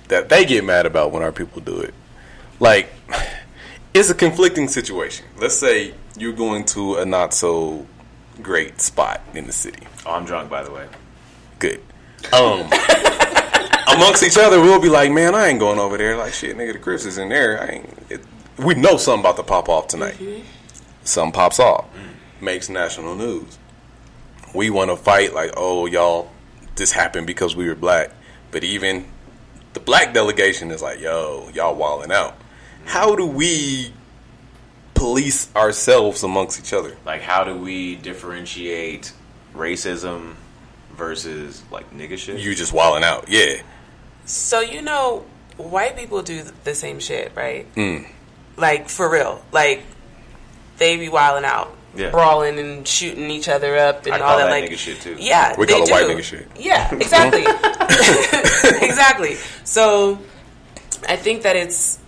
that 0.08 0.28
they 0.30 0.44
get 0.46 0.64
mad 0.64 0.86
about 0.86 1.10
when 1.10 1.22
our 1.22 1.32
people 1.32 1.60
do 1.60 1.78
it, 1.80 1.92
like 2.60 2.88
it's 3.94 4.08
a 4.08 4.14
conflicting 4.14 4.68
situation. 4.68 5.26
Let's 5.36 5.56
say 5.56 5.92
you're 6.16 6.32
going 6.32 6.64
to 6.66 6.96
a 6.96 7.04
not 7.04 7.34
so 7.34 7.86
great 8.40 8.80
spot 8.80 9.20
in 9.34 9.46
the 9.46 9.52
city. 9.52 9.82
Oh, 10.06 10.12
I'm 10.12 10.24
drunk, 10.24 10.48
by 10.48 10.62
the 10.62 10.70
way. 10.70 10.86
Good. 11.58 11.80
Um, 12.32 12.68
amongst 13.94 14.22
each 14.22 14.38
other, 14.38 14.60
we'll 14.60 14.80
be 14.80 14.88
like, 14.88 15.10
"Man, 15.10 15.34
I 15.34 15.48
ain't 15.48 15.58
going 15.58 15.78
over 15.78 15.98
there." 15.98 16.16
Like, 16.16 16.32
shit, 16.32 16.56
nigga, 16.56 16.74
the 16.74 16.78
Crips 16.78 17.04
is 17.04 17.18
in 17.18 17.28
there. 17.28 17.60
I 17.60 17.66
ain't. 17.66 17.98
It, 18.10 18.20
we 18.58 18.74
know 18.74 18.96
something 18.96 19.20
about 19.20 19.36
to 19.36 19.42
pop 19.42 19.68
off 19.68 19.88
tonight. 19.88 20.16
Something 21.04 21.32
pops 21.32 21.58
off, 21.58 21.86
makes 22.40 22.68
national 22.68 23.14
news. 23.16 23.58
We 24.54 24.70
want 24.70 24.90
to 24.90 24.96
fight 24.96 25.34
like, 25.34 25.52
"Oh, 25.56 25.86
y'all, 25.86 26.30
this 26.76 26.92
happened 26.92 27.26
because 27.26 27.56
we 27.56 27.68
were 27.68 27.74
black." 27.74 28.10
But 28.50 28.64
even 28.64 29.06
the 29.72 29.80
black 29.80 30.12
delegation 30.14 30.70
is 30.70 30.82
like, 30.82 31.00
"Yo, 31.00 31.48
y'all 31.54 31.74
walling 31.74 32.12
out." 32.12 32.36
How 32.84 33.14
do 33.14 33.26
we 33.26 33.92
police 34.94 35.54
ourselves 35.56 36.22
amongst 36.22 36.60
each 36.60 36.72
other? 36.72 36.96
Like, 37.04 37.22
how 37.22 37.44
do 37.44 37.56
we 37.56 37.96
differentiate 37.96 39.12
racism 39.54 40.34
versus 40.96 41.62
like 41.70 41.90
nigga 41.94 42.16
shit? 42.18 42.38
You 42.40 42.54
just 42.54 42.72
wilding 42.72 43.04
out, 43.04 43.28
yeah. 43.28 43.62
So 44.24 44.60
you 44.60 44.82
know, 44.82 45.24
white 45.56 45.96
people 45.96 46.22
do 46.22 46.42
the 46.64 46.74
same 46.74 47.00
shit, 47.00 47.32
right? 47.34 47.72
Mm. 47.74 48.06
Like 48.56 48.88
for 48.88 49.10
real. 49.10 49.44
Like 49.52 49.82
they 50.78 50.96
be 50.96 51.08
wilding 51.08 51.44
out, 51.44 51.74
Yeah. 51.94 52.10
brawling 52.10 52.58
and 52.58 52.86
shooting 52.86 53.30
each 53.30 53.48
other 53.48 53.76
up 53.76 54.04
and 54.06 54.14
I 54.14 54.18
all 54.20 54.28
call 54.30 54.38
that. 54.38 54.44
that 54.46 54.50
like 54.50 54.70
nigga 54.70 54.76
shit, 54.78 55.00
too. 55.00 55.16
Yeah, 55.18 55.54
We 55.58 55.66
they 55.66 55.72
call 55.74 55.82
it 55.82 55.86
do. 55.86 55.92
white 55.92 56.06
nigga 56.06 56.22
shit. 56.22 56.48
Yeah, 56.56 56.94
exactly, 56.94 57.42
exactly. 58.86 59.34
So 59.64 60.18
I 61.08 61.16
think 61.16 61.42
that 61.42 61.56
it's. 61.56 61.98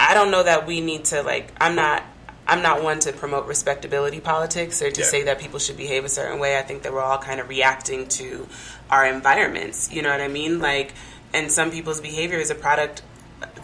I 0.00 0.14
don't 0.14 0.30
know 0.30 0.42
that 0.44 0.66
we 0.66 0.80
need 0.80 1.06
to 1.06 1.22
like. 1.22 1.52
I'm 1.60 1.74
not. 1.74 2.04
I'm 2.48 2.62
not 2.62 2.82
one 2.82 2.98
to 3.00 3.12
promote 3.12 3.46
respectability 3.46 4.20
politics 4.20 4.80
or 4.80 4.90
to 4.90 5.00
Yeah. 5.02 5.06
say 5.06 5.22
that 5.24 5.38
people 5.38 5.58
should 5.58 5.76
behave 5.76 6.04
a 6.04 6.08
certain 6.08 6.38
way. 6.38 6.58
I 6.58 6.62
think 6.62 6.82
that 6.82 6.92
we're 6.94 7.02
all 7.02 7.18
kind 7.18 7.40
of 7.40 7.48
reacting 7.48 8.08
to 8.08 8.48
our 8.90 9.04
environments. 9.06 9.92
You 9.92 10.00
know 10.00 10.08
what 10.10 10.22
I 10.22 10.28
mean? 10.28 10.58
Like, 10.58 10.92
and 11.34 11.52
some 11.52 11.70
people's 11.70 12.00
behavior 12.00 12.38
is 12.38 12.50
a 12.50 12.54
product. 12.54 13.02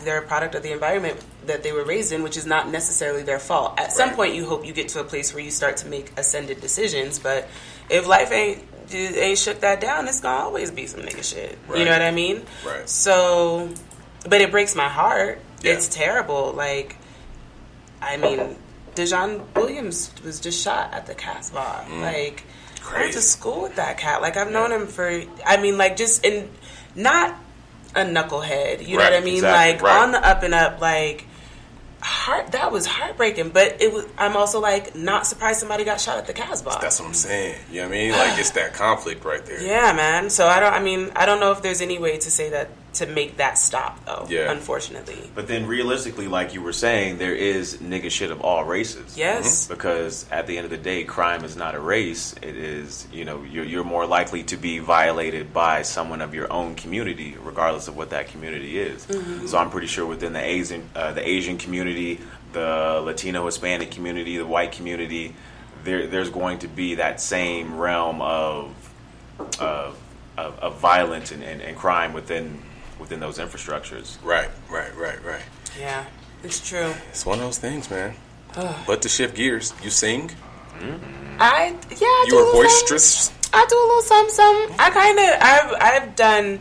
They're 0.05 0.19
a 0.19 0.27
product 0.27 0.55
of 0.55 0.63
the 0.63 0.71
environment 0.73 1.19
that 1.47 1.63
they 1.63 1.73
were 1.73 1.83
raised 1.83 2.13
in, 2.13 2.23
which 2.23 2.37
is 2.37 2.45
not 2.45 2.69
necessarily 2.69 3.23
their 3.23 3.39
fault. 3.39 3.81
At 3.81 3.91
some 3.93 4.11
point, 4.11 4.35
you 4.35 4.45
hope 4.47 4.67
you 4.67 4.73
get 4.75 4.89
to 4.91 5.01
a 5.01 5.05
place 5.05 5.33
where 5.35 5.43
you 5.43 5.51
start 5.51 5.79
to 5.79 5.89
make 5.89 6.13
ascended 6.19 6.61
decisions. 6.61 7.19
But 7.19 7.49
if 7.89 8.07
life 8.07 8.31
ain't 8.33 8.63
ain't 8.93 9.39
shook 9.39 9.61
that 9.61 9.81
down, 9.81 10.07
it's 10.09 10.21
gonna 10.21 10.43
always 10.45 10.71
be 10.71 10.87
some 10.87 11.01
nigga 11.01 11.25
shit. 11.25 11.59
You 11.75 11.87
know 11.87 11.91
what 11.91 12.03
I 12.03 12.11
mean? 12.11 12.45
Right. 12.67 12.87
So, 12.89 13.71
but 14.29 14.43
it 14.43 14.51
breaks 14.51 14.75
my 14.75 14.89
heart. 14.91 15.41
Yeah. 15.63 15.73
It's 15.73 15.89
terrible. 15.89 16.53
Like, 16.53 16.97
I 18.03 18.19
mean, 18.19 18.57
Dejon 18.95 19.43
Williams 19.55 20.13
was 20.25 20.41
just 20.41 20.63
shot 20.63 20.93
at 20.93 21.07
the 21.07 21.15
Casbah. 21.15 21.87
Mm. 21.89 22.01
Like, 22.01 22.45
I 22.91 23.01
went 23.01 23.13
to 23.15 23.21
school 23.21 23.63
with 23.63 23.77
that 23.77 23.99
cat. 23.99 24.23
Like, 24.23 24.37
I've 24.37 24.51
known 24.51 24.73
him 24.73 24.87
for. 24.87 25.23
I 25.45 25.57
mean, 25.61 25.79
like, 25.79 25.97
just 25.97 26.25
in 26.25 26.51
not 26.95 27.37
a 27.95 28.01
knucklehead. 28.01 28.87
You 28.87 28.99
know 28.99 29.05
what 29.05 29.13
I 29.13 29.21
mean? 29.21 29.37
exactly, 29.37 29.73
like 29.75 29.83
right. 29.83 30.03
on 30.03 30.13
the 30.13 30.27
up 30.27 30.43
and 30.43 30.55
up. 30.55 30.81
Like, 30.81 31.27
heart. 32.01 32.53
That 32.53 32.71
was 32.71 32.87
heartbreaking. 32.87 33.51
But 33.51 33.81
it 33.81 33.93
was. 33.93 34.07
I'm 34.19 34.37
also 34.37 34.61
like 34.61 34.95
not 34.95 35.27
surprised 35.27 35.61
somebody 35.61 35.85
got 35.85 36.01
shot 36.01 36.19
at 36.19 36.27
the 36.27 36.33
Casbah. 36.33 36.79
That's 36.81 37.01
what 37.01 37.09
I'm 37.09 37.15
saying. 37.15 37.59
You 37.71 37.83
know 37.83 37.89
what 37.89 37.95
I 37.95 37.99
mean? 37.99 38.13
Like 38.13 38.39
it's 38.39 38.51
that 38.51 38.75
conflict 38.75 39.25
right 39.25 39.45
there. 39.45 39.63
Yeah, 39.63 39.93
man. 39.95 40.31
So 40.31 40.47
I 40.47 40.61
don't. 40.61 40.73
I 40.73 40.81
mean, 40.81 41.11
I 41.17 41.27
don't 41.27 41.41
know 41.41 41.53
if 41.53 41.63
there's 41.63 41.81
any 41.81 41.99
way 41.99 42.19
to 42.19 42.31
say 42.31 42.51
that 42.51 42.69
to 42.95 43.07
make 43.07 43.37
that 43.37 43.59
stop, 43.59 44.05
though. 44.05 44.27
Yeah. 44.29 44.51
Unfortunately. 44.51 45.31
But 45.35 45.49
then 45.49 45.67
realistically, 45.67 46.29
like 46.29 46.55
you 46.55 46.63
were 46.63 46.73
saying, 46.73 47.19
there 47.19 47.35
is 47.35 47.79
nigga 47.79 48.11
shit 48.11 48.31
of 48.31 48.41
all 48.41 48.65
races. 48.65 49.17
Yes. 49.17 49.69
Because 49.69 50.27
at 50.31 50.47
the 50.47 50.57
end 50.57 50.65
of 50.65 50.71
the 50.71 50.79
day, 50.79 51.05
crime 51.05 51.45
is 51.45 51.57
not 51.57 51.75
a 51.75 51.81
race. 51.81 52.35
It 52.43 52.57
is, 52.57 53.07
you 53.13 53.25
know, 53.25 53.43
you're, 53.43 53.65
you're 53.65 53.85
more 53.85 54.07
likely 54.07 54.43
to 54.45 54.57
be 54.57 54.79
violated 54.79 55.53
by 55.53 55.83
someone 55.83 56.21
of 56.21 56.35
your 56.35 56.53
own 56.53 56.75
community, 56.75 57.37
regardless 57.43 57.89
of 57.89 57.97
what 57.97 58.11
that 58.11 58.29
community 58.29 58.79
is. 58.79 59.07
So 59.47 59.59
I'm 59.59 59.71
pretty 59.71 59.87
sure 59.89 60.07
within 60.07 60.33
the 60.33 60.45
Asian, 60.45 60.89
uh, 60.95 61.13
the 61.13 61.27
Asian 61.27 61.59
community, 61.59 62.21
the 62.53 63.01
Latino 63.05 63.47
Hispanic 63.47 63.91
community, 63.91 64.39
the 64.39 64.47
white 64.47 64.73
community, 64.73 65.35
there, 65.83 66.07
there's 66.07 66.31
going 66.31 66.61
to 66.61 66.69
be 66.69 66.95
that 66.97 67.21
same 67.21 67.77
realm 67.77 68.23
of 68.23 68.75
of, 69.61 69.99
of, 70.39 70.59
of 70.61 70.79
violence 70.79 71.33
and, 71.33 71.43
and, 71.43 71.61
and 71.61 71.77
crime 71.77 72.13
within 72.13 72.63
within 72.99 73.21
those 73.21 73.39
infrastructures. 73.39 74.17
Right, 74.23 74.49
right, 74.71 74.95
right, 74.97 75.23
right. 75.25 75.43
Yeah, 75.79 76.05
it's 76.43 76.67
true. 76.67 76.93
It's 77.11 77.25
one 77.27 77.39
of 77.39 77.45
those 77.45 77.59
things, 77.59 77.91
man. 77.91 78.15
but 78.87 79.03
to 79.03 79.09
shift 79.09 79.37
gears, 79.37 79.73
you 79.83 79.91
sing. 79.91 80.31
Mm-hmm. 80.79 81.37
I 81.41 81.67
yeah. 81.91 81.97
I 82.01 82.25
You 82.27 82.31
do 82.31 82.37
a 82.37 82.39
little 82.39 82.53
boisterous. 82.63 83.05
Something. 83.05 83.51
I 83.53 83.67
do 83.69 83.77
a 83.77 83.87
little 83.87 84.03
something. 84.03 84.35
something. 84.35 84.77
I 84.79 84.91
kind 84.91 85.19
of 85.19 85.31
I've 85.41 86.03
I've 86.03 86.17
done 86.17 86.61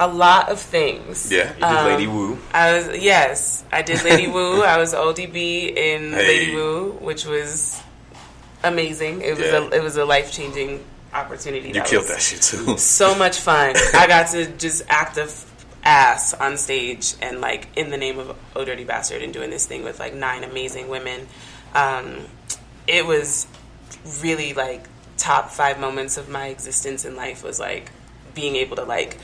A 0.00 0.06
lot 0.08 0.48
of 0.48 0.58
things. 0.60 1.30
Yeah. 1.30 1.52
You 1.54 1.60
did 1.60 1.84
Lady 1.92 2.06
um, 2.06 2.14
Wu. 2.16 2.38
I 2.52 2.72
was 2.74 2.98
yes, 3.02 3.64
I 3.70 3.82
did 3.82 4.02
Lady 4.04 4.26
Wu. 4.26 4.62
I 4.74 4.78
was 4.78 4.94
ODB 4.94 5.36
in 5.76 6.12
Hey. 6.12 6.26
Lady 6.26 6.54
Wu, 6.56 6.92
which 7.00 7.24
was 7.26 7.80
amazing. 8.64 9.22
It 9.22 9.30
was 9.38 9.46
Yeah. 9.46 9.58
a 9.58 9.70
it 9.70 9.82
was 9.82 9.96
a 9.96 10.04
life 10.04 10.32
changing 10.32 10.84
opportunity. 11.14 11.68
You 11.68 11.74
that 11.74 11.86
killed 11.86 12.06
that 12.08 12.20
shit 12.20 12.42
too. 12.42 12.78
So 12.78 13.14
much 13.16 13.38
fun. 13.38 13.74
I 13.94 14.06
got 14.06 14.28
to 14.32 14.46
just 14.56 14.82
act 14.88 15.18
a 15.18 15.24
f- 15.24 15.44
ass 15.84 16.32
on 16.34 16.56
stage 16.56 17.14
and 17.20 17.40
like 17.40 17.68
in 17.76 17.90
the 17.90 17.96
name 17.96 18.18
of 18.18 18.36
Oh 18.54 18.64
Dirty 18.64 18.84
Bastard 18.84 19.22
and 19.22 19.32
doing 19.32 19.50
this 19.50 19.66
thing 19.66 19.82
with 19.84 19.98
like 19.98 20.14
nine 20.14 20.44
amazing 20.44 20.88
women. 20.88 21.26
Um, 21.74 22.20
it 22.86 23.06
was 23.06 23.46
really 24.20 24.52
like 24.54 24.86
top 25.16 25.50
five 25.50 25.78
moments 25.80 26.16
of 26.16 26.28
my 26.28 26.46
existence 26.48 27.04
in 27.04 27.16
life 27.16 27.42
was 27.44 27.58
like 27.60 27.90
being 28.34 28.56
able 28.56 28.76
to 28.76 28.84
like 28.84 29.18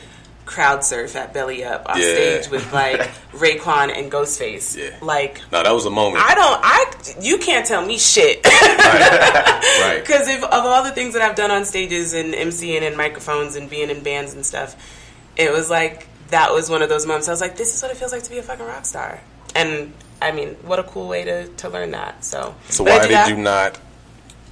crowd 0.47 0.83
surf 0.83 1.15
at 1.15 1.35
belly 1.35 1.63
up 1.63 1.87
on 1.89 1.99
Yeah. 2.01 2.05
stage 2.41 2.49
with 2.51 2.73
like 2.73 3.01
Raekwon 3.33 3.97
and 3.97 4.11
Ghostface. 4.11 4.77
Yeah. 4.77 4.97
Like 5.03 5.41
No, 5.53 5.63
that 5.63 5.73
was 5.73 5.85
a 5.87 5.91
moment. 5.91 6.25
I 6.27 6.35
don't 6.35 6.61
I 6.63 7.21
you 7.21 7.39
can't 7.39 7.67
tell 7.67 7.85
me 7.85 7.99
shit. 7.99 8.45
right. 8.47 9.99
Because 10.01 10.29
of 10.35 10.43
all 10.45 10.83
the 10.85 10.91
things 10.93 11.13
that 11.15 11.23
I've 11.23 11.37
done 11.37 11.51
on 11.51 11.65
stages 11.67 12.15
and 12.15 12.33
MCing 12.35 12.83
and 12.83 12.97
microphones 12.97 13.57
and 13.57 13.69
being 13.69 13.91
in 13.91 14.03
bands 14.03 14.33
and 14.35 14.45
stuff, 14.45 14.75
it 15.37 15.53
was 15.53 15.69
like 15.69 16.07
that 16.29 16.53
was 16.53 16.69
one 16.71 16.83
of 16.83 16.89
those 16.89 17.07
moments. 17.07 17.29
I 17.29 17.33
was 17.33 17.41
like, 17.41 17.57
this 17.57 17.75
is 17.75 17.83
what 17.83 17.91
it 17.91 17.97
feels 17.97 18.13
like 18.13 18.23
to 18.25 18.31
be 18.31 18.39
a 18.39 18.43
fucking 18.43 18.65
rock 18.67 18.85
star. 18.85 19.21
And 19.55 19.93
I 20.21 20.33
mean, 20.33 20.51
what 20.63 20.79
a 20.79 20.83
cool 20.85 21.09
way 21.09 21.25
to, 21.25 21.49
to 21.49 21.69
learn 21.69 21.93
that. 21.93 22.25
So, 22.25 22.55
So 22.69 22.85
why 22.85 23.01
did 23.01 23.11
that. 23.13 23.29
you 23.29 23.37
not 23.37 23.79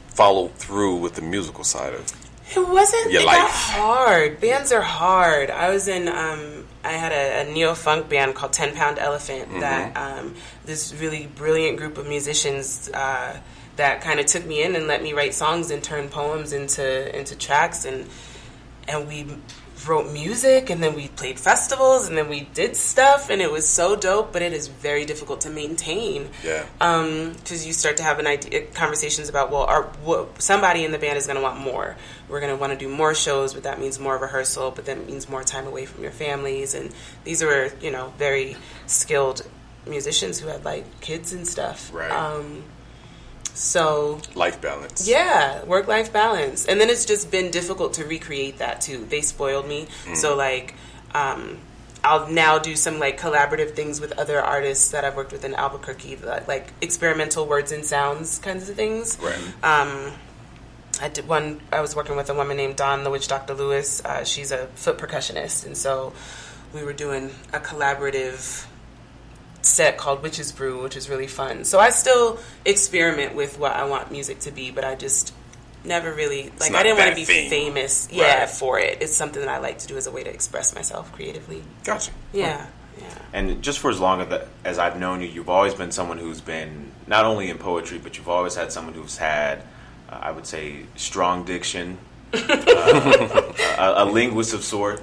follow 0.09 0.49
through 0.49 0.97
with 0.97 1.15
the 1.15 1.23
musical 1.23 1.65
side 1.65 1.95
of 1.95 2.01
it? 2.01 2.13
It 2.57 2.67
wasn't 2.69 3.11
Your 3.11 3.23
that 3.23 3.27
life? 3.27 3.51
hard. 3.51 4.41
Bands 4.41 4.71
are 4.71 4.81
hard. 4.81 5.51
I 5.51 5.71
was 5.71 5.89
in. 5.89 6.07
Um, 6.07 6.65
I 6.85 6.93
had 6.93 7.11
a, 7.11 7.41
a 7.51 7.53
neo 7.53 7.75
funk 7.75 8.09
band 8.09 8.37
called 8.37 8.53
Ten 8.53 8.73
Pound 8.75 9.01
Elephant. 9.01 9.49
Mm-hmm. 9.49 9.61
That 9.61 9.97
um, 9.97 10.35
this 10.65 10.95
really 10.95 11.27
brilliant 11.27 11.77
group 11.79 11.99
of 11.99 12.07
musicians 12.07 12.89
uh, 12.95 13.37
that 13.75 14.01
kind 14.01 14.21
of 14.21 14.27
took 14.27 14.47
me 14.47 14.63
in 14.63 14.77
and 14.77 14.87
let 14.87 15.03
me 15.03 15.13
write 15.13 15.35
songs 15.35 15.73
and 15.73 15.83
turn 15.83 16.09
poems 16.09 16.53
into 16.53 17.19
into 17.19 17.37
tracks 17.37 17.85
and 17.85 18.07
and 18.87 19.09
we 19.09 19.27
wrote 19.87 20.11
music 20.13 20.71
and 20.71 20.83
then 20.83 20.95
we 20.95 21.09
played 21.09 21.39
festivals 21.39 22.09
and 22.09 22.17
then 22.17 22.29
we 22.29 22.41
did 22.55 22.75
stuff 22.77 23.29
and 23.31 23.43
it 23.43 23.51
was 23.53 23.69
so 23.69 23.95
dope 23.95 24.33
but 24.33 24.41
it 24.43 24.53
is 24.53 24.69
very 24.69 25.05
difficult 25.05 25.43
to 25.43 25.51
maintain 25.51 26.29
Yeah. 26.43 26.65
because 26.79 27.67
you 27.67 27.73
start 27.73 27.99
to 27.99 28.03
have 28.03 28.19
an 28.19 28.27
idea 28.27 28.63
conversations 28.69 29.29
about 29.29 29.51
well 29.51 29.65
our 29.65 29.83
what, 30.03 30.41
somebody 30.41 30.85
in 30.85 30.93
the 30.93 30.99
band 30.99 31.19
is 31.19 31.27
going 31.27 31.37
to 31.37 31.43
want 31.43 31.61
more 31.61 31.95
we're 32.29 32.41
going 32.41 32.53
to 32.55 32.59
want 32.61 32.73
to 32.73 32.79
do 32.79 32.89
more 32.89 33.15
shows 33.15 33.53
but 33.55 33.65
that 33.65 33.79
means 33.79 33.99
more 34.01 34.17
rehearsal 34.17 34.71
but 34.71 34.87
that 34.87 35.07
means 35.07 35.29
more 35.29 35.45
time 35.45 35.67
away 35.67 35.85
from 35.85 36.03
your 36.03 36.13
families 36.13 36.75
and 36.75 36.91
these 37.25 37.43
were 37.43 37.71
you 37.81 37.91
know 37.91 38.13
very 38.19 38.57
skilled 38.87 39.43
musicians 39.87 40.41
who 40.41 40.49
had 40.49 40.65
like 40.65 41.01
kids 41.01 41.33
and 41.33 41.47
stuff 41.47 41.93
Right. 41.93 42.11
um, 42.11 42.65
so 43.57 44.21
Life 44.35 44.61
balance. 44.61 45.09
yeah, 45.09 45.65
work 45.65 45.89
life 45.89 46.13
balance. 46.13 46.67
And 46.67 46.81
then 46.81 46.91
it's 46.91 47.05
just 47.05 47.31
been 47.31 47.51
difficult 47.51 47.95
to 47.95 48.05
recreate 48.05 48.59
that 48.59 48.81
too. 48.81 49.07
They 49.07 49.23
spoiled 49.23 49.67
me. 49.67 49.89
So 50.15 50.37
like 50.37 50.75
um 51.15 51.59
I'll 52.05 52.29
now 52.29 52.59
do 52.59 52.77
some 52.77 53.01
like 53.01 53.19
collaborative 53.19 53.73
things 53.75 54.01
with 54.01 54.17
other 54.17 54.41
artists 54.41 54.91
that 54.93 55.05
I've 55.05 55.17
worked 55.17 55.33
with 55.33 55.45
in 55.45 55.55
Albuquerque, 55.55 56.17
like, 56.17 56.47
like 56.47 56.69
experimental 56.81 57.47
words 57.47 57.73
and 57.73 57.85
sounds 57.85 58.39
kinds 58.39 58.69
of 58.69 58.77
things. 58.77 59.19
Right. 59.21 59.37
Um, 59.65 60.13
I 61.03 61.09
did 61.09 61.27
one. 61.27 61.61
I 61.73 61.81
was 61.81 61.97
working 61.97 62.15
with 62.17 62.31
a 62.31 62.35
woman 62.35 62.57
named 62.57 62.77
Don 62.77 63.03
the 63.03 63.11
Witch 63.11 63.27
Doctor 63.27 63.55
Lewis. 63.55 64.05
Uh, 64.05 64.23
she's 64.23 64.53
a 64.53 64.69
foot 64.77 64.99
percussionist, 64.99 65.67
and 65.67 65.77
so 65.77 66.13
we 66.73 66.85
were 66.85 66.93
doing 66.93 67.31
a 67.53 67.59
collaborative 67.59 68.67
set 69.67 69.99
called 69.99 70.23
Witches 70.23 70.53
Brew, 70.53 70.83
which 70.83 70.97
is 70.97 71.09
really 71.11 71.27
fun. 71.27 71.65
So 71.65 71.79
I 71.79 71.91
still 71.91 72.39
experiment 72.65 73.35
with 73.35 73.59
what 73.59 73.73
I 73.73 73.85
want 73.85 74.11
music 74.11 74.39
to 74.41 74.51
be, 74.51 74.71
but 74.71 74.85
I 74.85 74.95
just 74.95 75.35
never 75.85 76.13
really 76.13 76.53
like. 76.61 76.73
I 76.75 76.83
didn't 76.83 76.99
want 76.99 77.11
to 77.11 77.17
be 77.17 77.25
thing. 77.25 77.51
famous, 77.51 78.09
yeah, 78.11 78.41
Right. 78.41 78.51
for 78.51 78.79
it. 78.79 78.99
It's 79.01 79.15
something 79.15 79.41
that 79.41 79.49
I 79.51 79.59
like 79.59 79.79
to 79.81 79.87
do 79.87 79.97
as 79.97 80.07
a 80.07 80.11
way 80.11 80.25
to 80.25 80.31
express 80.31 80.75
myself 80.75 81.13
creatively. 81.13 81.63
Gotcha. 81.85 82.11
Yeah, 82.33 82.67
yeah. 82.99 83.05
And 83.33 83.63
just 83.63 83.79
for 83.81 83.91
as 83.91 84.01
long 84.01 84.21
as, 84.23 84.29
the, 84.29 84.47
as 84.65 84.79
I've 84.79 84.99
known 84.99 85.21
you, 85.21 85.29
you've 85.29 85.49
always 85.51 85.75
been 85.75 85.91
someone 85.93 86.19
who's 86.19 86.41
been 86.41 86.91
not 87.07 87.25
only 87.25 87.51
in 87.51 87.59
poetry, 87.59 87.99
but 87.99 88.17
you've 88.17 88.29
always 88.29 88.55
had 88.55 88.73
someone 88.73 88.95
who's 88.95 89.17
had, 89.19 89.63
uh, 90.09 90.19
I 90.23 90.31
would 90.31 90.47
say, 90.47 90.87
strong 90.97 91.45
diction, 91.45 91.99
uh, 92.33 93.53
a, 93.79 94.05
a 94.05 94.05
linguist 94.05 94.55
of 94.55 94.65
sort, 94.65 95.01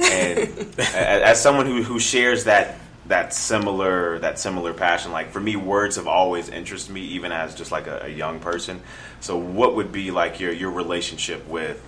and 0.00 0.48
as 0.78 1.40
someone 1.40 1.66
who, 1.66 1.82
who 1.82 1.98
shares 1.98 2.44
that 2.44 2.76
that 3.06 3.34
similar 3.34 4.18
that 4.20 4.38
similar 4.38 4.72
passion. 4.72 5.12
Like 5.12 5.30
for 5.30 5.40
me, 5.40 5.56
words 5.56 5.96
have 5.96 6.06
always 6.08 6.48
interested 6.48 6.92
me, 6.92 7.02
even 7.02 7.32
as 7.32 7.54
just 7.54 7.70
like 7.70 7.86
a, 7.86 8.04
a 8.04 8.08
young 8.08 8.40
person. 8.40 8.80
So, 9.20 9.36
what 9.36 9.74
would 9.74 9.92
be 9.92 10.10
like 10.10 10.40
your 10.40 10.52
your 10.52 10.70
relationship 10.70 11.46
with 11.46 11.82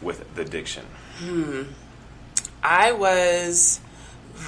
with 0.00 0.34
the 0.34 0.44
diction? 0.44 0.84
I 2.62 2.92
was 2.92 3.80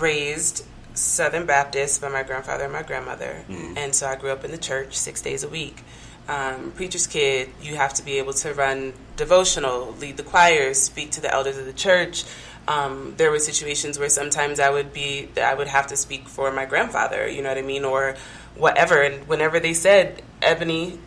raised 0.00 0.64
Southern 0.94 1.46
Baptist 1.46 2.00
by 2.00 2.08
my 2.08 2.22
grandfather 2.22 2.64
and 2.64 2.72
my 2.72 2.82
grandmother, 2.82 3.44
and 3.76 3.94
so 3.94 4.06
I 4.06 4.16
grew 4.16 4.30
up 4.30 4.44
in 4.44 4.50
the 4.50 4.58
church 4.58 4.96
six 4.96 5.20
days 5.20 5.44
a 5.44 5.48
week. 5.48 5.82
Um, 6.28 6.72
preacher's 6.72 7.06
kid, 7.06 7.50
you 7.62 7.76
have 7.76 7.94
to 7.94 8.02
be 8.02 8.18
able 8.18 8.32
to 8.32 8.52
run 8.52 8.94
devotional, 9.16 9.92
lead 10.00 10.16
the 10.16 10.24
choirs, 10.24 10.82
speak 10.82 11.12
to 11.12 11.20
the 11.20 11.32
elders 11.32 11.56
of 11.56 11.66
the 11.66 11.72
church. 11.72 12.24
Um, 12.68 13.14
there 13.16 13.30
were 13.30 13.38
situations 13.38 13.98
where 13.98 14.08
sometimes 14.08 14.58
I 14.58 14.70
would 14.70 14.92
be, 14.92 15.28
I 15.40 15.54
would 15.54 15.68
have 15.68 15.86
to 15.88 15.96
speak 15.96 16.26
for 16.28 16.50
my 16.50 16.64
grandfather, 16.66 17.28
you 17.28 17.40
know 17.42 17.48
what 17.50 17.58
I 17.58 17.62
mean, 17.62 17.84
or 17.84 18.16
whatever. 18.56 19.00
And 19.02 19.28
whenever 19.28 19.60
they 19.60 19.72
said 19.74 20.20
Ebony 20.42 20.98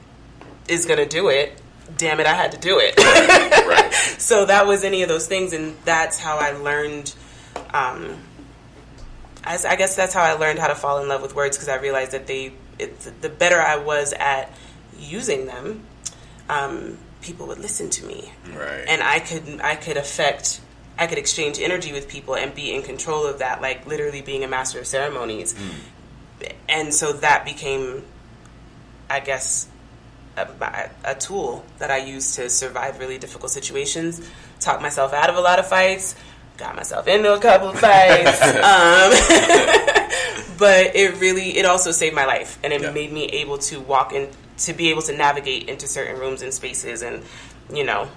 is 0.69 0.85
going 0.85 0.99
to 0.99 1.05
do 1.07 1.27
it, 1.29 1.59
damn 1.97 2.19
it, 2.19 2.27
I 2.27 2.33
had 2.33 2.51
to 2.53 2.57
do 2.59 2.79
it. 2.81 2.95
Right. 2.97 3.91
so 4.19 4.45
that 4.45 4.67
was 4.67 4.83
any 4.83 5.01
of 5.03 5.09
those 5.09 5.27
things 5.27 5.53
and 5.53 5.75
that's 5.85 6.17
how 6.19 6.37
i 6.37 6.51
learned 6.51 7.13
um, 7.73 8.17
I, 9.43 9.57
I 9.67 9.75
guess 9.75 9.95
that's 9.95 10.13
how 10.13 10.21
i 10.21 10.33
learned 10.33 10.59
how 10.59 10.67
to 10.67 10.75
fall 10.75 11.01
in 11.01 11.07
love 11.07 11.21
with 11.21 11.35
words 11.35 11.57
because 11.57 11.69
i 11.69 11.75
realized 11.77 12.11
that 12.11 12.27
they 12.27 12.53
it, 12.77 12.99
the 13.21 13.29
better 13.29 13.59
i 13.59 13.77
was 13.77 14.13
at 14.13 14.51
using 14.99 15.45
them 15.47 15.83
um, 16.49 16.97
people 17.21 17.47
would 17.47 17.59
listen 17.59 17.89
to 17.91 18.05
me 18.05 18.31
Right. 18.53 18.85
and 18.87 19.01
i 19.03 19.19
could 19.19 19.59
i 19.61 19.75
could 19.75 19.97
affect 19.97 20.61
i 20.99 21.07
could 21.07 21.17
exchange 21.17 21.59
energy 21.59 21.91
with 21.93 22.07
people 22.07 22.35
and 22.35 22.53
be 22.53 22.73
in 22.75 22.81
control 22.83 23.25
of 23.25 23.39
that 23.39 23.61
like 23.61 23.87
literally 23.87 24.21
being 24.21 24.43
a 24.43 24.47
master 24.47 24.79
of 24.79 24.85
ceremonies 24.85 25.55
and 26.67 26.93
so 26.93 27.11
that 27.13 27.43
became 27.45 28.03
i 29.09 29.19
guess 29.19 29.67
a, 30.37 30.89
a 31.03 31.15
tool 31.15 31.65
that 31.79 31.91
I 31.91 31.97
used 31.97 32.35
to 32.35 32.49
survive 32.49 32.97
really 32.99 33.17
difficult 33.17 33.51
situations, 33.51 34.21
talk 34.61 34.81
myself 34.81 35.11
out 35.11 35.29
of 35.29 35.35
a 35.35 35.41
lot 35.41 35.59
of 35.59 35.67
fights, 35.67 36.15
got 36.55 36.77
myself 36.77 37.09
into 37.09 37.33
a 37.33 37.39
couple 37.41 37.67
of 37.69 37.77
fights. 37.79 38.41
um, 38.41 39.11
but 40.57 40.95
it 40.95 41.19
really, 41.19 41.57
it 41.57 41.65
also 41.65 41.91
saved 41.91 42.15
my 42.15 42.25
life, 42.25 42.57
and 42.63 42.71
it 42.71 42.81
Yeah. 42.81 42.91
made 42.91 43.11
me 43.11 43.25
able 43.25 43.57
to 43.57 43.81
walk 43.81 44.13
in, 44.13 44.29
to 44.59 44.71
be 44.71 44.89
able 44.91 45.01
to 45.03 45.13
navigate 45.17 45.67
into 45.67 45.87
certain 45.87 46.17
rooms 46.17 46.41
and 46.41 46.53
spaces, 46.53 47.01
and 47.01 47.21
you 47.73 47.83
know. 47.83 48.07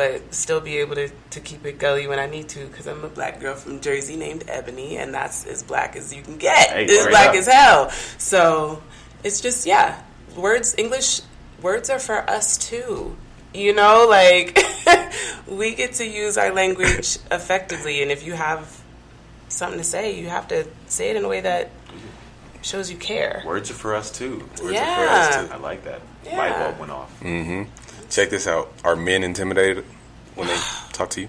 But 0.00 0.32
still 0.32 0.62
be 0.62 0.78
able 0.78 0.94
to, 0.94 1.10
to 1.32 1.40
keep 1.40 1.66
it 1.66 1.78
gully 1.78 2.06
when 2.06 2.18
I 2.18 2.24
need 2.24 2.48
to 2.50 2.64
because 2.66 2.86
I'm 2.86 3.04
a 3.04 3.08
black 3.08 3.38
girl 3.38 3.54
from 3.54 3.82
Jersey 3.82 4.16
named 4.16 4.44
Ebony, 4.48 4.96
and 4.96 5.12
that's 5.12 5.44
as 5.44 5.62
black 5.62 5.94
as 5.94 6.10
you 6.14 6.22
can 6.22 6.38
get. 6.38 6.70
Hey, 6.70 6.86
it's 6.86 7.06
black 7.08 7.28
up. 7.30 7.34
as 7.34 7.46
hell. 7.46 7.90
So 8.16 8.82
it's 9.22 9.42
just 9.42 9.66
yeah, 9.66 10.00
words 10.38 10.74
English 10.78 11.20
words 11.60 11.90
are 11.90 11.98
for 11.98 12.18
us 12.30 12.56
too. 12.56 13.14
You 13.52 13.74
know, 13.74 14.06
like 14.08 14.58
we 15.46 15.74
get 15.74 15.92
to 15.96 16.06
use 16.06 16.38
our 16.38 16.50
language 16.54 17.18
effectively, 17.30 18.00
and 18.00 18.10
if 18.10 18.24
you 18.24 18.32
have 18.32 18.80
something 19.48 19.76
to 19.80 19.84
say, 19.84 20.18
you 20.18 20.30
have 20.30 20.48
to 20.48 20.66
say 20.86 21.10
it 21.10 21.16
in 21.16 21.26
a 21.26 21.28
way 21.28 21.42
that 21.42 21.68
shows 22.62 22.90
you 22.90 22.96
care. 22.96 23.42
Words 23.44 23.70
are 23.70 23.74
for 23.74 23.94
us 23.94 24.10
too. 24.10 24.48
Words 24.62 24.72
Yeah. 24.72 24.92
are 24.92 24.96
for 25.32 25.38
us, 25.40 25.48
too. 25.48 25.52
I 25.52 25.56
like 25.58 25.84
that. 25.84 26.00
Yeah. 26.24 26.38
Light 26.38 26.58
bulb 26.58 26.78
went 26.78 26.90
off. 26.92 27.20
Mm-hmm. 27.20 27.64
Check 28.10 28.30
this 28.30 28.46
out. 28.46 28.72
Are 28.84 28.96
men 28.96 29.22
intimidated 29.24 29.84
when 30.34 30.48
they 30.48 30.56
talk 30.92 31.10
to 31.10 31.22
you? 31.22 31.28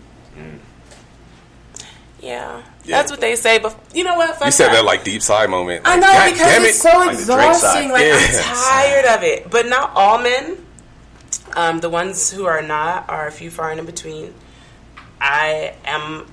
Yeah, 2.19 2.61
Yeah. 2.83 2.97
that's 2.97 3.09
what 3.11 3.19
they 3.19 3.35
say. 3.35 3.57
But 3.57 3.75
you 3.93 4.03
know 4.03 4.15
what? 4.15 4.35
Fuck 4.35 4.45
You 4.45 4.51
said 4.51 4.67
that. 4.67 4.73
that 4.73 4.85
like 4.85 5.03
deep 5.03 5.21
side 5.23 5.49
moment. 5.49 5.85
I 5.85 5.91
Like, 5.93 6.01
know 6.01 6.07
God 6.07 6.31
because 6.33 6.47
damn 6.47 6.61
it's 6.63 6.77
it. 6.77 6.81
so 6.81 6.89
Like 6.97 7.17
the 7.17 7.25
Drake 7.25 7.49
exhausting. 7.49 7.91
Like 7.91 8.05
Yeah. 8.05 8.13
I'm 8.15 8.55
tired 8.55 9.05
of 9.17 9.23
it. 9.23 9.49
But 9.49 9.67
not 9.67 9.91
all 9.95 10.19
men. 10.19 10.57
Um, 11.55 11.79
the 11.79 11.89
ones 11.89 12.31
who 12.31 12.45
are 12.45 12.61
not 12.61 13.09
are 13.09 13.27
a 13.27 13.31
few 13.31 13.49
far 13.49 13.71
and 13.71 13.79
in 13.79 13.85
between. 13.85 14.33
I 15.19 15.73
am, 15.85 16.27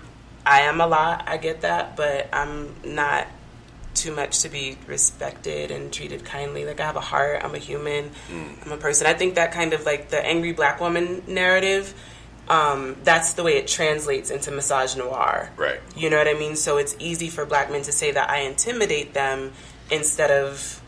I 0.46 0.60
am 0.62 0.80
a 0.80 0.86
lot. 0.86 1.24
I 1.26 1.36
get 1.38 1.62
that, 1.62 1.96
but 1.96 2.28
I'm 2.32 2.74
not 2.84 3.26
too 4.00 4.14
much 4.14 4.40
to 4.42 4.48
be 4.48 4.76
respected 4.86 5.70
and 5.70 5.92
treated 5.92 6.24
kindly. 6.24 6.64
Like 6.64 6.80
I 6.80 6.86
have 6.86 6.96
a 6.96 7.00
heart. 7.00 7.40
I'm 7.44 7.54
a 7.54 7.58
human. 7.58 8.10
Mm. 8.30 8.66
I'm 8.66 8.72
a 8.72 8.76
person. 8.76 9.06
I 9.06 9.14
think 9.14 9.34
that 9.34 9.52
kind 9.52 9.72
of 9.72 9.84
like 9.84 10.08
the 10.10 10.24
angry 10.24 10.52
black 10.52 10.80
woman 10.80 11.22
narrative. 11.26 11.94
um, 12.48 12.96
that's 13.04 13.34
the 13.34 13.42
way 13.42 13.58
it 13.58 13.66
translates 13.68 14.30
into 14.30 14.50
misogynoir. 14.50 15.50
Right. 15.56 15.80
You 15.94 16.08
know 16.10 16.16
what 16.16 16.28
I 16.28 16.34
mean? 16.34 16.56
So 16.56 16.78
it's 16.78 16.96
easy 16.98 17.28
for 17.28 17.44
black 17.44 17.70
men 17.70 17.82
to 17.82 17.92
say 17.92 18.10
that 18.12 18.30
I 18.30 18.38
intimidate 18.40 19.12
them 19.12 19.52
instead 19.90 20.30
of 20.30 20.80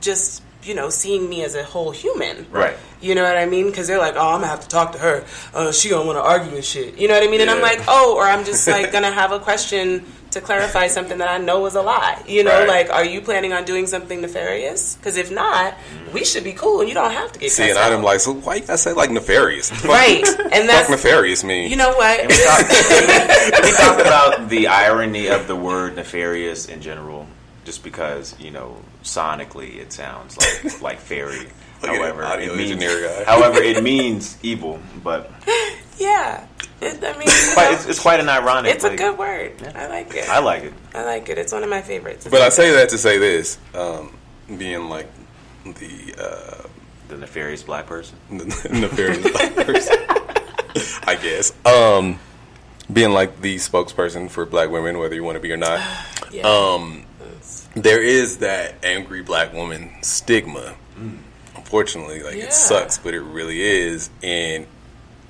just 0.00 0.42
you 0.68 0.74
know 0.74 0.90
seeing 0.90 1.28
me 1.28 1.42
as 1.42 1.54
a 1.54 1.64
whole 1.64 1.90
human. 1.90 2.46
Right. 2.50 2.76
You 3.00 3.14
know 3.14 3.22
what 3.22 3.36
I 3.38 3.46
mean? 3.46 3.66
Because 3.66 3.86
they're 3.86 3.98
like, 3.98 4.14
oh, 4.16 4.34
I'm 4.34 4.40
gonna 4.40 4.48
have 4.48 4.60
to 4.60 4.68
talk 4.68 4.92
to 4.92 4.98
her. 4.98 5.24
Uh, 5.54 5.72
she 5.72 5.88
don't 5.88 6.06
want 6.06 6.18
to 6.18 6.22
argue 6.22 6.54
and 6.54 6.64
shit. 6.64 6.98
You 6.98 7.08
know 7.08 7.14
what 7.14 7.22
I 7.22 7.30
mean? 7.30 7.40
And 7.40 7.50
I'm 7.50 7.62
like, 7.62 7.80
oh, 7.88 8.14
or 8.16 8.24
I'm 8.24 8.44
just 8.44 8.66
like 8.68 8.92
gonna 8.96 9.10
have 9.12 9.32
a 9.32 9.38
question 9.38 10.04
to 10.32 10.40
clarify 10.42 10.88
something 10.88 11.16
that 11.18 11.28
I 11.28 11.38
know 11.38 11.64
is 11.66 11.74
a 11.74 11.80
lie. 11.80 12.22
You 12.28 12.44
know, 12.44 12.50
Right. 12.58 12.68
like, 12.68 12.90
are 12.90 13.04
you 13.04 13.22
planning 13.22 13.52
on 13.54 13.64
doing 13.64 13.86
something 13.86 14.20
nefarious? 14.20 14.96
Because 14.96 15.16
if 15.16 15.30
not, 15.30 15.74
we 16.12 16.22
should 16.24 16.44
be 16.44 16.52
cool, 16.52 16.80
and 16.80 16.88
you 16.88 16.94
don't 16.94 17.12
have 17.12 17.32
to 17.32 17.38
get 17.38 17.50
See, 17.50 17.66
cussed 17.68 17.78
and 17.80 17.94
I'm 17.94 18.02
like, 18.02 18.20
so 18.20 18.34
why 18.34 18.56
you 18.56 18.60
gotta 18.60 18.76
say 18.76 18.92
like 18.92 19.10
nefarious? 19.10 19.70
right, 19.86 20.22
and 20.28 20.52
Fuck 20.52 20.66
that's 20.66 20.90
nefarious 20.90 21.44
mean? 21.44 21.70
you 21.70 21.76
know 21.76 21.92
what? 21.96 22.20
we 22.28 22.34
talk, 22.44 22.68
we 23.64 23.72
talk 23.72 24.00
about 24.00 24.48
the 24.50 24.66
irony 24.66 25.28
of 25.28 25.46
the 25.46 25.56
word 25.56 25.96
nefarious 25.96 26.66
in 26.68 26.82
general, 26.82 27.17
just 27.68 27.84
because 27.84 28.34
you 28.40 28.50
know 28.50 28.80
sonically 29.02 29.76
it 29.76 29.92
sounds 29.92 30.38
like 30.38 30.80
like 30.88 30.98
fairy. 30.98 31.46
Look 31.82 31.94
however, 31.94 32.22
that 32.22 32.38
audio 32.38 32.54
it 32.54 32.56
means, 32.56 32.70
engineer 32.70 33.06
guy. 33.06 33.24
however, 33.32 33.58
it 33.58 33.84
means 33.84 34.38
evil, 34.42 34.80
but 35.04 35.30
yeah, 35.98 36.46
it, 36.80 37.04
I 37.04 37.12
mean, 37.18 37.28
you 37.28 37.52
quite, 37.52 37.74
it's, 37.74 37.86
it's 37.86 38.00
quite 38.00 38.20
an 38.20 38.28
ironic. 38.30 38.74
it's 38.74 38.84
a 38.84 38.96
good 38.96 39.18
word. 39.18 39.52
I 39.74 39.86
like 39.86 40.14
it. 40.14 40.28
I 40.30 40.38
like 40.38 40.62
it. 40.64 40.72
I 40.94 41.04
like 41.04 41.28
it. 41.28 41.36
It's 41.36 41.52
one 41.52 41.62
of 41.62 41.68
my 41.68 41.82
favorites. 41.82 42.26
but 42.26 42.40
I 42.40 42.48
say 42.48 42.70
that 42.72 42.88
to 42.88 42.98
say 42.98 43.18
this, 43.18 43.58
um, 43.74 44.16
being 44.56 44.88
like 44.88 45.08
the 45.64 46.14
uh, 46.18 46.68
The 47.08 47.18
nefarious 47.18 47.62
black 47.62 47.86
person. 47.86 48.16
the 48.30 48.46
nefarious 48.72 49.30
black 49.30 49.54
person, 49.54 49.96
I 51.06 51.18
guess. 51.20 51.52
Um, 51.66 52.18
being 52.90 53.10
like 53.10 53.42
the 53.42 53.56
spokesperson 53.56 54.30
for 54.30 54.46
black 54.46 54.70
women, 54.70 54.98
whether 54.98 55.14
you 55.14 55.22
want 55.22 55.36
to 55.36 55.40
be 55.40 55.52
or 55.52 55.58
not. 55.58 55.80
yeah. 56.32 56.48
Um, 56.48 57.04
there 57.82 58.02
is 58.02 58.38
that 58.38 58.74
angry 58.84 59.22
black 59.22 59.52
woman 59.52 59.90
stigma. 60.02 60.74
Unfortunately, 61.54 62.22
like 62.22 62.36
Yeah. 62.36 62.44
it 62.44 62.52
sucks, 62.52 62.98
but 62.98 63.14
it 63.14 63.20
really 63.20 63.60
is. 63.60 64.10
And 64.22 64.66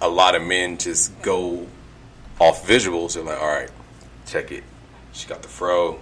a 0.01 0.09
lot 0.09 0.35
of 0.35 0.43
men 0.43 0.79
just 0.79 1.21
go 1.23 1.67
off 2.41 2.67
visuals. 2.67 3.15
They're 3.15 3.25
like, 3.25 3.41
all 3.41 3.49
right, 3.49 3.71
check 4.27 4.53
it. 4.53 4.65
She 5.13 5.27
got 5.27 5.43
the 5.43 5.49
fro. 5.49 5.99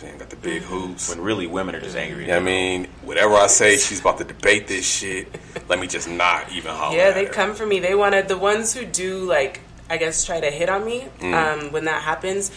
She 0.00 0.06
ain't 0.06 0.18
got 0.18 0.28
the 0.30 0.36
big 0.36 0.62
hoops. 0.62 1.08
When 1.08 1.20
really 1.22 1.46
women 1.46 1.74
are 1.74 1.80
just 1.80 1.96
angry. 1.96 2.26
What 2.26 2.36
I 2.36 2.40
mean, 2.40 2.86
whatever 3.02 3.34
I 3.34 3.46
say, 3.46 3.76
she's 3.78 4.00
about 4.00 4.18
to 4.18 4.24
debate 4.24 4.68
this 4.68 4.86
shit. 4.86 5.28
Let 5.68 5.78
me 5.78 5.86
just 5.86 6.08
not 6.08 6.52
even 6.52 6.74
holler. 6.74 6.96
Yeah, 6.96 7.12
they 7.12 7.24
her. 7.26 7.32
come 7.32 7.54
for 7.54 7.64
me. 7.66 7.80
They 7.80 7.94
wanted 7.94 8.28
the 8.28 8.36
ones 8.36 8.74
who 8.74 8.84
do 8.84 9.24
like 9.24 9.60
I 9.88 9.96
guess 9.98 10.24
try 10.24 10.40
to 10.40 10.50
hit 10.50 10.68
on 10.68 10.84
me. 10.84 11.06
Mm. 11.20 11.32
Um, 11.64 11.72
when 11.72 11.84
that 11.84 12.02
happens, 12.02 12.50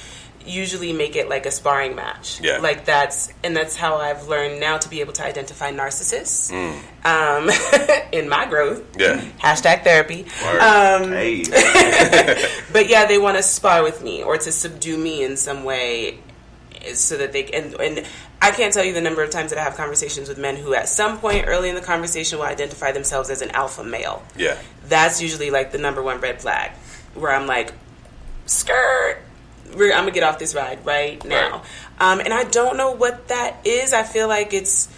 usually 0.45 0.93
make 0.93 1.15
it 1.15 1.29
like 1.29 1.45
a 1.45 1.51
sparring 1.51 1.95
match. 1.95 2.39
Yeah. 2.41 2.57
like 2.57 2.85
that's 2.85 3.31
and 3.43 3.55
that's 3.55 3.75
how 3.75 3.97
I've 3.97 4.27
learned 4.27 4.59
now 4.59 4.77
to 4.77 4.89
be 4.89 5.01
able 5.01 5.13
to 5.13 5.25
identify 5.25 5.71
narcissists. 5.71 6.51
Mm. 6.51 6.79
Um, 7.05 8.07
in 8.11 8.29
my 8.29 8.45
growth. 8.45 8.83
Yeah. 8.97 9.21
Hashtag 9.39 9.83
therapy. 9.83 10.25
Um, 10.43 11.11
Hey, 11.11 11.43
but 12.73 12.89
yeah, 12.89 13.05
they 13.05 13.17
want 13.17 13.37
to 13.37 13.43
spar 13.43 13.83
with 13.83 14.03
me 14.03 14.23
or 14.23 14.37
to 14.37 14.51
subdue 14.51 14.97
me 14.97 15.23
in 15.23 15.37
some 15.37 15.63
way, 15.63 16.19
so 16.93 17.17
that 17.17 17.31
they 17.33 17.45
and 17.45 17.73
and 17.75 18.05
I 18.41 18.51
can't 18.51 18.73
tell 18.73 18.85
you 18.85 18.93
the 18.93 19.01
number 19.01 19.21
of 19.21 19.29
times 19.31 19.51
that 19.51 19.59
I 19.59 19.63
have 19.63 19.75
conversations 19.75 20.29
with 20.29 20.37
men 20.37 20.55
who, 20.55 20.73
at 20.73 20.87
some 20.87 21.19
point 21.19 21.45
early 21.47 21.67
in 21.69 21.75
the 21.75 21.81
conversation, 21.81 22.39
will 22.39 22.45
identify 22.45 22.91
themselves 22.93 23.29
as 23.29 23.41
an 23.41 23.51
alpha 23.51 23.83
male. 23.83 24.23
Yeah. 24.37 24.57
That's 24.87 25.21
usually 25.21 25.51
like 25.51 25.71
the 25.73 25.77
number 25.77 26.01
one 26.01 26.21
red 26.21 26.41
flag, 26.41 26.71
where 27.15 27.31
I'm 27.33 27.47
like, 27.47 27.73
skirt. 28.45 29.17
We're, 29.75 29.93
I'm 29.93 30.01
gonna 30.01 30.11
get 30.11 30.23
off 30.23 30.39
this 30.39 30.55
ride 30.55 30.85
right 30.85 31.23
now, 31.25 31.63
um, 31.99 32.19
and 32.19 32.33
I 32.33 32.43
don't 32.45 32.77
know 32.77 32.91
what 32.91 33.27
that 33.29 33.57
is. 33.65 33.93
I 33.93 34.03
feel 34.03 34.27
like 34.27 34.53
it's. 34.53 34.89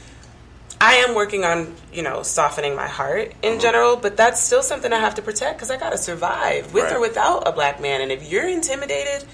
I 0.83 0.95
am 1.07 1.13
working 1.13 1.43
on, 1.45 1.75
you 1.93 2.01
know, 2.01 2.23
softening 2.23 2.75
my 2.75 2.87
heart 2.87 3.33
in 3.43 3.51
Mm-hmm. 3.53 3.59
general, 3.61 3.97
but 3.97 4.17
that's 4.17 4.41
still 4.41 4.63
something 4.63 4.91
I 4.91 4.97
have 4.99 5.13
to 5.15 5.21
protect 5.21 5.57
because 5.57 5.69
I 5.69 5.77
gotta 5.77 5.97
survive 5.97 6.73
with 6.73 6.85
Right. 6.85 6.93
or 6.95 6.99
without 6.99 7.47
a 7.47 7.51
black 7.51 7.79
man. 7.79 8.01
And 8.01 8.11
if 8.11 8.27
you're 8.31 8.47
intimidated, 8.47 9.27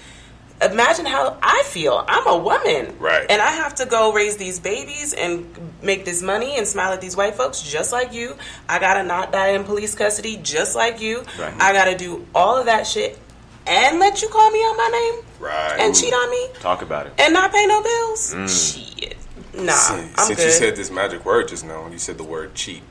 imagine 0.60 1.06
how 1.06 1.38
I 1.42 1.62
feel. 1.64 2.04
I'm 2.06 2.26
a 2.26 2.36
woman, 2.36 2.96
Right. 2.98 3.24
And 3.30 3.40
I 3.40 3.52
have 3.52 3.76
to 3.76 3.86
go 3.86 4.12
raise 4.12 4.36
these 4.36 4.58
babies 4.60 5.14
and 5.14 5.46
make 5.82 6.04
this 6.04 6.20
money 6.20 6.58
and 6.58 6.66
smile 6.68 6.92
at 6.92 7.00
these 7.00 7.16
white 7.16 7.36
folks 7.36 7.62
just 7.62 7.92
like 7.92 8.12
you. 8.12 8.36
I 8.68 8.78
gotta 8.78 9.02
not 9.04 9.32
die 9.32 9.52
in 9.52 9.64
police 9.64 9.94
custody 9.94 10.36
just 10.42 10.76
like 10.76 11.00
you. 11.00 11.24
Right. 11.38 11.54
I 11.58 11.72
gotta 11.72 11.96
do 11.96 12.26
all 12.34 12.58
of 12.58 12.66
that 12.66 12.86
shit 12.86 13.18
and 13.66 13.98
let 14.00 14.20
you 14.20 14.28
call 14.28 14.50
me 14.50 14.62
out 14.66 14.76
my 14.76 14.88
name 14.92 15.24
Right. 15.38 15.76
and 15.78 15.94
cheat 15.94 16.12
on 16.12 16.30
me 16.30 16.48
talk 16.60 16.82
about 16.82 17.06
it. 17.06 17.12
and 17.18 17.32
not 17.32 17.52
pay 17.52 17.66
no 17.66 17.82
bills. 17.82 18.30
Shit, 18.30 19.16
nah, 19.54 19.72
See, 19.72 19.94
I'm 19.94 20.08
since 20.26 20.38
good. 20.38 20.44
you 20.46 20.50
said 20.50 20.76
this 20.76 20.90
magic 20.90 21.24
word 21.24 21.48
just 21.48 21.64
now, 21.64 21.82
when 21.82 21.92
you 21.92 21.98
said 21.98 22.18
the 22.18 22.24
word 22.24 22.54
cheat, 22.54 22.82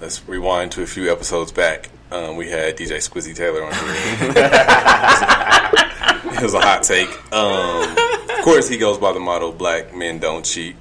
let's 0.00 0.26
rewind 0.28 0.72
to 0.72 0.82
a 0.82 0.86
few 0.86 1.10
episodes 1.12 1.52
back. 1.52 1.90
Um, 2.10 2.36
we 2.36 2.50
had 2.50 2.76
DJ 2.76 2.96
Squizzy 2.98 3.34
Taylor 3.34 3.64
on 3.64 3.72
here. 3.72 3.82
it 6.38 6.42
was 6.42 6.54
a 6.54 6.60
hot 6.60 6.82
take. 6.84 7.08
Um, 7.32 7.96
of 8.38 8.44
course, 8.44 8.68
he 8.68 8.78
goes 8.78 8.98
by 8.98 9.12
the 9.12 9.20
motto 9.20 9.52
"Black 9.52 9.94
men 9.94 10.18
don't 10.18 10.44
cheat." 10.44 10.76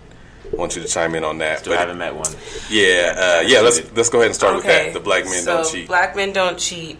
I 0.53 0.55
want 0.55 0.75
you 0.75 0.83
to 0.83 0.87
chime 0.87 1.15
in 1.15 1.23
on 1.23 1.39
that. 1.39 1.59
Still 1.59 1.75
haven't 1.75 1.97
met 1.97 2.15
one. 2.15 2.31
yeah, 2.69 3.15
uh, 3.17 3.41
yeah. 3.47 3.61
Let's 3.61 3.91
let's 3.93 4.09
go 4.09 4.19
ahead 4.19 4.27
and 4.27 4.35
start 4.35 4.55
with 4.55 4.65
that. 4.65 4.93
The 4.93 4.99
black 4.99 5.25
men 5.25 5.41
so 5.41 5.63
don't 5.63 5.71
cheat. 5.71 5.87
Black 5.87 6.15
men 6.15 6.31
don't 6.31 6.59
cheat 6.59 6.99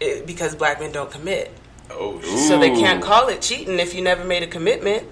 eh, 0.00 0.22
because 0.26 0.56
black 0.56 0.80
men 0.80 0.90
don't 0.90 1.10
commit. 1.10 1.52
Oh, 1.92 2.20
So 2.48 2.58
they 2.58 2.70
can't 2.70 3.02
call 3.02 3.28
it 3.28 3.40
cheating 3.42 3.78
if 3.78 3.94
you 3.94 4.02
never 4.02 4.24
made 4.24 4.42
a 4.42 4.46
commitment. 4.46 5.06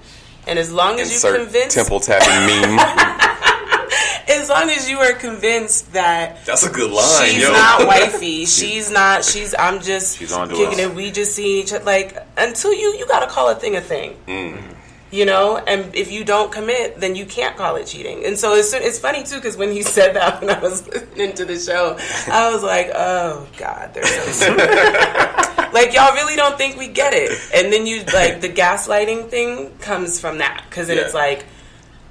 And 0.47 0.59
as 0.59 0.72
long 0.72 0.99
as 0.99 1.09
you 1.11 1.14
insert 1.16 1.41
convince, 1.41 1.74
temple 1.74 2.01
tapping 2.01 2.47
meme. 2.47 2.79
as 4.29 4.49
long 4.49 4.70
as 4.70 4.89
you 4.89 4.99
are 4.99 5.12
convinced 5.12 5.93
that 5.93 6.45
That's 6.47 6.64
a 6.66 6.70
good 6.70 6.91
line, 6.91 7.29
she's 7.29 7.43
yo. 7.43 7.53
not 7.53 7.87
wifey, 7.87 8.47
she's 8.47 8.91
not, 8.91 9.24
she's, 9.24 9.55
I'm 9.59 9.81
just 9.81 10.16
She's 10.18 10.33
on 10.33 10.49
to 10.49 10.55
kicking 10.55 10.81
us. 10.81 10.87
it. 10.91 10.95
We 10.95 11.11
just 11.11 11.35
see 11.35 11.61
each 11.61 11.72
other. 11.72 11.85
Like 11.85 12.16
until 12.37 12.72
you, 12.72 12.95
you 12.99 13.07
got 13.07 13.20
to 13.20 13.26
call 13.26 13.51
a 13.51 13.55
thing 13.55 13.76
a 13.76 13.81
thing. 13.81 14.16
Mm. 14.26 14.74
You 15.11 15.24
know, 15.24 15.56
and 15.56 15.94
if 15.94 16.12
you 16.12 16.22
don't 16.22 16.52
commit, 16.52 17.00
then 17.00 17.16
you 17.16 17.24
can't 17.24 17.56
call 17.56 17.76
it 17.76 17.86
cheating. 17.86 18.26
And 18.26 18.38
so 18.38 18.54
it's, 18.54 18.74
it's 18.74 18.98
funny 18.98 19.22
too 19.22 19.36
because 19.36 19.56
when 19.56 19.72
he 19.72 19.82
said 19.96 20.14
that 20.16 20.40
when 20.42 20.50
I 20.50 20.59
was 20.59 20.86
listening 20.86 21.32
to 21.34 21.46
the 21.46 21.59
show, 21.59 21.96
I 22.30 22.52
was 22.52 22.62
like, 22.62 22.90
"Oh 22.94 23.46
God, 23.56 23.94
they're 23.94 24.04
so 24.04 24.32
smart." 24.54 25.72
like 25.72 25.94
y'all 25.94 26.12
really 26.14 26.36
don't 26.36 26.59
think 26.59 26.76
we 26.76 26.88
get 26.88 27.14
it. 27.14 27.30
And 27.54 27.72
then 27.72 27.86
you 27.86 28.04
like 28.12 28.42
the 28.42 28.50
gaslighting 28.50 29.30
thing 29.30 29.70
comes 29.78 30.20
from 30.20 30.38
that 30.38 30.64
because 30.68 30.88
then 30.88 30.98
Yeah. 30.98 31.04
it's 31.04 31.14
like, 31.14 31.46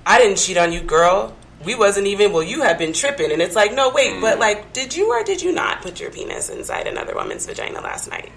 "I 0.06 0.18
didn't 0.18 0.38
cheat 0.38 0.58
on 0.58 0.72
you, 0.72 0.82
girl. 0.82 1.36
We 1.66 1.76
wasn't 1.76 2.08
even. 2.08 2.34
Well, 2.34 2.42
you 2.44 2.64
have 2.64 2.80
been 2.80 2.94
tripping." 2.94 3.32
And 3.32 3.44
it's 3.44 3.56
like, 3.56 3.74
"No, 3.76 3.90
wait, 3.90 4.14
Mm. 4.14 4.22
but 4.22 4.40
like, 4.40 4.74
did 4.74 4.96
you 4.96 5.10
or 5.12 5.22
did 5.24 5.44
you 5.44 5.52
not 5.52 5.84
put 5.84 6.00
your 6.00 6.10
penis 6.10 6.50
inside 6.50 6.88
another 6.88 7.14
woman's 7.14 7.46
vagina 7.46 7.80
last 7.82 8.10
night?" 8.10 8.32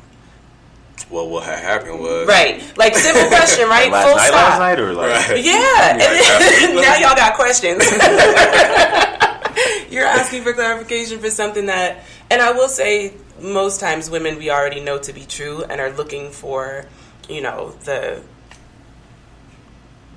Well, 1.09 1.29
what 1.29 1.45
had 1.45 1.59
happened 1.61 1.99
was 2.01 2.27
Right, 2.29 2.63
like 2.77 2.95
simple 2.95 3.27
question, 3.29 3.69
right? 3.69 3.91
Last 3.91 4.07
Full 4.07 4.17
night, 4.17 4.27
stop. 4.29 4.49
last 4.51 4.59
night, 4.59 4.81
or 4.81 4.93
like 4.93 5.29
Right. 5.29 5.45
Yeah, 5.45 5.93
and 5.93 6.01
then, 6.01 6.77
now 6.83 6.97
y'all 6.99 7.17
got 7.17 7.35
questions. 7.35 7.85
You're 9.91 10.07
asking 10.07 10.43
for 10.45 10.53
clarification 10.53 11.19
for 11.19 11.31
something 11.31 11.67
that, 11.67 12.05
and 12.31 12.41
I 12.41 12.53
will 12.53 12.69
say, 12.69 13.15
most 13.41 13.81
times 13.81 14.09
women 14.11 14.39
we 14.39 14.51
already 14.51 14.81
know 14.81 14.99
to 14.99 15.13
be 15.13 15.25
true 15.25 15.65
and 15.65 15.81
are 15.81 15.91
looking 15.91 16.31
for, 16.31 16.85
you 17.29 17.41
know, 17.41 17.71
the 17.85 18.23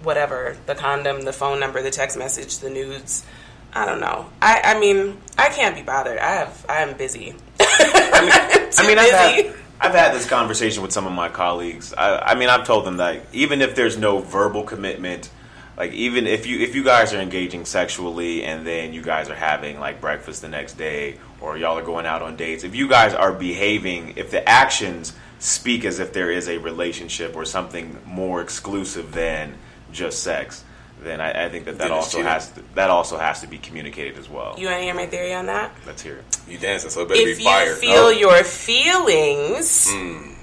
whatever, 0.03 0.57
the 0.65 0.75
condom, 0.75 1.21
the 1.21 1.33
phone 1.33 1.59
number, 1.59 1.81
the 1.81 1.91
text 1.91 2.17
message, 2.17 2.59
the 2.59 2.69
nudes. 2.69 3.25
I 3.73 3.85
don't 3.87 3.99
know. 3.99 4.27
I, 4.41 4.61
I 4.63 4.79
mean, 4.79 5.17
I 5.37 5.49
can't 5.49 5.75
be 5.75 5.81
bothered. 5.81 6.19
I 6.19 6.33
have, 6.35 6.65
I 6.69 6.81
am 6.81 6.95
busy. 6.95 7.33
I 7.59 8.85
mean, 8.87 8.99
I've 8.99 9.35
busy. 9.35 9.47
had, 9.49 9.55
I've 9.83 9.93
had 9.93 10.13
this 10.13 10.25
conversation 10.25 10.81
with 10.81 10.93
some 10.93 11.05
of 11.05 11.11
my 11.11 11.27
colleagues. 11.27 11.93
I, 11.93 12.17
I 12.17 12.35
mean, 12.35 12.47
I've 12.47 12.65
told 12.65 12.85
them 12.85 12.97
that 12.97 13.25
even 13.33 13.61
if 13.61 13.75
there's 13.75 13.97
no 13.97 14.19
verbal 14.19 14.63
commitment, 14.63 15.29
like 15.75 15.91
even 15.91 16.25
if 16.25 16.45
you 16.45 16.59
if 16.59 16.73
you 16.73 16.85
guys 16.85 17.13
are 17.13 17.19
engaging 17.19 17.65
sexually 17.65 18.45
and 18.45 18.65
then 18.65 18.93
you 18.93 19.01
guys 19.01 19.29
are 19.29 19.35
having 19.35 19.81
like 19.81 19.99
breakfast 19.99 20.41
the 20.41 20.47
next 20.47 20.75
day 20.75 21.17
or 21.41 21.57
y'all 21.57 21.77
are 21.77 21.83
going 21.83 22.05
out 22.05 22.21
on 22.21 22.37
dates, 22.37 22.63
if 22.63 22.73
you 22.73 22.87
guys 22.87 23.13
are 23.13 23.33
behaving, 23.33 24.13
if 24.15 24.31
the 24.31 24.47
actions 24.47 25.11
speak 25.39 25.83
as 25.83 25.99
if 25.99 26.13
there 26.13 26.31
is 26.31 26.47
a 26.47 26.59
relationship 26.59 27.35
or 27.35 27.43
something 27.43 27.99
more 28.05 28.41
exclusive 28.41 29.11
than 29.11 29.53
just 29.91 30.23
sex, 30.23 30.63
then 31.03 31.21
I, 31.21 31.45
I 31.45 31.49
think 31.49 31.65
that 31.65 31.77
that 31.79 31.91
also 31.91 32.17
cheating. 32.17 32.25
has 32.25 32.49
to, 32.51 32.63
that 32.75 32.89
also 32.89 33.17
has 33.17 33.41
to 33.41 33.47
be 33.47 33.57
communicated 33.57 34.17
as 34.17 34.29
well. 34.29 34.55
You 34.57 34.67
want 34.67 34.79
to 34.79 34.83
hear 34.83 34.93
my 34.93 35.05
theory 35.05 35.33
on 35.33 35.45
that? 35.47 35.71
Let's 35.85 36.01
hear 36.01 36.17
it. 36.17 36.37
you 36.47 36.57
dancing, 36.57 36.89
so 36.89 37.01
it 37.01 37.09
better 37.09 37.19
if 37.21 37.37
be 37.37 37.43
you 37.43 37.49
fire. 37.49 37.73
feel 37.75 37.93
Oh. 38.05 38.09
your 38.09 38.43
feelings 38.43 39.87
Mm. 39.91 40.35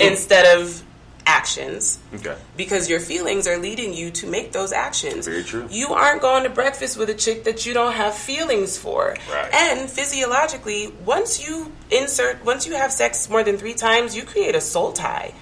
instead 0.00 0.58
of 0.58 0.82
actions 1.26 1.98
Okay. 2.14 2.34
because 2.56 2.88
your 2.88 3.00
feelings 3.00 3.46
are 3.46 3.58
leading 3.58 3.92
you 3.92 4.10
to 4.10 4.26
make 4.26 4.52
those 4.52 4.72
actions. 4.72 5.26
Very 5.26 5.44
true. 5.44 5.66
You 5.70 5.88
aren't 5.92 6.22
going 6.22 6.44
to 6.44 6.48
breakfast 6.50 6.96
with 6.96 7.10
a 7.10 7.14
chick 7.14 7.44
that 7.44 7.66
you 7.66 7.74
don't 7.74 7.92
have 7.92 8.14
feelings 8.16 8.78
for. 8.78 9.14
Right. 9.30 9.52
And 9.52 9.90
physiologically, 9.90 10.86
once 11.04 11.46
you 11.46 11.70
insert, 11.90 12.42
once 12.46 12.66
you 12.66 12.74
have 12.76 12.92
sex 12.92 13.28
more 13.28 13.42
than 13.42 13.58
three 13.58 13.74
times, 13.74 14.16
you 14.16 14.22
create 14.22 14.54
a 14.54 14.60
soul 14.60 14.92
tie. 14.92 15.34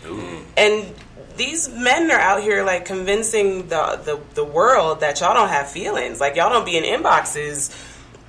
And 0.57 0.93
these 1.37 1.68
men 1.68 2.11
are 2.11 2.18
out 2.18 2.43
here 2.43 2.64
like 2.64 2.84
convincing 2.84 3.68
the, 3.68 4.01
the 4.05 4.20
the 4.34 4.45
world 4.45 5.01
that 5.01 5.20
y'all 5.20 5.34
don't 5.34 5.49
have 5.49 5.70
feelings. 5.70 6.20
Like 6.20 6.37
y'all 6.37 6.51
don't 6.51 6.64
be 6.66 6.76
in 6.76 6.84
inboxes 6.84 7.70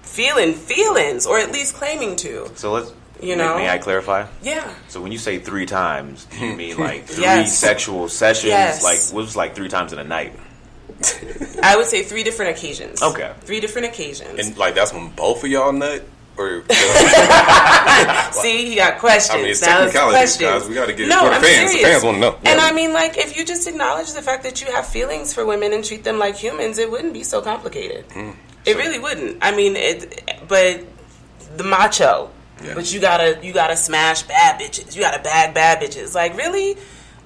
feeling 0.01 0.53
feelings, 0.53 1.25
or 1.25 1.37
at 1.37 1.51
least 1.51 1.75
claiming 1.75 2.15
to. 2.17 2.49
So 2.55 2.73
let's. 2.73 2.93
You 3.19 3.35
know? 3.35 3.55
May 3.57 3.67
I 3.67 3.79
clarify? 3.79 4.27
Yeah. 4.43 4.71
So 4.89 5.01
when 5.01 5.11
you 5.11 5.17
say 5.17 5.39
three 5.39 5.65
times, 5.65 6.25
do 6.25 6.37
you 6.45 6.55
mean 6.55 6.77
like 6.77 7.05
three 7.07 7.23
Yes. 7.23 7.57
sexual 7.57 8.09
sessions? 8.09 8.49
Yes. 8.51 8.83
Like 8.83 8.99
what 9.15 9.23
was 9.25 9.35
like 9.35 9.55
three 9.55 9.69
times 9.69 9.91
in 9.91 9.97
a 9.97 10.03
night? 10.03 10.33
I 11.63 11.75
would 11.77 11.87
say 11.87 12.03
three 12.03 12.23
different 12.23 12.55
occasions. 12.57 13.01
Okay. 13.01 13.33
Three 13.41 13.59
different 13.59 13.87
occasions. 13.87 14.39
And 14.39 14.55
like 14.57 14.75
that's 14.75 14.93
when 14.93 15.09
both 15.09 15.43
of 15.43 15.49
y'all 15.49 15.71
nut, 15.71 16.03
or 16.37 16.63
See, 18.31 18.67
he 18.69 18.75
got 18.75 18.99
questions. 18.99 19.35
I 19.35 19.41
mean, 19.41 19.49
it's 19.51 19.61
now 19.61 19.77
technicalities, 19.85 20.37
guys. 20.37 20.67
We 20.67 20.75
gotta 20.75 20.93
get 20.93 21.07
it 21.07 21.09
no, 21.09 21.19
for 21.21 21.29
the 21.29 21.35
I'm 21.35 21.41
fans. 21.41 21.73
The 21.73 21.79
fans 21.79 22.03
wanna 22.03 22.19
know. 22.19 22.35
And 22.45 22.59
Yeah. 22.59 22.65
I 22.65 22.71
mean, 22.73 22.93
like, 22.93 23.17
if 23.17 23.35
you 23.37 23.45
just 23.45 23.67
acknowledge 23.67 24.13
the 24.13 24.21
fact 24.21 24.43
that 24.43 24.61
you 24.61 24.71
have 24.71 24.85
feelings 24.87 25.33
for 25.33 25.45
women 25.45 25.73
and 25.73 25.83
treat 25.83 26.03
them 26.03 26.19
like 26.19 26.35
humans, 26.35 26.77
it 26.77 26.89
wouldn't 26.91 27.13
be 27.13 27.23
so 27.23 27.41
complicated. 27.41 28.07
Mm. 28.09 28.35
It 28.65 28.77
really 28.77 28.99
wouldn't. 28.99 29.37
I 29.41 29.55
mean, 29.55 29.75
it. 29.75 30.23
But 30.47 30.81
the 31.55 31.63
macho. 31.63 32.29
Yeah. 32.63 32.73
But 32.73 32.91
you 32.93 32.99
gotta 32.99 33.39
you 33.43 33.53
gotta 33.53 33.77
smash 33.77 34.23
bad 34.23 34.59
bitches. 34.59 34.95
You 34.95 35.01
gotta 35.01 35.21
bag 35.21 35.53
bad 35.53 35.81
bitches. 35.81 36.13
Like 36.15 36.35
really, 36.37 36.75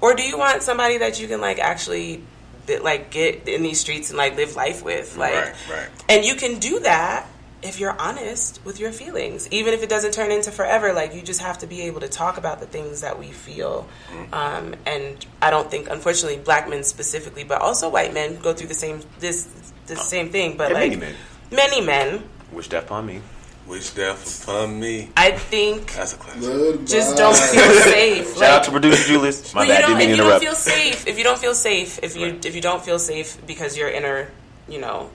or 0.01 0.13
do 0.13 0.23
you 0.23 0.37
want 0.37 0.61
somebody 0.61 0.97
that 0.99 1.19
you 1.21 1.27
can 1.27 1.39
like 1.41 1.57
actually, 1.57 2.21
bit, 2.65 2.83
like 2.83 3.11
get 3.11 3.47
in 3.47 3.63
these 3.63 3.79
streets 3.79 4.09
and 4.09 4.17
like 4.17 4.35
live 4.35 4.55
life 4.57 4.83
with? 4.83 5.15
Like, 5.17 5.33
Right, 5.33 5.55
right. 5.71 5.87
and 6.09 6.25
you 6.25 6.35
can 6.35 6.59
do 6.59 6.79
that 6.81 7.27
if 7.63 7.79
you're 7.79 7.99
honest 8.01 8.59
with 8.65 8.79
your 8.79 8.91
feelings, 8.91 9.47
even 9.51 9.73
if 9.73 9.83
it 9.83 9.89
doesn't 9.89 10.13
turn 10.13 10.31
into 10.31 10.51
forever. 10.51 10.93
Like 10.93 11.13
you 11.13 11.21
just 11.21 11.41
have 11.41 11.57
to 11.59 11.67
be 11.67 11.81
able 11.83 11.99
to 12.01 12.07
talk 12.09 12.37
about 12.37 12.59
the 12.59 12.65
things 12.65 13.01
that 13.01 13.19
we 13.19 13.27
feel. 13.27 13.87
Mm-hmm. 14.11 14.33
Um, 14.33 14.75
and 14.85 15.23
I 15.41 15.49
don't 15.51 15.69
think, 15.69 15.89
unfortunately, 15.89 16.39
black 16.43 16.67
men 16.69 16.83
specifically, 16.83 17.43
but 17.43 17.61
also 17.61 17.87
white 17.89 18.13
men 18.13 18.37
go 18.41 18.53
through 18.53 18.67
the 18.69 18.73
same 18.73 19.01
this 19.19 19.47
the 19.87 19.95
same 19.95 20.29
thing. 20.29 20.57
But 20.57 20.71
And 20.71 20.73
like 20.75 20.89
many 20.91 20.95
men. 21.01 21.15
many 21.51 21.81
men, 21.81 22.23
Wish 22.51 22.67
death 22.69 22.85
upon 22.85 23.05
me. 23.05 23.21
wish 23.67 23.91
death 23.91 24.43
upon 24.43 24.79
me. 24.79 25.09
I 25.15 25.31
think 25.31 25.93
That's 25.93 26.13
a 26.13 26.17
classic. 26.17 26.41
Goodbye. 26.41 26.85
just 26.85 27.15
don't 27.15 27.35
feel 27.37 27.71
safe. 27.93 28.27
Shout 28.29 28.37
Like, 28.37 28.49
out 28.49 28.63
to 28.65 28.71
producer 28.71 29.03
Julius. 29.07 29.53
My 29.53 29.61
Well, 29.61 29.67
bad, 29.69 29.75
you 29.81 29.87
don't, 29.87 29.97
didn't 29.99 29.99
mean 29.99 30.09
if 30.11 30.17
you 30.17 30.23
don't 30.31 30.39
feel 30.41 30.55
safe, 30.55 31.07
if 31.07 31.17
you 31.17 31.23
don't 31.23 31.39
feel 31.39 31.53
safe, 31.55 31.99
if 32.03 32.15
you 32.17 32.39
if 32.43 32.55
you 32.55 32.61
don't 32.61 32.83
feel 32.83 32.99
safe 32.99 33.37
because 33.45 33.77
your 33.77 33.89
inner, 33.89 34.29
you 34.67 34.79
know, 34.79 35.09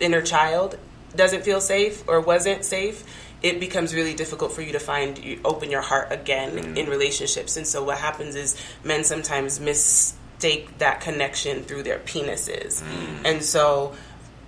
inner 0.00 0.20
child 0.22 0.76
doesn't 1.16 1.42
feel 1.44 1.60
safe 1.60 2.02
or 2.08 2.20
wasn't 2.20 2.64
safe, 2.64 3.04
it 3.42 3.58
becomes 3.60 3.94
really 3.94 4.14
difficult 4.14 4.52
for 4.52 4.62
you 4.62 4.72
to 4.72 4.78
find 4.78 5.18
you 5.18 5.40
open 5.44 5.70
your 5.70 5.80
heart 5.82 6.08
again 6.12 6.50
Mm. 6.52 6.76
in 6.76 6.86
relationships. 6.88 7.56
And 7.56 7.66
so 7.66 7.82
what 7.82 7.98
happens 7.98 8.34
is 8.36 8.56
men 8.84 9.02
sometimes 9.04 9.58
mistake 9.60 10.78
that 10.78 11.00
connection 11.00 11.64
through 11.64 11.82
their 11.84 11.98
penises, 12.00 12.82
Mm. 12.82 13.24
and 13.24 13.44
so 13.44 13.94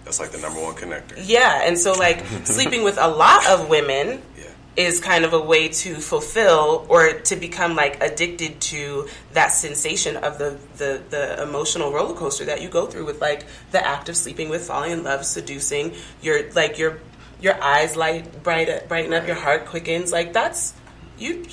That's 0.05 0.21
like 0.21 0.31
the 0.33 0.39
number 0.39 0.61
one 0.61 0.75
connector. 0.75 1.15
yeah, 1.19 1.63
and 1.65 1.79
so 1.79 1.93
like 1.93 2.23
sleeping 2.45 2.83
with 2.85 2.99
a 2.99 3.09
lot 3.09 3.47
of 3.49 3.69
women 3.69 4.23
Yeah. 4.39 4.45
Is 4.77 5.01
kind 5.01 5.25
of 5.25 5.33
a 5.33 5.41
way 5.41 5.69
to 5.69 5.95
fulfill 5.97 6.85
or 6.89 7.13
to 7.13 7.37
become 7.37 7.77
like 7.77 8.03
addicted 8.03 8.61
to 8.61 9.09
that 9.33 9.49
sensation 9.49 10.17
of 10.17 10.39
the, 10.39 10.59
the 10.79 11.01
the 11.11 11.43
emotional 11.43 11.93
roller 11.93 12.15
coaster 12.15 12.45
that 12.47 12.61
you 12.61 12.69
go 12.69 12.87
through 12.87 13.05
with 13.07 13.21
like 13.21 13.47
the 13.71 13.87
act 13.87 14.09
of 14.09 14.17
sleeping 14.17 14.49
with, 14.49 14.67
falling 14.67 14.91
in 14.91 15.05
love, 15.05 15.25
seducing. 15.25 15.93
Your 16.23 16.51
like 16.53 16.79
your 16.79 16.99
your 17.41 17.63
eyes 17.63 17.97
light 17.97 18.43
bright 18.43 18.89
brighten 18.89 19.13
up, 19.13 19.27
your 19.27 19.37
heart 19.37 19.67
quickens. 19.67 20.11
Like 20.13 20.33
that's 20.33 20.75
you. 21.19 21.45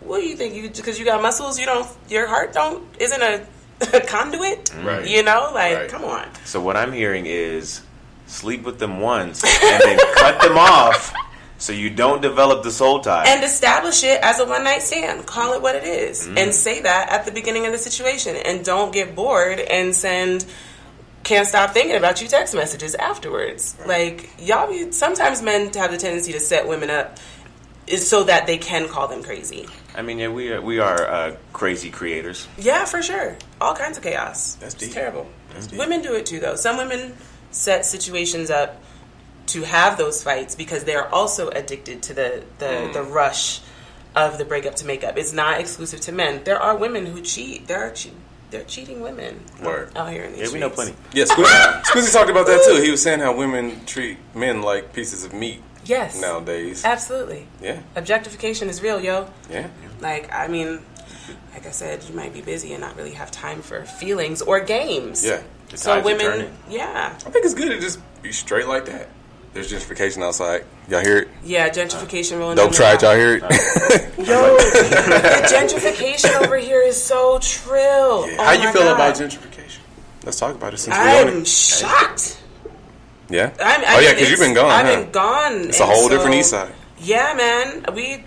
What 0.00 0.20
do 0.20 0.26
you 0.28 0.36
think? 0.36 0.54
You 0.54 0.68
because 0.68 0.98
you 0.98 1.04
got 1.04 1.22
muscles, 1.22 1.58
you 1.58 1.66
don't. 1.66 1.88
Your 2.08 2.26
heart 2.26 2.52
don't 2.52 2.84
isn't 3.00 3.22
a, 3.22 3.46
a 3.94 4.00
conduit. 4.06 4.70
Right. 4.84 5.08
You 5.08 5.22
know, 5.22 5.50
like 5.54 5.76
Right. 5.78 5.88
come 5.88 6.04
on. 6.04 6.28
So 6.44 6.60
what 6.60 6.76
I'm 6.76 6.92
hearing 6.92 7.24
is 7.26 7.80
sleep 8.26 8.64
with 8.64 8.78
them 8.78 9.00
once 9.00 9.42
and 9.44 9.82
then 9.82 9.98
cut 10.16 10.40
them 10.42 10.58
off 10.58 11.14
so 11.58 11.72
you 11.72 11.90
don't 11.90 12.20
develop 12.20 12.62
the 12.62 12.70
soul 12.70 13.00
tie. 13.00 13.24
and 13.26 13.42
establish 13.44 14.04
it 14.04 14.20
as 14.22 14.38
a 14.40 14.44
one 14.44 14.64
night 14.64 14.82
stand. 14.82 15.26
Call 15.26 15.54
it 15.54 15.62
what 15.62 15.74
it 15.74 15.84
is. 15.84 16.24
Mm-hmm. 16.26 16.38
and 16.38 16.54
say 16.54 16.80
that 16.82 17.08
at 17.10 17.24
the 17.24 17.32
beginning 17.32 17.66
of 17.66 17.72
the 17.72 17.78
situation. 17.78 18.36
And 18.36 18.64
don't 18.64 18.92
get 18.92 19.14
bored 19.14 19.58
and 19.60 19.94
send 19.94 20.44
can't 21.24 21.48
stop 21.48 21.70
thinking 21.72 21.96
about 21.96 22.22
you 22.22 22.28
text 22.28 22.54
messages 22.54 22.94
afterwards. 22.94 23.76
Like 23.84 24.30
y'all, 24.38 24.68
be, 24.68 24.92
sometimes 24.92 25.42
men 25.42 25.72
have 25.74 25.90
the 25.90 25.98
tendency 25.98 26.32
to 26.32 26.40
set 26.40 26.68
women 26.68 26.88
up 26.88 27.18
is 27.86 28.08
so 28.08 28.24
that 28.24 28.46
they 28.46 28.58
can 28.58 28.88
call 28.88 29.08
them 29.08 29.22
crazy. 29.22 29.66
I 29.96 30.02
mean, 30.02 30.18
yeah, 30.18 30.28
we 30.28 30.52
are, 30.52 30.60
we 30.60 30.78
are 30.78 31.06
uh, 31.06 31.36
crazy 31.52 31.90
creators. 31.90 32.48
Yeah, 32.58 32.84
for 32.84 33.02
sure. 33.02 33.36
All 33.60 33.74
kinds 33.74 33.96
of 33.96 34.02
chaos. 34.02 34.56
That's 34.56 34.74
It's 34.74 34.92
terrible. 34.92 35.28
That's 35.52 35.68
deep. 35.68 35.78
Women 35.78 36.02
do 36.02 36.14
it 36.14 36.26
too, 36.26 36.40
though. 36.40 36.56
Some 36.56 36.76
women 36.76 37.14
set 37.50 37.86
situations 37.86 38.50
up 38.50 38.82
to 39.56 39.64
have 39.66 39.96
those 39.96 40.22
fights 40.22 40.54
because 40.54 40.84
they 40.84 40.94
are 40.94 41.08
also 41.08 41.48
addicted 41.48 42.02
to 42.02 42.14
the 42.14 42.42
the, 42.58 42.66
Mm. 42.66 42.92
the 42.92 43.02
rush 43.02 43.60
of 44.14 44.38
the 44.38 44.44
breakup 44.44 44.74
to 44.76 44.86
make 44.86 45.02
up. 45.04 45.16
It's 45.16 45.32
not 45.32 45.60
exclusive 45.60 46.00
to 46.02 46.12
men. 46.12 46.42
There 46.44 46.58
are 46.60 46.76
women 46.76 47.06
who 47.06 47.20
cheat. 47.22 47.66
There 47.66 47.82
are 47.86 47.90
che- 47.90 48.12
they're 48.50 48.64
cheating 48.64 49.00
women 49.00 49.40
Word. 49.62 49.90
out 49.96 50.10
here 50.12 50.24
in 50.24 50.32
these 50.32 50.48
Yeah, 50.48 50.52
we 50.54 50.60
know 50.60 50.70
plenty. 50.70 50.94
Yeah, 51.12 51.24
Squizzy, 51.24 51.82
Squizzy 51.90 52.12
talked 52.12 52.30
about 52.30 52.46
that 52.46 52.62
too. 52.66 52.80
He 52.82 52.90
was 52.90 53.02
saying 53.02 53.20
how 53.20 53.34
women 53.34 53.84
treat 53.86 54.18
men 54.34 54.62
like 54.62 54.92
pieces 54.92 55.24
of 55.24 55.32
meat 55.32 55.62
Yes, 55.84 56.20
nowadays. 56.20 56.84
absolutely. 56.84 57.46
Yeah, 57.62 57.80
Objectification 57.96 58.68
is 58.68 58.80
real, 58.82 59.00
yo. 59.00 59.28
yeah. 59.50 59.68
Like, 60.00 60.32
I 60.32 60.46
mean, 60.48 60.80
like 61.54 61.66
I 61.66 61.70
said, 61.70 62.04
you 62.04 62.14
might 62.14 62.32
be 62.32 62.40
busy 62.42 62.72
and 62.72 62.80
not 62.80 62.96
really 62.96 63.12
have 63.14 63.30
time 63.30 63.62
for 63.62 63.84
feelings 63.84 64.42
or 64.42 64.60
games. 64.60 65.24
Yeah. 65.24 65.40
The 65.70 65.76
So 65.76 66.00
women, 66.00 66.52
yeah, 66.70 67.12
I 67.26 67.30
think 67.30 67.44
it's 67.44 67.54
good 67.54 67.70
to 67.70 67.80
just 67.80 67.98
be 68.22 68.30
straight 68.32 68.68
like 68.68 68.84
that. 68.86 69.08
There's 69.56 69.72
gentrification 69.72 70.22
outside. 70.22 70.66
Y'all 70.86 71.00
hear 71.00 71.16
it? 71.16 71.28
yeah, 71.42 71.70
gentrification 71.70 72.38
rolling. 72.38 72.56
Dope 72.56 72.72
down 72.72 72.92
the 72.92 72.98
tried. 72.98 73.02
Y'all 73.02 73.16
hear 73.16 73.36
it? 73.36 73.42
Yo, 74.18 74.56
the 74.58 75.48
gentrification 75.50 76.44
over 76.44 76.58
here 76.58 76.82
is 76.82 77.02
so 77.02 77.38
trill. 77.38 78.28
Yeah. 78.28 78.36
Oh 78.38 78.44
How 78.44 78.52
you 78.52 78.70
feel 78.70 78.82
God. 78.82 78.94
about 78.96 79.14
gentrification? 79.14 79.78
Let's 80.26 80.38
talk 80.38 80.54
about 80.54 80.74
it 80.74 80.76
since 80.76 80.94
we 80.94 81.02
on 81.02 81.28
I'm 81.28 81.40
it. 81.40 81.48
shocked. 81.48 82.42
Yeah. 83.30 83.54
I'm, 83.58 83.80
I 83.80 83.96
oh 83.96 84.00
yeah, 84.00 84.12
because 84.12 84.28
you've 84.28 84.40
been 84.40 84.52
gone. 84.52 84.70
I've 84.70 84.84
huh? 84.84 85.00
been 85.00 85.10
gone. 85.10 85.68
It's 85.68 85.80
a 85.80 85.86
whole 85.86 86.10
different 86.10 86.34
east 86.34 86.50
side. 86.50 86.74
Yeah, 86.98 87.32
man. 87.32 87.94
We 87.94 88.24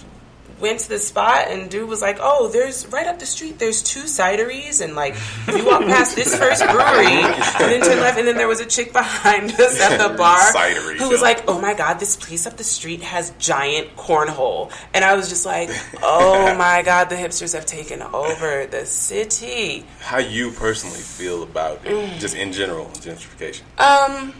went 0.59 0.79
to 0.81 0.89
the 0.89 0.99
spot 0.99 1.47
and 1.49 1.69
dude 1.69 1.87
was 1.89 2.01
like, 2.01 2.17
"Oh, 2.21 2.47
there's 2.49 2.85
right 2.87 3.07
up 3.07 3.19
the 3.19 3.25
street. 3.25 3.59
There's 3.59 3.81
two 3.81 4.03
cideries, 4.03 4.81
and 4.81 4.95
like 4.95 5.13
if 5.47 5.55
you 5.57 5.65
walk 5.65 5.81
past 5.83 6.15
this 6.15 6.35
first 6.43 6.61
brewery 6.65 7.05
and 7.07 7.71
then 7.71 7.81
turn 7.81 7.99
left, 7.99 8.17
and 8.17 8.27
then 8.27 8.37
there 8.37 8.47
was 8.47 8.59
a 8.59 8.65
chick 8.65 8.91
behind 8.93 9.51
us 9.59 9.79
at 9.81 9.97
the 9.97 10.13
bar 10.17 10.39
who 10.97 11.09
was 11.09 11.21
like, 11.21 11.43
"Oh 11.47 11.59
my 11.61 11.73
god, 11.73 11.99
this 11.99 12.15
place 12.15 12.45
up 12.45 12.57
the 12.57 12.63
street 12.63 13.01
has 13.03 13.31
giant 13.39 13.95
cornhole," 13.95 14.71
and 14.93 15.03
I 15.05 15.15
was 15.15 15.29
just 15.29 15.45
like, 15.45 15.69
"Oh 16.03 16.53
my 16.55 16.81
god, 16.83 17.09
the 17.09 17.15
hipsters 17.15 17.53
have 17.53 17.65
taken 17.65 18.01
over 18.01 18.65
the 18.65 18.85
city." 18.85 19.85
How 20.01 20.17
you 20.19 20.51
personally 20.51 20.99
feel 20.99 21.43
about 21.43 21.83
Mm. 21.83 22.15
it, 22.15 22.19
just 22.19 22.35
in 22.35 22.51
general, 22.51 22.85
gentrification? 22.87 23.61
Um, 23.79 24.33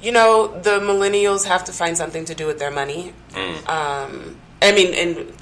you 0.00 0.12
know, 0.12 0.46
the 0.60 0.78
millennials 0.80 1.44
have 1.46 1.64
to 1.64 1.72
find 1.72 1.96
something 1.96 2.24
to 2.26 2.34
do 2.34 2.46
with 2.46 2.58
their 2.58 2.70
money. 2.70 3.12
Um, 3.66 4.36
I 4.62 4.72
mean, 4.72 4.94
and 4.94 5.32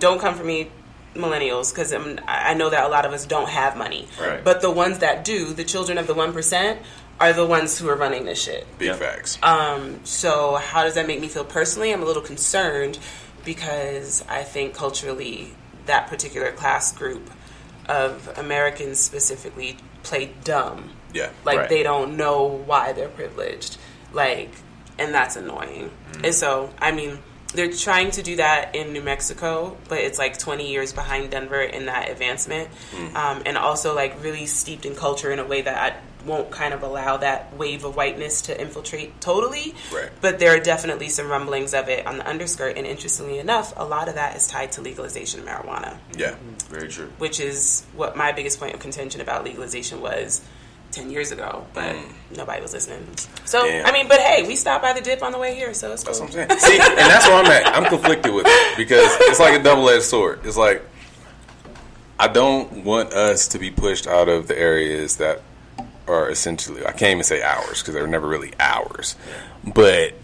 don't 0.00 0.20
come 0.20 0.34
for 0.34 0.44
me, 0.44 0.70
millennials, 1.14 1.72
because 1.72 1.92
I 2.26 2.54
know 2.54 2.68
that 2.70 2.84
a 2.84 2.88
lot 2.88 3.06
of 3.06 3.12
us 3.12 3.24
don't 3.26 3.48
have 3.48 3.76
money. 3.76 4.06
Right. 4.20 4.42
But 4.44 4.60
the 4.60 4.70
ones 4.70 4.98
that 4.98 5.24
do, 5.24 5.52
the 5.54 5.64
children 5.64 5.96
of 5.98 6.06
the 6.06 6.14
one 6.14 6.32
percent, 6.32 6.80
are 7.18 7.32
the 7.32 7.46
ones 7.46 7.78
who 7.78 7.88
are 7.88 7.96
running 7.96 8.26
this 8.26 8.42
shit. 8.42 8.66
Big 8.78 8.88
Yeah. 8.88 8.96
facts. 8.96 9.38
Um, 9.42 10.00
so 10.04 10.56
how 10.56 10.84
does 10.84 10.94
that 10.94 11.06
make 11.06 11.18
me 11.20 11.28
feel 11.28 11.44
personally? 11.46 11.90
I'm 11.92 12.02
a 12.02 12.04
little 12.04 12.20
concerned 12.22 12.98
because 13.46 14.22
I 14.28 14.42
think 14.42 14.74
culturally 14.74 15.54
that 15.86 16.08
particular 16.08 16.52
class 16.52 16.92
group 16.92 17.30
of 17.88 18.28
Americans 18.36 18.98
specifically 19.00 19.78
play 20.02 20.32
dumb. 20.44 20.90
yeah. 21.12 21.30
Like 21.44 21.58
Right. 21.60 21.68
they 21.70 21.82
don't 21.82 22.16
know 22.18 22.42
why 22.44 22.92
they're 22.92 23.08
privileged. 23.08 23.78
Like, 24.12 24.50
and 24.98 25.14
that's 25.14 25.36
annoying. 25.36 25.90
And 26.22 26.34
so, 26.34 26.70
I 26.78 26.92
mean, 26.92 27.18
they're 27.56 27.72
trying 27.72 28.10
to 28.12 28.22
do 28.22 28.36
that 28.36 28.74
in 28.74 28.92
New 28.92 29.02
Mexico, 29.02 29.76
but 29.88 29.98
it's 29.98 30.18
like 30.18 30.38
20 30.38 30.70
years 30.70 30.92
behind 30.92 31.30
Denver 31.30 31.60
in 31.62 31.86
that 31.86 32.10
advancement. 32.10 32.68
Um, 33.14 33.42
and 33.46 33.56
also, 33.58 33.94
like, 33.94 34.22
really 34.22 34.46
steeped 34.46 34.86
in 34.86 34.94
culture 34.94 35.32
in 35.32 35.38
a 35.38 35.44
way 35.44 35.62
that 35.62 35.76
I, 35.76 35.96
won't 36.26 36.50
kind 36.50 36.74
of 36.74 36.82
allow 36.82 37.16
that 37.18 37.56
wave 37.56 37.84
of 37.84 37.94
whiteness 37.96 38.42
to 38.42 38.60
infiltrate 38.60 39.20
totally. 39.20 39.74
Right. 39.94 40.10
But 40.20 40.38
there 40.38 40.54
are 40.54 40.60
definitely 40.60 41.08
some 41.08 41.28
rumblings 41.28 41.72
of 41.72 41.88
it 41.88 42.06
on 42.06 42.18
the 42.18 42.28
underskirt, 42.28 42.76
and 42.76 42.86
interestingly 42.86 43.38
enough, 43.38 43.72
a 43.76 43.84
lot 43.84 44.08
of 44.08 44.16
that 44.16 44.36
is 44.36 44.46
tied 44.46 44.72
to 44.72 44.82
legalization 44.82 45.40
of 45.40 45.46
marijuana, 45.46 45.98
Yeah. 46.16 46.34
Very 46.68 46.88
true. 46.88 47.12
which 47.18 47.38
is 47.38 47.84
what 47.94 48.16
my 48.16 48.32
biggest 48.32 48.58
point 48.58 48.74
of 48.74 48.80
contention 48.80 49.20
about 49.20 49.44
legalization 49.44 50.00
was. 50.00 50.42
10 50.92 51.10
years 51.10 51.32
ago, 51.32 51.66
but 51.74 51.94
mm. 51.94 52.36
nobody 52.36 52.62
was 52.62 52.72
listening. 52.72 53.06
So, 53.44 53.66
Damn. 53.66 53.86
I 53.86 53.92
mean, 53.92 54.08
but 54.08 54.20
hey, 54.20 54.46
we 54.46 54.56
stopped 54.56 54.82
by 54.82 54.92
the 54.92 55.00
dip 55.00 55.22
on 55.22 55.32
the 55.32 55.38
way 55.38 55.54
here, 55.54 55.74
so 55.74 55.92
it's 55.92 56.04
cool. 56.04 56.14
That's 56.14 56.20
what 56.20 56.50
I'm 56.50 56.58
saying. 56.58 56.60
See, 56.60 56.78
and 56.78 56.98
that's 56.98 57.26
where 57.26 57.36
I'm 57.36 57.46
at. 57.46 57.66
I'm 57.76 57.84
conflicted 57.84 58.32
with 58.32 58.46
it 58.48 58.76
because 58.76 59.16
it's 59.22 59.40
like 59.40 59.58
a 59.58 59.62
double 59.62 59.88
edged 59.88 60.04
sword. 60.04 60.40
It's 60.44 60.56
like 60.56 60.82
I 62.18 62.28
don't 62.28 62.84
want 62.84 63.12
us 63.12 63.48
to 63.48 63.58
be 63.58 63.70
pushed 63.70 64.06
out 64.06 64.28
of 64.28 64.48
the 64.48 64.58
areas 64.58 65.16
that 65.16 65.42
are 66.08 66.30
essentially 66.30 66.86
I 66.86 66.92
can't 66.92 67.12
even 67.12 67.24
say 67.24 67.42
ours 67.42 67.82
because 67.82 67.94
they're 67.94 68.06
never 68.06 68.28
really 68.28 68.52
ours, 68.58 69.16
but 69.64 70.14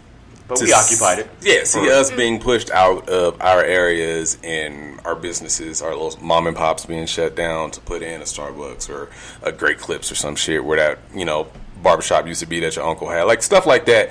But 0.47 0.61
we 0.61 0.73
occupied 0.73 1.19
it. 1.19 1.29
Yeah, 1.41 1.63
see 1.63 1.89
us 1.89 2.11
being 2.11 2.39
pushed 2.39 2.69
out 2.69 3.07
of 3.09 3.41
our 3.41 3.63
areas 3.63 4.37
and 4.43 4.99
our 5.05 5.15
businesses, 5.15 5.81
our 5.81 5.95
little 5.95 6.21
mom 6.21 6.47
and 6.47 6.55
pops 6.55 6.85
being 6.85 7.05
shut 7.05 7.35
down 7.35 7.71
to 7.71 7.81
put 7.81 8.01
in 8.01 8.21
a 8.21 8.25
Starbucks 8.25 8.89
or 8.89 9.09
a 9.41 9.51
Great 9.51 9.79
Clips 9.79 10.11
or 10.11 10.15
some 10.15 10.35
shit 10.35 10.63
where 10.63 10.77
that 10.77 10.99
you 11.15 11.25
know 11.25 11.47
barbershop 11.81 12.27
used 12.27 12.39
to 12.41 12.45
be 12.45 12.59
that 12.61 12.75
your 12.75 12.85
uncle 12.85 13.09
had, 13.09 13.23
like 13.23 13.41
stuff 13.41 13.65
like 13.65 13.85
that. 13.85 14.09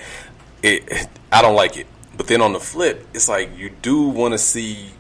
It, 0.63 1.09
I 1.31 1.43
don't 1.43 1.57
like 1.57 1.77
it. 1.77 1.87
But 2.17 2.29
then 2.29 2.41
on 2.41 2.53
the 2.53 2.61
flip, 2.61 3.07
it's 3.15 3.29
like 3.29 3.57
you 3.57 3.71
do 3.71 4.09
want 4.09 4.33
to 4.33 4.39
see 4.39 4.93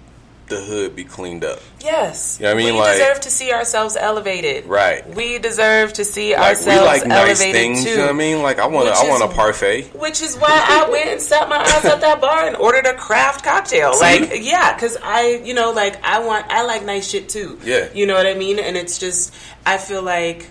the 0.54 0.60
hood 0.60 0.94
be 0.94 1.04
cleaned 1.04 1.44
up. 1.44 1.60
Yes. 1.80 2.38
You 2.38 2.44
know 2.46 2.54
what 2.54 2.60
I 2.60 2.64
mean? 2.64 2.74
We 2.74 2.80
Like- 2.80 2.92
deserve 2.98 3.20
to 3.20 3.30
see 3.30 3.52
ourselves 3.52 3.96
elevated. 3.96 4.66
Right. 4.66 5.08
We 5.14 5.38
deserve 5.38 5.92
to 5.94 6.04
see 6.04 6.32
Like 6.36 6.42
ourselves 6.58 6.80
we 6.80 6.86
like 6.86 7.06
nice 7.06 7.40
elevated 7.40 7.52
things. 7.54 7.84
too. 7.84 7.90
You 7.90 7.96
know 7.96 8.02
what 8.04 8.10
I 8.10 8.12
mean? 8.12 8.42
Like 8.42 8.58
I 8.58 8.66
want 8.66 8.88
I 8.88 9.08
want 9.08 9.22
a 9.24 9.28
parfait. 9.34 9.90
Which 9.94 10.22
is 10.22 10.36
why 10.36 10.48
I 10.50 10.88
went 10.94 11.08
and 11.08 11.20
sat 11.20 11.48
my 11.48 11.56
ass 11.56 11.84
at 11.84 12.00
that 12.02 12.20
bar 12.20 12.46
and 12.46 12.56
ordered 12.56 12.86
a 12.86 12.94
craft 12.94 13.44
cocktail. 13.44 13.92
Like, 13.98 14.30
yeah, 14.42 14.74
because 14.74 14.96
I, 15.02 15.40
you 15.44 15.54
know, 15.54 15.72
like 15.72 16.02
I 16.04 16.20
want, 16.20 16.46
I 16.48 16.62
like 16.62 16.84
nice 16.84 17.08
shit 17.08 17.28
too. 17.28 17.58
Yeah. 17.64 17.88
You 17.94 18.06
know 18.06 18.14
what 18.14 18.26
I 18.26 18.34
mean? 18.34 18.58
And 18.58 18.76
it's 18.76 18.98
just, 18.98 19.34
I 19.66 19.78
feel 19.78 20.02
like. 20.02 20.48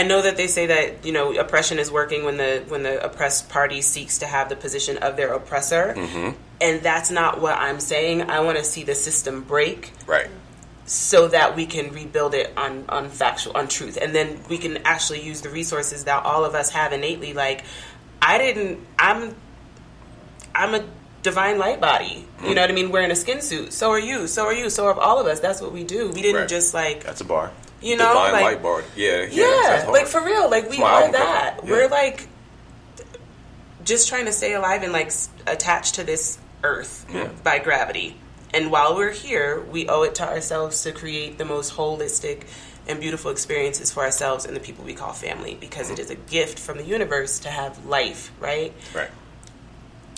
I 0.00 0.02
know 0.04 0.22
that 0.22 0.36
they 0.36 0.46
say 0.46 0.66
that 0.66 1.04
you 1.04 1.12
know 1.12 1.32
oppression 1.38 1.78
is 1.78 1.90
working 1.90 2.24
when 2.24 2.36
the 2.36 2.64
when 2.68 2.82
the 2.82 2.94
oppressed 3.04 3.48
party 3.48 3.80
seeks 3.82 4.18
to 4.18 4.26
have 4.26 4.48
the 4.48 4.56
position 4.56 4.98
of 4.98 5.16
their 5.16 5.32
oppressor, 5.34 5.94
Mm-hmm. 5.96 6.30
and 6.60 6.82
that's 6.82 7.10
not 7.10 7.40
what 7.40 7.56
I'm 7.58 7.80
saying. 7.80 8.30
I 8.30 8.40
want 8.40 8.56
to 8.58 8.64
see 8.64 8.82
the 8.84 8.94
system 8.94 9.42
break. 9.42 9.92
Right. 10.06 10.28
so 10.86 11.28
that 11.28 11.54
we 11.54 11.66
can 11.66 11.92
rebuild 11.92 12.34
it 12.34 12.48
on 12.56 12.84
on 12.88 13.10
factual 13.10 13.56
on 13.56 13.68
truth. 13.68 13.96
And 14.02 14.12
then 14.14 14.40
we 14.48 14.58
can 14.58 14.78
actually 14.84 15.22
use 15.22 15.40
the 15.42 15.50
resources 15.50 16.04
that 16.04 16.24
all 16.24 16.44
of 16.44 16.54
us 16.54 16.70
have 16.70 16.92
innately. 16.92 17.32
Like 17.32 17.64
i 18.22 18.38
didn't 18.38 18.80
i'm 18.98 19.34
i'm 20.54 20.74
a 20.74 20.82
divine 21.22 21.58
light 21.58 21.80
body. 21.80 22.26
You 22.42 22.54
know 22.54 22.62
what 22.62 22.70
i 22.70 22.74
mean? 22.74 22.90
Wearing 22.90 23.10
a 23.12 23.16
skin 23.16 23.40
suit. 23.40 23.72
So 23.72 23.90
are 23.90 24.00
you. 24.10 24.26
So 24.26 24.46
are 24.46 24.52
you. 24.60 24.70
So 24.70 24.86
are 24.86 24.98
all 24.98 25.20
of 25.20 25.26
us. 25.26 25.38
That's 25.40 25.60
what 25.60 25.72
we 25.72 25.84
do. 25.84 26.08
We 26.10 26.22
didn't 26.22 26.40
Right. 26.40 26.48
just 26.48 26.74
like 26.74 27.04
That's 27.04 27.20
a 27.20 27.24
bar. 27.24 27.52
You 27.80 27.96
know 27.96 28.08
Divine 28.14 28.32
like 28.32 28.42
light 28.42 28.62
bar. 28.62 28.84
Yeah. 28.96 29.26
Yeah. 29.30 29.82
yeah, 29.84 29.88
like 29.88 30.06
for 30.06 30.24
real, 30.24 30.50
like 30.50 30.68
we 30.70 30.82
are 30.82 31.10
that. 31.12 31.60
Yeah. 31.64 31.70
We're 31.70 31.88
like 31.88 32.28
just 33.84 34.08
trying 34.08 34.26
to 34.26 34.32
stay 34.32 34.54
alive 34.54 34.82
and 34.82 34.92
like 34.92 35.10
attached 35.46 35.94
to 35.96 36.04
this 36.04 36.38
earth 36.62 37.06
Yeah. 37.12 37.28
by 37.42 37.58
gravity. 37.58 38.16
And 38.52 38.70
while 38.70 38.96
we're 38.96 39.12
here, 39.12 39.60
we 39.60 39.88
owe 39.88 40.02
it 40.02 40.16
to 40.16 40.28
ourselves 40.28 40.82
to 40.82 40.92
create 40.92 41.38
the 41.38 41.44
most 41.44 41.74
holistic 41.74 42.42
and 42.88 42.98
beautiful 43.00 43.30
experiences 43.30 43.92
for 43.92 44.02
ourselves 44.02 44.44
and 44.44 44.56
the 44.56 44.60
people 44.60 44.84
we 44.84 44.94
call 44.94 45.12
family 45.12 45.56
because 45.60 45.90
it 45.90 45.98
is 45.98 46.10
a 46.10 46.16
gift 46.16 46.58
from 46.58 46.76
the 46.76 46.84
universe 46.84 47.38
to 47.40 47.48
have 47.48 47.86
life, 47.86 48.32
right? 48.40 48.72
Right. 48.94 49.10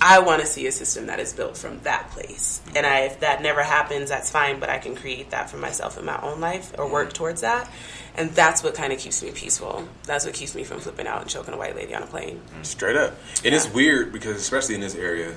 I 0.04 0.18
want 0.18 0.40
to 0.40 0.46
see 0.48 0.66
a 0.66 0.72
system 0.72 1.06
that 1.06 1.20
is 1.20 1.32
built 1.32 1.56
from 1.56 1.78
that 1.84 2.10
place. 2.10 2.60
And 2.74 2.84
I, 2.84 3.02
if 3.02 3.20
that 3.20 3.40
never 3.40 3.62
happens, 3.62 4.08
that's 4.08 4.32
fine, 4.32 4.58
but 4.58 4.68
I 4.68 4.78
can 4.78 4.96
create 4.96 5.30
that 5.30 5.48
for 5.48 5.58
myself 5.58 5.96
in 5.96 6.04
my 6.04 6.20
own 6.20 6.40
life 6.40 6.72
or 6.76 6.90
work 6.90 7.10
mm-hmm. 7.10 7.14
towards 7.14 7.42
that. 7.42 7.70
And 8.16 8.30
that's 8.32 8.64
what 8.64 8.74
kind 8.74 8.92
of 8.92 8.98
keeps 8.98 9.22
me 9.22 9.30
peaceful. 9.30 9.86
That's 10.02 10.26
what 10.26 10.34
keeps 10.34 10.56
me 10.56 10.64
from 10.64 10.80
flipping 10.80 11.06
out 11.06 11.20
and 11.20 11.30
choking 11.30 11.54
a 11.54 11.56
white 11.56 11.76
lady 11.76 11.94
on 11.94 12.02
a 12.02 12.06
plane. 12.06 12.40
Mm-hmm. 12.48 12.62
Straight 12.64 12.96
up. 12.96 13.14
And 13.44 13.54
it's 13.54 13.72
weird 13.72 14.12
because 14.12 14.36
especially 14.38 14.74
in 14.74 14.80
this 14.80 14.96
area, 14.96 15.36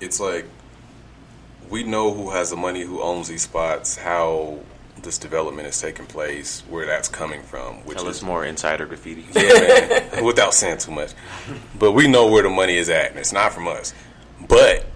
it's 0.00 0.20
like 0.20 0.46
we 1.68 1.82
know 1.82 2.14
who 2.14 2.30
has 2.30 2.50
the 2.50 2.56
money, 2.56 2.82
who 2.82 3.02
owns 3.02 3.26
these 3.26 3.42
spots, 3.42 3.96
how 3.96 4.60
this 5.02 5.18
development 5.18 5.68
is 5.68 5.80
taking 5.80 6.06
place, 6.06 6.62
where 6.68 6.86
that's 6.86 7.08
coming 7.08 7.42
from, 7.42 7.76
which 7.84 7.98
Tell 7.98 8.08
is 8.08 8.18
us 8.18 8.22
more 8.22 8.44
insider 8.44 8.86
graffiti. 8.86 9.24
yeah, 9.32 10.08
man, 10.12 10.24
without 10.24 10.54
saying 10.54 10.78
too 10.78 10.90
much. 10.90 11.12
But 11.78 11.92
we 11.92 12.08
know 12.08 12.26
where 12.28 12.42
the 12.42 12.50
money 12.50 12.76
is 12.76 12.88
at, 12.88 13.10
and 13.10 13.18
it's 13.18 13.32
not 13.32 13.52
from 13.52 13.68
us. 13.68 13.94
But 14.48 14.86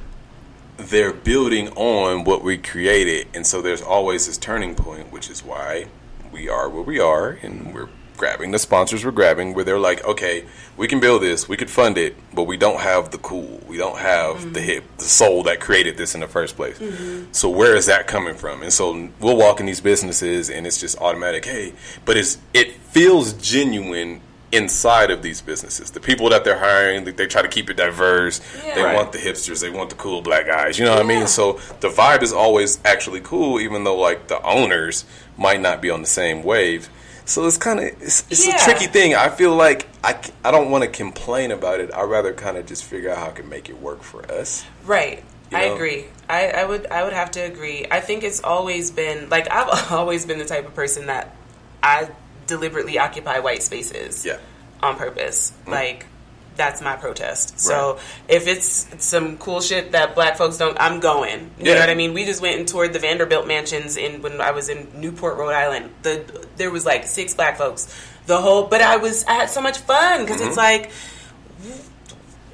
they're 0.77 1.13
building 1.13 1.69
on 1.71 2.25
what 2.25 2.43
we 2.43 2.59
created, 2.59 3.29
and 3.35 3.47
so 3.47 3.63
there's 3.63 3.83
always 3.83 4.27
this 4.27 4.39
turning 4.39 4.75
point, 4.75 5.13
which 5.13 5.31
is 5.31 5.45
why 5.45 5.87
we 6.33 6.49
are 6.49 6.69
where 6.69 6.83
we 6.83 6.99
are, 6.99 7.31
and 7.31 7.75
we're 7.75 7.89
grabbing 8.21 8.51
the 8.51 8.59
sponsors 8.59 9.03
we're 9.03 9.11
grabbing, 9.11 9.55
where 9.55 9.65
they're 9.65 9.79
like, 9.79 10.05
okay, 10.05 10.45
we 10.77 10.87
can 10.87 11.01
build 11.01 11.23
this, 11.23 11.49
we 11.49 11.57
could 11.57 11.71
fund 11.71 11.97
it, 11.97 12.15
but 12.35 12.45
we 12.45 12.59
don't 12.59 12.81
have 12.81 13.11
the 13.11 13.19
cool, 13.19 13.61
we 13.67 13.79
don't 13.79 13.97
have 13.97 14.53
the 14.53 14.61
mm-hmm. 14.61 14.69
hip, 14.69 14.85
the 14.99 15.05
soul 15.05 15.43
that 15.45 15.59
created 15.59 15.97
this 15.97 16.15
in 16.15 16.21
the 16.21 16.29
first 16.29 16.55
place. 16.55 16.79
Mm-hmm. 16.79 17.33
So 17.33 17.49
where 17.49 17.75
is 17.75 17.87
that 17.87 18.07
coming 18.07 18.35
from? 18.35 18.63
And 18.63 18.71
so 18.71 19.09
we'll 19.21 19.39
walk 19.39 19.59
in 19.59 19.65
these 19.65 19.81
businesses, 19.81 20.51
and 20.51 20.67
it's 20.67 20.79
just 20.79 20.99
automatic, 20.99 21.47
hey, 21.47 21.73
but 22.05 22.19
it's 22.19 22.37
it 22.53 22.73
feels 22.75 23.33
genuine 23.33 24.21
inside 24.53 25.11
of 25.11 25.23
these 25.23 25.41
businesses. 25.41 25.91
The 25.91 26.01
people 26.01 26.29
that 26.31 26.45
they're 26.45 26.59
hiring, 26.59 27.05
they, 27.05 27.13
they 27.13 27.27
try 27.27 27.41
to 27.41 27.49
keep 27.49 27.71
it 27.71 27.77
diverse. 27.77 28.41
Yeah. 28.67 28.75
They 28.75 28.83
Right. 28.83 28.97
want 28.97 29.13
the 29.13 29.19
hipsters, 29.19 29.61
they 29.63 29.71
want 29.71 29.91
the 29.91 29.97
cool 29.97 30.21
black 30.21 30.47
guys. 30.47 30.79
You 30.79 30.85
know 30.85 30.93
what 30.93 31.01
I 31.01 31.07
mean? 31.07 31.27
So 31.27 31.61
the 31.81 31.89
vibe 31.89 32.23
is 32.23 32.33
always 32.33 32.81
actually 32.85 33.21
cool, 33.21 33.61
even 33.61 33.85
though 33.85 33.97
like 33.97 34.27
the 34.29 34.43
owners 34.43 35.05
might 35.39 35.61
not 35.61 35.81
be 35.81 35.89
on 35.89 36.01
the 36.03 36.09
same 36.09 36.43
wave. 36.43 36.91
So 37.31 37.47
it's 37.47 37.57
kind 37.57 37.79
of 37.79 37.85
it's, 38.03 38.25
it's 38.29 38.45
Yeah. 38.45 38.57
a 38.57 38.59
tricky 38.59 38.87
thing. 38.87 39.15
I 39.15 39.29
feel 39.29 39.55
like 39.55 39.87
I, 40.03 40.21
I 40.45 40.51
don't 40.51 40.69
want 40.71 40.83
to 40.83 40.91
complain 40.91 41.53
about 41.53 41.79
it. 41.79 41.95
I'd 41.95 42.03
rather 42.03 42.33
kind 42.35 42.57
of 42.57 42.67
just 42.67 42.83
figure 42.85 43.09
out 43.11 43.19
how 43.19 43.27
I 43.29 43.31
can 43.31 43.49
make 43.49 43.69
it 43.71 43.81
work 43.81 44.03
for 44.03 44.29
us. 44.33 44.65
Right. 44.85 45.23
You 45.53 45.59
I 45.59 45.63
agree. 45.63 46.07
I, 46.29 46.49
I 46.49 46.65
would 46.65 46.87
I 46.87 47.05
would 47.05 47.13
have 47.13 47.31
to 47.33 47.41
agree. 47.41 47.87
I 47.89 48.01
think 48.01 48.25
it's 48.25 48.43
always 48.43 48.91
been 48.91 49.29
like 49.29 49.49
I've 49.51 49.93
always 49.93 50.27
been 50.27 50.41
the 50.41 50.45
type 50.45 50.67
of 50.67 50.75
person 50.75 51.07
that 51.07 51.37
I 51.83 52.11
deliberately 52.49 52.99
occupy 52.99 53.39
white 53.39 53.63
spaces. 53.63 54.27
Yeah. 54.27 54.39
On 54.83 54.97
purpose. 54.97 55.53
Mm. 55.67 55.71
Like 55.71 56.07
that's 56.63 56.81
my 56.83 56.97
protest. 56.97 57.59
So 57.59 57.77
Mm. 57.81 57.99
If 58.37 58.43
it's 58.53 58.87
some 58.99 59.27
cool 59.39 59.61
shit 59.69 59.93
that 59.93 60.15
black 60.15 60.37
folks 60.37 60.57
don't 60.63 60.77
I'm 60.87 61.01
going. 61.01 61.41
You 61.59 61.67
Yeah. 61.67 61.75
know 61.75 61.81
what 61.81 61.91
I 61.91 61.95
mean? 62.03 62.13
We 62.13 62.25
just 62.27 62.43
went 62.43 62.59
and 62.59 62.69
toured 62.69 62.93
the 62.93 62.99
Vanderbilt 63.07 63.47
mansions 63.47 63.97
in 63.97 64.21
when 64.23 64.41
I 64.41 64.51
was 64.59 64.69
in 64.69 64.89
Newport, 65.05 65.35
Rhode 65.39 65.55
Island. 65.65 65.85
The 66.03 66.13
there 66.59 66.71
was 66.71 66.85
like 66.85 67.03
six 67.07 67.33
black 67.35 67.57
folks. 67.57 67.83
The 68.27 68.39
whole 68.45 68.63
but 68.73 68.81
I 68.83 68.97
was 69.07 69.25
I 69.25 69.35
had 69.41 69.49
so 69.51 69.61
much 69.69 69.79
fun 69.79 70.17
because 70.25 70.41
Mm-hmm. 70.41 70.49
it's 70.49 70.57
like 70.69 70.91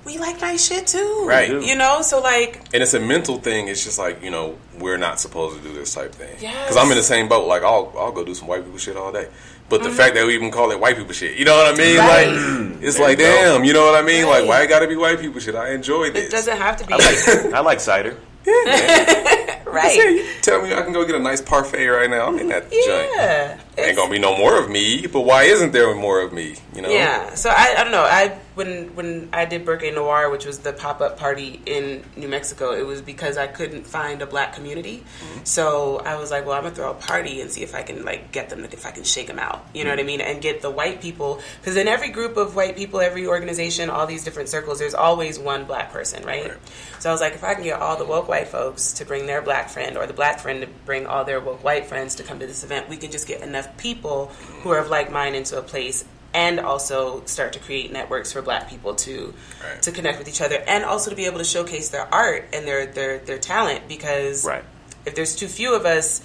we 0.04 0.18
like 0.18 0.40
nice 0.40 0.64
shit 0.68 0.86
too. 0.86 1.24
Right. 1.26 1.50
You 1.50 1.74
know, 1.74 2.00
so 2.02 2.20
like 2.20 2.60
And 2.72 2.80
it's 2.84 2.94
a 2.94 3.00
mental 3.00 3.38
thing. 3.38 3.66
It's 3.68 3.82
just 3.82 3.98
like 3.98 4.22
you 4.22 4.30
know 4.30 4.56
we're 4.78 4.98
not 4.98 5.18
supposed 5.18 5.56
to 5.56 5.62
do 5.68 5.74
this 5.74 5.92
type 5.94 6.14
thing. 6.14 6.36
Yeah. 6.40 6.52
Because 6.62 6.76
I'm 6.76 6.90
in 6.92 6.96
the 6.96 7.02
same 7.02 7.28
boat. 7.28 7.46
Like 7.48 7.62
I'll 7.64 7.92
I'll 7.98 8.12
go 8.12 8.24
do 8.24 8.34
some 8.34 8.46
white 8.46 8.62
people 8.64 8.78
shit 8.78 8.96
all 8.96 9.10
day. 9.12 9.26
But 9.68 9.80
Mm-hmm. 9.80 9.90
the 9.90 9.94
fact 9.96 10.14
that 10.14 10.24
we 10.26 10.34
even 10.34 10.50
call 10.52 10.70
it 10.70 10.78
white 10.78 10.96
people 10.96 11.12
shit, 11.12 11.36
you 11.36 11.44
know 11.44 11.56
what 11.56 11.74
I 11.74 11.76
mean? 11.76 11.98
Right. 11.98 12.28
Like 12.28 12.82
it's 12.82 12.96
There 12.98 13.08
like 13.08 13.18
you 13.18 13.24
go. 13.24 13.30
damn, 13.58 13.64
you 13.64 13.72
know 13.72 13.84
what 13.84 13.94
I 13.96 14.02
mean? 14.06 14.24
Right. 14.24 14.40
Like 14.40 14.48
why 14.48 14.62
it 14.62 14.68
got 14.68 14.78
to 14.80 14.86
be 14.88 14.96
white 14.96 15.18
people 15.18 15.40
shit? 15.40 15.54
I 15.56 15.72
enjoy 15.72 16.10
this. 16.10 16.28
It 16.28 16.30
doesn't 16.30 16.56
have 16.56 16.76
to 16.78 16.86
be 16.86 16.92
I 16.94 16.96
like 16.96 17.54
I 17.54 17.60
like 17.60 17.80
cider. 17.80 18.16
Say, 18.46 19.62
right. 19.66 19.96
you 19.96 20.24
tell 20.42 20.62
me 20.62 20.72
I 20.72 20.82
can 20.82 20.92
go 20.92 21.04
get 21.04 21.16
a 21.16 21.18
nice 21.18 21.40
parfait 21.42 21.86
right 21.88 22.08
now. 22.08 22.26
I'm 22.28 22.38
in 22.38 22.48
that 22.48 22.70
joint. 22.70 23.60
Ain't 23.86 23.96
gonna 23.96 24.10
be 24.10 24.18
no 24.20 24.36
more 24.38 24.56
of 24.58 24.70
me, 24.70 25.06
but 25.06 25.22
why 25.22 25.42
isn't 25.44 25.72
there 25.72 25.92
more 25.94 26.20
of 26.20 26.32
me? 26.32 26.54
You 26.74 26.82
know? 26.82 26.88
Yeah. 26.88 27.34
So 27.34 27.50
I, 27.50 27.74
I 27.78 27.82
don't 27.82 27.92
know. 27.92 28.02
I 28.04 28.38
when 28.56 28.94
when 28.96 29.28
I 29.34 29.44
did 29.44 29.66
Birthday 29.66 29.90
Noir, 29.90 30.30
which 30.30 30.46
was 30.46 30.60
the 30.60 30.72
pop 30.72 31.02
up 31.02 31.18
party 31.18 31.60
in 31.66 32.02
New 32.16 32.26
Mexico, 32.26 32.72
it 32.72 32.86
was 32.86 33.02
because 33.02 33.36
I 33.36 33.46
couldn't 33.46 33.86
find 33.86 34.22
a 34.22 34.26
black 34.26 34.54
community. 34.54 35.04
Mm-hmm. 35.20 35.44
So 35.44 35.98
I 35.98 36.16
was 36.16 36.30
like, 36.30 36.46
well, 36.46 36.56
I'm 36.56 36.62
gonna 36.62 36.74
throw 36.74 36.90
a 36.90 36.94
party 36.94 37.42
and 37.42 37.50
see 37.50 37.62
if 37.62 37.74
I 37.74 37.82
can 37.82 38.04
like 38.04 38.32
get 38.32 38.48
them, 38.48 38.64
if 38.64 38.86
I 38.86 38.92
can 38.92 39.04
shake 39.04 39.26
them 39.26 39.38
out. 39.38 39.66
You 39.74 39.84
know 39.84 39.90
what 39.90 40.00
I 40.00 40.04
mean? 40.04 40.22
And 40.22 40.40
get 40.40 40.62
the 40.62 40.70
white 40.70 41.02
people 41.02 41.40
because 41.60 41.76
in 41.76 41.86
every 41.86 42.08
group 42.08 42.38
of 42.38 42.56
white 42.56 42.76
people, 42.76 43.00
every 43.00 43.26
organization, 43.26 43.90
all 43.90 44.06
these 44.06 44.24
different 44.24 44.48
circles, 44.48 44.78
there's 44.78 44.94
always 44.94 45.38
one 45.38 45.66
black 45.66 45.92
person, 45.92 46.24
right? 46.24 46.48
Right. 46.48 46.58
So 46.98 47.10
I 47.10 47.12
was 47.12 47.20
like, 47.20 47.34
if 47.34 47.44
I 47.44 47.54
can 47.54 47.62
get 47.62 47.78
all 47.78 47.98
the 47.98 48.06
woke 48.06 48.26
white 48.26 48.48
folks 48.48 48.94
to 48.94 49.04
bring 49.04 49.26
their 49.26 49.42
black 49.42 49.68
friend, 49.68 49.98
or 49.98 50.06
the 50.06 50.14
black 50.14 50.40
friend 50.40 50.62
to 50.62 50.66
bring 50.86 51.06
all 51.06 51.24
their 51.24 51.40
woke 51.40 51.62
white 51.62 51.86
friends 51.86 52.14
to 52.16 52.22
come 52.22 52.38
to 52.38 52.46
this 52.46 52.64
event, 52.64 52.88
we 52.88 52.96
can 52.96 53.10
just 53.10 53.28
get 53.28 53.42
enough 53.42 53.76
people 53.76 54.26
who 54.62 54.70
are 54.70 54.78
of 54.78 54.88
like 54.88 55.12
mind 55.12 55.36
into 55.36 55.58
a 55.58 55.62
place, 55.62 56.06
and 56.36 56.60
also 56.60 57.22
start 57.24 57.54
to 57.54 57.58
create 57.58 57.90
networks 57.90 58.30
for 58.30 58.42
black 58.42 58.68
people 58.68 58.94
to 58.94 59.32
Right. 59.64 59.80
to 59.82 59.90
connect 59.90 60.18
with 60.18 60.28
each 60.28 60.42
other, 60.42 60.62
and 60.66 60.84
also 60.84 61.08
to 61.10 61.16
be 61.16 61.24
able 61.24 61.38
to 61.38 61.44
showcase 61.44 61.88
their 61.88 62.06
art 62.12 62.44
and 62.52 62.68
their 62.68 62.84
their 62.86 63.18
their 63.18 63.38
talent. 63.38 63.88
Because 63.88 64.44
Right. 64.44 64.62
if 65.06 65.14
there's 65.14 65.34
too 65.34 65.48
few 65.48 65.74
of 65.74 65.86
us, 65.86 66.20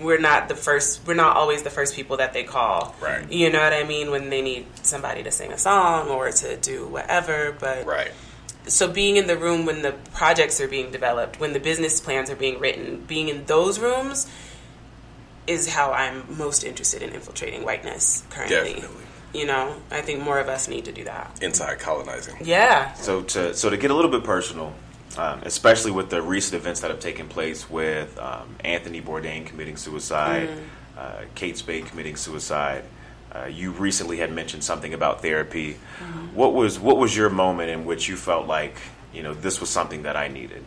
we're 0.00 0.20
not 0.20 0.48
the 0.48 0.54
first. 0.54 1.00
We're 1.04 1.14
not 1.14 1.36
always 1.36 1.62
the 1.64 1.70
first 1.70 1.94
people 1.94 2.16
that 2.18 2.32
they 2.32 2.44
call. 2.44 2.94
Right. 3.00 3.30
You 3.30 3.50
know 3.50 3.58
what 3.60 3.72
I 3.72 3.82
mean 3.82 4.10
when 4.12 4.30
they 4.30 4.40
need 4.40 4.66
somebody 4.82 5.22
to 5.24 5.30
sing 5.32 5.52
a 5.52 5.58
song 5.58 6.08
or 6.08 6.30
to 6.30 6.56
do 6.56 6.86
whatever. 6.86 7.54
But 7.58 7.84
Right. 7.84 8.12
so 8.68 8.86
being 8.88 9.16
in 9.16 9.26
the 9.26 9.36
room 9.36 9.66
when 9.66 9.82
the 9.82 9.92
projects 10.14 10.60
are 10.60 10.68
being 10.68 10.90
developed, 10.92 11.40
when 11.40 11.52
the 11.54 11.60
business 11.60 12.00
plans 12.00 12.30
are 12.30 12.36
being 12.36 12.60
written, 12.60 13.04
being 13.06 13.28
in 13.28 13.44
those 13.46 13.78
rooms 13.80 14.26
is 15.48 15.66
how 15.66 15.92
I'm 15.92 16.24
most 16.36 16.62
interested 16.62 17.02
in 17.02 17.10
infiltrating 17.10 17.64
whiteness 17.64 18.22
currently. 18.30 18.74
Definitely. 18.74 19.04
You 19.32 19.46
know, 19.46 19.76
I 19.90 20.00
think 20.00 20.22
more 20.22 20.38
of 20.38 20.48
us 20.48 20.68
need 20.68 20.84
to 20.84 20.92
do 20.92 21.04
that. 21.04 21.42
Inside 21.42 21.78
colonizing. 21.78 22.36
Yeah. 22.42 22.92
So 22.94 23.22
to 23.22 23.54
so 23.54 23.70
to 23.70 23.76
get 23.76 23.90
a 23.90 23.94
little 23.94 24.10
bit 24.10 24.24
personal, 24.24 24.74
um, 25.16 25.40
especially 25.44 25.90
with 25.90 26.10
the 26.10 26.22
recent 26.22 26.60
events 26.60 26.80
that 26.80 26.90
have 26.90 27.00
taken 27.00 27.28
place 27.28 27.68
with 27.68 28.18
um, 28.18 28.56
Anthony 28.64 29.02
Bourdain 29.02 29.44
committing 29.44 29.76
suicide, 29.76 30.48
uh, 30.96 31.22
Kate 31.34 31.56
Spade 31.56 31.86
committing 31.86 32.16
suicide. 32.16 32.84
Uh, 33.30 33.44
you 33.44 33.72
recently 33.72 34.16
had 34.16 34.32
mentioned 34.32 34.64
something 34.64 34.94
about 34.94 35.20
therapy. 35.20 35.74
What 36.34 36.54
was 36.54 36.78
what 36.78 36.96
was 36.96 37.14
your 37.14 37.28
moment 37.28 37.70
in 37.70 37.84
which 37.84 38.08
you 38.08 38.16
felt 38.16 38.46
like 38.46 38.76
you 39.12 39.22
know 39.22 39.34
this 39.34 39.60
was 39.60 39.68
something 39.68 40.04
that 40.04 40.16
I 40.16 40.28
needed? 40.28 40.64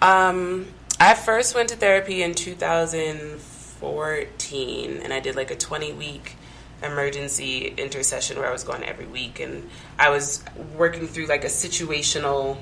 Um, 0.00 0.66
I 1.00 1.14
first 1.14 1.54
went 1.54 1.70
to 1.70 1.76
therapy 1.76 2.22
in 2.22 2.34
2014, 2.34 5.00
and 5.02 5.14
I 5.14 5.20
did 5.20 5.34
like 5.34 5.50
a 5.50 5.56
20 5.56 5.94
week 5.94 6.36
emergency 6.82 7.68
intercession 7.78 8.38
where 8.38 8.46
I 8.46 8.52
was 8.52 8.64
going 8.64 8.84
every 8.84 9.06
week, 9.06 9.40
and 9.40 9.70
I 9.98 10.10
was 10.10 10.44
working 10.76 11.08
through 11.08 11.24
like 11.26 11.44
a 11.44 11.48
situational 11.48 12.58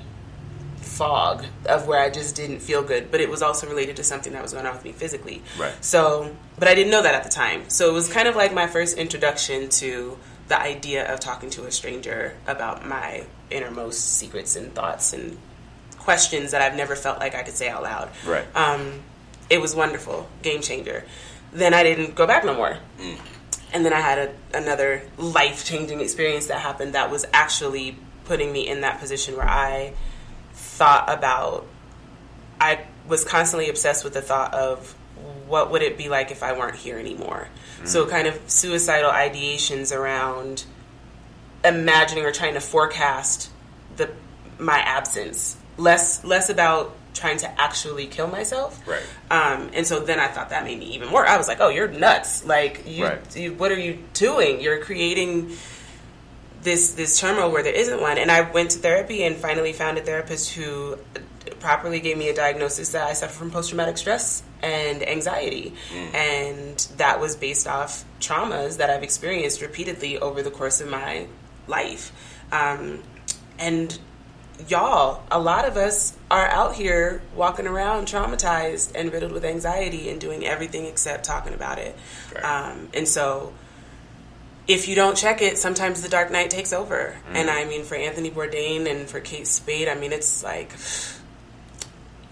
fog 0.77 1.43
of 1.65 1.85
where 1.85 1.99
I 1.99 2.09
just 2.09 2.37
didn't 2.37 2.59
feel 2.59 2.81
good, 2.81 3.11
but 3.11 3.19
it 3.19 3.29
was 3.29 3.41
also 3.41 3.67
related 3.67 3.97
to 3.97 4.05
something 4.05 4.31
that 4.31 4.41
was 4.41 4.53
going 4.53 4.65
on 4.65 4.73
with 4.73 4.85
me 4.85 4.93
physically. 4.93 5.41
Right. 5.57 5.73
So, 5.83 6.33
but 6.57 6.69
I 6.69 6.75
didn't 6.75 6.91
know 6.91 7.03
that 7.03 7.15
at 7.15 7.25
the 7.25 7.29
time. 7.29 7.69
So 7.69 7.89
it 7.89 7.93
was 7.93 8.07
kind 8.07 8.29
of 8.29 8.37
like 8.37 8.53
my 8.53 8.67
first 8.67 8.97
introduction 8.97 9.67
to 9.69 10.17
the 10.47 10.57
idea 10.57 11.13
of 11.13 11.19
talking 11.19 11.49
to 11.51 11.65
a 11.65 11.71
stranger 11.71 12.37
about 12.47 12.87
my 12.87 13.25
innermost 13.51 14.13
secrets 14.13 14.55
and 14.55 14.73
thoughts 14.73 15.11
and 15.11 15.37
questions 16.09 16.49
that 16.53 16.61
I've 16.63 16.75
never 16.75 16.95
felt 16.95 17.19
like 17.19 17.35
I 17.35 17.43
could 17.43 17.53
say 17.53 17.69
out 17.69 17.83
loud. 17.83 18.09
Right. 18.25 18.43
Um, 18.55 19.01
it 19.47 19.61
was 19.61 19.75
wonderful, 19.75 20.27
game 20.41 20.59
changer. 20.59 21.05
Then 21.53 21.75
I 21.75 21.83
didn't 21.83 22.15
go 22.15 22.25
back 22.25 22.43
no 22.43 22.55
more. 22.55 22.79
And 23.71 23.85
then 23.85 23.93
I 23.93 23.99
had 23.99 24.17
a, 24.17 24.57
another 24.57 25.03
life 25.17 25.63
changing 25.65 26.01
experience 26.01 26.47
that 26.47 26.61
happened 26.61 26.93
that 26.93 27.11
was 27.11 27.27
actually 27.31 27.95
putting 28.25 28.51
me 28.51 28.67
in 28.67 28.81
that 28.81 28.99
position 28.99 29.37
where 29.37 29.47
I 29.47 29.93
thought 30.53 31.13
about, 31.13 31.67
I 32.59 32.87
was 33.07 33.23
constantly 33.23 33.69
obsessed 33.69 34.03
with 34.03 34.15
the 34.15 34.23
thought 34.23 34.55
of 34.55 34.95
what 35.45 35.69
would 35.69 35.83
it 35.83 35.95
be 35.95 36.09
like 36.09 36.31
if 36.31 36.41
I 36.41 36.57
weren't 36.57 36.77
here 36.77 36.97
anymore. 36.97 37.49
So, 37.85 38.07
kind 38.07 38.27
of 38.27 38.39
suicidal 38.47 39.11
ideations 39.11 39.95
around 39.95 40.65
imagining 41.63 42.25
or 42.25 42.31
trying 42.31 42.55
to 42.55 42.61
forecast 42.61 43.51
the 43.95 44.09
my 44.57 44.79
absence. 44.79 45.55
Less 45.79 46.23
less 46.23 46.49
about 46.49 46.95
trying 47.13 47.37
to 47.37 47.61
actually 47.61 48.05
kill 48.05 48.27
myself. 48.27 48.79
Right. 48.87 49.03
Um, 49.31 49.71
and 49.73 49.85
so 49.85 49.99
then 49.99 50.19
I 50.19 50.27
thought 50.27 50.49
that 50.49 50.63
made 50.63 50.79
me 50.79 50.85
even 50.93 51.09
more. 51.09 51.25
I 51.25 51.37
was 51.37 51.47
like, 51.47 51.59
"Oh, 51.59 51.69
you're 51.69 51.87
nuts! 51.87 52.45
Like, 52.45 52.83
you, 52.87 53.05
Right. 53.05 53.35
you 53.35 53.53
what 53.53 53.71
are 53.71 53.79
you 53.79 53.99
doing? 54.13 54.61
You're 54.61 54.79
creating 54.83 55.57
this 56.61 56.91
this 56.91 57.19
turmoil 57.19 57.51
where 57.51 57.63
there 57.63 57.73
isn't 57.73 57.99
one." 58.01 58.17
And 58.17 58.29
I 58.31 58.41
went 58.41 58.71
to 58.71 58.79
therapy 58.79 59.23
and 59.23 59.35
finally 59.35 59.73
found 59.73 59.97
a 59.97 60.01
therapist 60.01 60.51
who 60.51 60.97
properly 61.59 61.99
gave 61.99 62.17
me 62.17 62.29
a 62.29 62.33
diagnosis 62.35 62.89
that 62.89 63.07
I 63.09 63.13
suffer 63.13 63.33
from 63.33 63.51
post 63.51 63.69
traumatic 63.69 63.97
stress 63.97 64.43
and 64.61 65.07
anxiety, 65.07 65.73
and 66.13 66.77
that 66.97 67.19
was 67.19 67.35
based 67.35 67.67
off 67.67 68.05
traumas 68.19 68.77
that 68.77 68.89
I've 68.89 69.03
experienced 69.03 69.61
repeatedly 69.61 70.19
over 70.19 70.41
the 70.43 70.51
course 70.51 70.79
of 70.81 70.89
my 70.89 71.27
life. 71.67 72.11
Um, 72.51 73.01
and 73.57 73.97
y'all, 74.67 75.23
a 75.31 75.39
lot 75.39 75.65
of 75.65 75.77
us 75.77 76.15
are 76.29 76.47
out 76.47 76.75
here 76.75 77.21
walking 77.35 77.67
around 77.67 78.07
traumatized 78.07 78.91
and 78.95 79.11
riddled 79.11 79.31
with 79.31 79.45
anxiety 79.45 80.09
and 80.09 80.19
doing 80.19 80.45
everything 80.45 80.85
except 80.85 81.23
talking 81.23 81.53
about 81.53 81.77
it. 81.79 81.95
Right. 82.33 82.43
Um, 82.43 82.89
and 82.93 83.07
so, 83.07 83.53
if 84.67 84.87
you 84.87 84.95
don't 84.95 85.17
check 85.17 85.41
it, 85.41 85.57
sometimes 85.57 86.01
the 86.01 86.09
dark 86.09 86.31
night 86.31 86.49
takes 86.51 86.73
over. 86.73 87.15
And 87.33 87.49
I 87.49 87.65
mean, 87.65 87.83
for 87.83 87.95
Anthony 87.95 88.29
Bourdain 88.29 88.89
and 88.89 89.09
for 89.09 89.19
Kate 89.19 89.47
Spade, 89.47 89.87
I 89.87 89.95
mean, 89.95 90.11
it's 90.13 90.43
like, 90.43 90.71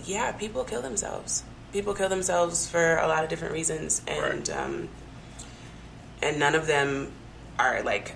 yeah, 0.05 0.31
people 0.33 0.63
kill 0.63 0.81
themselves. 0.83 1.43
People 1.73 1.93
kill 1.95 2.09
themselves 2.09 2.67
for 2.69 2.97
a 2.97 3.07
lot 3.07 3.23
of 3.23 3.29
different 3.29 3.53
reasons, 3.53 4.01
and 4.07 4.47
Right. 4.47 4.57
um, 4.57 4.89
and 6.21 6.39
none 6.39 6.55
of 6.55 6.67
them 6.67 7.11
are 7.59 7.81
like 7.83 8.15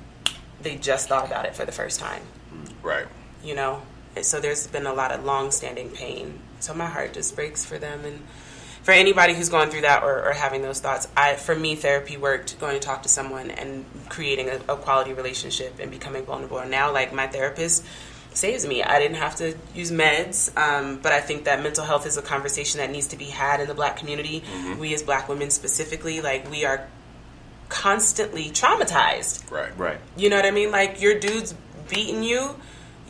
they 0.61 0.75
just 0.75 1.09
thought 1.09 1.25
about 1.25 1.45
it 1.45 1.55
for 1.55 1.65
the 1.65 1.71
first 1.71 1.99
time 1.99 2.21
Right. 2.83 3.05
you 3.43 3.55
know 3.55 3.81
so 4.21 4.39
there's 4.39 4.67
been 4.67 4.85
a 4.85 4.93
lot 4.93 5.11
of 5.11 5.23
long-standing 5.23 5.89
pain 5.89 6.39
so 6.59 6.73
my 6.73 6.85
heart 6.85 7.13
just 7.13 7.35
breaks 7.35 7.63
for 7.65 7.77
them 7.77 8.03
and 8.05 8.21
for 8.83 8.91
anybody 8.91 9.33
who's 9.33 9.49
going 9.49 9.69
through 9.69 9.81
that 9.81 10.03
or, 10.03 10.27
or 10.27 10.33
having 10.33 10.61
those 10.61 10.79
thoughts 10.79 11.07
i 11.15 11.35
for 11.35 11.55
me 11.55 11.75
therapy 11.75 12.17
worked 12.17 12.59
going 12.59 12.73
to 12.73 12.79
talk 12.79 13.03
to 13.03 13.09
someone 13.09 13.49
and 13.51 13.85
creating 14.09 14.49
a, 14.49 14.55
a 14.69 14.75
quality 14.75 15.13
relationship 15.13 15.79
and 15.79 15.89
becoming 15.91 16.23
vulnerable 16.23 16.57
and 16.59 16.69
now 16.71 16.91
like 16.91 17.13
my 17.13 17.27
therapist 17.27 17.85
saves 18.33 18.65
me 18.65 18.81
i 18.83 18.97
didn't 18.99 19.17
have 19.17 19.35
to 19.35 19.53
use 19.75 19.91
meds 19.91 20.55
um, 20.57 20.97
but 21.01 21.11
i 21.11 21.19
think 21.21 21.43
that 21.45 21.61
mental 21.61 21.83
health 21.83 22.05
is 22.05 22.17
a 22.17 22.21
conversation 22.21 22.79
that 22.79 22.89
needs 22.89 23.07
to 23.07 23.17
be 23.17 23.25
had 23.25 23.59
in 23.59 23.67
the 23.67 23.73
black 23.73 23.97
community 23.97 24.43
we 24.79 24.93
as 24.93 25.03
black 25.03 25.27
women 25.29 25.49
specifically 25.49 26.21
like 26.21 26.49
we 26.49 26.63
are 26.65 26.87
constantly 27.69 28.49
traumatized 28.49 29.49
Right. 29.51 29.77
Right. 29.77 29.97
you 30.17 30.29
know 30.29 30.35
what 30.35 30.45
I 30.45 30.51
mean? 30.51 30.71
Like 30.71 31.01
your 31.01 31.17
dude's 31.19 31.53
beating 31.89 32.21
you, 32.23 32.55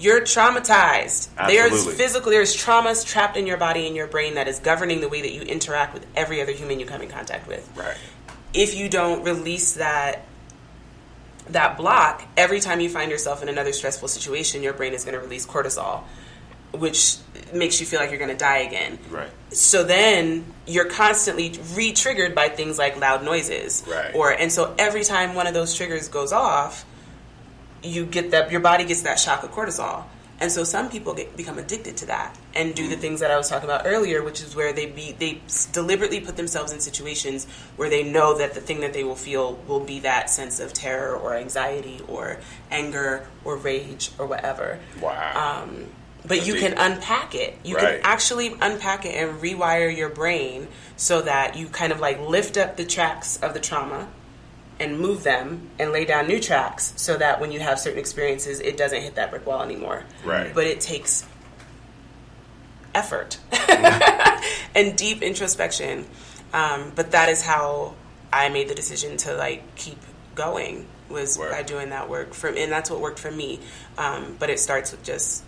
you're 0.01 0.21
traumatized. 0.21 1.29
There's 1.47 1.71
Absolutely. 1.71 1.93
physical, 1.93 2.31
there's 2.31 2.57
traumas 2.57 3.05
trapped 3.05 3.37
in 3.37 3.45
your 3.45 3.57
body 3.57 3.85
and 3.87 3.95
your 3.95 4.07
brain 4.07 4.33
that 4.35 4.47
is 4.47 4.59
governing 4.59 4.99
the 4.99 5.07
way 5.09 5.21
that 5.21 5.31
you 5.31 5.41
interact 5.41 5.93
with 5.93 6.05
every 6.15 6.41
other 6.41 6.51
human 6.51 6.79
you 6.79 6.85
come 6.85 7.01
in 7.01 7.09
contact 7.09 7.47
with. 7.47 7.69
Right. 7.75 7.95
If 8.53 8.75
you 8.75 8.89
don't 8.89 9.23
release 9.23 9.73
that 9.73 10.25
that 11.49 11.77
block, 11.77 12.23
every 12.37 12.59
time 12.61 12.79
you 12.79 12.89
find 12.89 13.11
yourself 13.11 13.43
in 13.43 13.49
another 13.49 13.73
stressful 13.73 14.07
situation, 14.07 14.63
your 14.63 14.73
brain 14.73 14.93
is 14.93 15.03
going 15.03 15.15
to 15.15 15.19
release 15.19 15.45
cortisol, 15.45 16.03
which 16.73 17.17
makes 17.53 17.79
you 17.79 17.85
feel 17.85 17.99
like 17.99 18.09
you're 18.09 18.19
going 18.19 18.31
to 18.31 18.37
die 18.37 18.59
again. 18.59 18.97
Right. 19.09 19.29
So 19.51 19.83
then 19.83 20.45
you're 20.65 20.85
constantly 20.89 21.53
re-triggered 21.73 22.33
by 22.33 22.49
things 22.49 22.77
like 22.77 22.97
loud 22.99 23.23
noises, 23.23 23.83
Right. 23.87 24.15
Or 24.15 24.31
and 24.31 24.51
so 24.51 24.73
every 24.79 25.03
time 25.03 25.35
one 25.35 25.47
of 25.47 25.53
those 25.53 25.75
triggers 25.75 26.07
goes 26.07 26.31
off, 26.31 26.85
you 27.83 28.05
get 28.05 28.31
that 28.31 28.51
your 28.51 28.61
body 28.61 28.83
gets 28.85 29.01
that 29.03 29.19
shock 29.19 29.43
of 29.43 29.51
cortisol, 29.51 30.03
and 30.39 30.51
so 30.51 30.63
some 30.63 30.89
people 30.89 31.13
get 31.13 31.35
become 31.37 31.57
addicted 31.59 31.97
to 31.97 32.05
that 32.07 32.35
and 32.55 32.73
do 32.73 32.87
the 32.87 32.95
things 32.95 33.19
that 33.19 33.29
I 33.31 33.37
was 33.37 33.47
talking 33.49 33.69
about 33.69 33.83
earlier, 33.85 34.23
which 34.23 34.41
is 34.41 34.55
where 34.55 34.73
they 34.73 34.85
be 34.87 35.11
they 35.17 35.41
deliberately 35.71 36.19
put 36.19 36.35
themselves 36.37 36.71
in 36.71 36.79
situations 36.79 37.45
where 37.75 37.89
they 37.89 38.03
know 38.03 38.37
that 38.37 38.53
the 38.55 38.61
thing 38.61 38.81
that 38.81 38.93
they 38.93 39.03
will 39.03 39.15
feel 39.15 39.53
will 39.67 39.79
be 39.79 39.99
that 39.99 40.29
sense 40.29 40.59
of 40.59 40.73
terror 40.73 41.15
or 41.15 41.35
anxiety 41.35 41.99
or 42.07 42.37
anger 42.71 43.27
or 43.45 43.55
rage 43.57 44.11
or 44.17 44.25
whatever. 44.25 44.79
Wow. 45.01 45.63
Um, 45.63 45.85
but 46.25 46.45
you 46.45 46.53
can 46.53 46.73
unpack 46.77 47.33
it. 47.33 47.57
You 47.63 47.75
Right. 47.77 47.95
can 47.97 48.01
actually 48.03 48.55
unpack 48.61 49.05
it 49.05 49.15
and 49.15 49.41
rewire 49.41 49.95
your 49.95 50.09
brain 50.09 50.67
so 50.95 51.21
that 51.21 51.55
you 51.55 51.67
kind 51.67 51.91
of 51.91 51.99
like 51.99 52.19
lift 52.19 52.57
up 52.57 52.77
the 52.77 52.85
tracks 52.85 53.37
of 53.41 53.53
the 53.55 53.59
trauma 53.59 54.07
and 54.81 54.99
move 54.99 55.23
them 55.23 55.69
and 55.79 55.91
lay 55.91 56.03
down 56.05 56.27
new 56.27 56.39
tracks 56.39 56.93
so 56.97 57.15
that 57.17 57.39
when 57.39 57.51
you 57.51 57.59
have 57.59 57.79
certain 57.79 57.99
experiences, 57.99 58.59
it 58.59 58.75
doesn't 58.75 59.01
hit 59.01 59.15
that 59.15 59.29
brick 59.29 59.45
wall 59.45 59.61
anymore. 59.61 60.03
Right. 60.25 60.53
But 60.53 60.65
it 60.65 60.81
takes 60.81 61.25
effort 62.93 63.37
and 64.75 64.97
deep 64.97 65.21
introspection. 65.21 66.05
Um, 66.53 66.91
but 66.95 67.11
that 67.11 67.29
is 67.29 67.41
how 67.41 67.93
I 68.33 68.49
made 68.49 68.67
the 68.67 68.75
decision 68.75 69.17
to 69.17 69.35
like 69.35 69.75
keep 69.75 69.97
going 70.35 70.87
was 71.09 71.37
Right. 71.37 71.51
by 71.51 71.63
doing 71.63 71.89
that 71.89 72.09
work 72.09 72.33
for, 72.33 72.47
and 72.47 72.71
that's 72.71 72.89
what 72.89 72.99
worked 72.99 73.19
for 73.19 73.31
me. 73.31 73.59
Um, 73.97 74.35
but 74.39 74.49
it 74.49 74.59
starts 74.59 74.91
with 74.91 75.03
just 75.03 75.43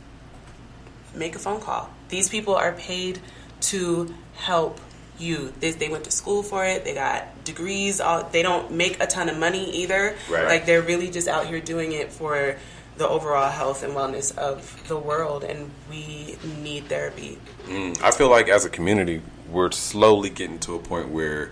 make 1.16 1.36
a 1.36 1.40
phone 1.40 1.60
call. 1.62 1.90
These 2.10 2.30
people 2.30 2.56
are 2.56 2.74
paid 2.74 3.20
to 3.62 4.14
help 4.36 4.80
you. 5.20 5.54
They, 5.60 5.72
they 5.72 5.90
went 5.90 6.04
to 6.06 6.12
school 6.12 6.44
for 6.44 6.66
it. 6.66 6.84
They 6.84 6.94
got 6.94 7.44
degrees. 7.44 8.02
All 8.02 8.24
they 8.24 8.44
don't 8.44 8.72
make 8.72 9.02
a 9.02 9.08
ton 9.08 9.30
of 9.30 9.38
money 9.38 9.70
either. 9.78 10.16
Right. 10.30 10.46
Like 10.46 10.66
they're 10.66 10.82
really 10.82 11.10
just 11.10 11.28
out 11.28 11.48
here 11.48 11.60
doing 11.60 11.92
it 11.92 12.12
for 12.12 12.58
the 12.98 13.08
overall 13.08 13.50
health 13.50 13.84
and 13.84 13.94
wellness 13.94 14.36
of 14.38 14.88
the 14.88 14.98
world. 14.98 15.44
And 15.44 15.72
we 15.90 16.38
need 16.62 16.86
therapy. 16.86 17.40
I 17.68 18.12
feel 18.12 18.30
like 18.30 18.50
as 18.50 18.66
a 18.66 18.70
community, 18.70 19.22
we're 19.50 19.72
slowly 19.72 20.30
getting 20.30 20.60
to 20.60 20.76
a 20.76 20.80
point 20.80 21.10
where 21.10 21.52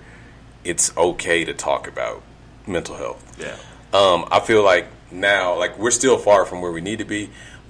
it's 0.63 0.95
okay 0.97 1.43
to 1.45 1.53
talk 1.53 1.87
about 1.87 2.21
mental 2.67 2.95
health. 2.95 3.39
Yeah. 3.39 3.57
Um, 3.93 4.27
I 4.31 4.39
feel 4.39 4.63
like 4.63 4.87
now, 5.11 5.57
like 5.57 5.77
we're 5.77 5.91
still 5.91 6.17
far 6.17 6.45
from 6.45 6.61
where 6.61 6.71
we 6.71 6.81
need 6.81 6.99
to 6.99 7.05
be, 7.05 7.29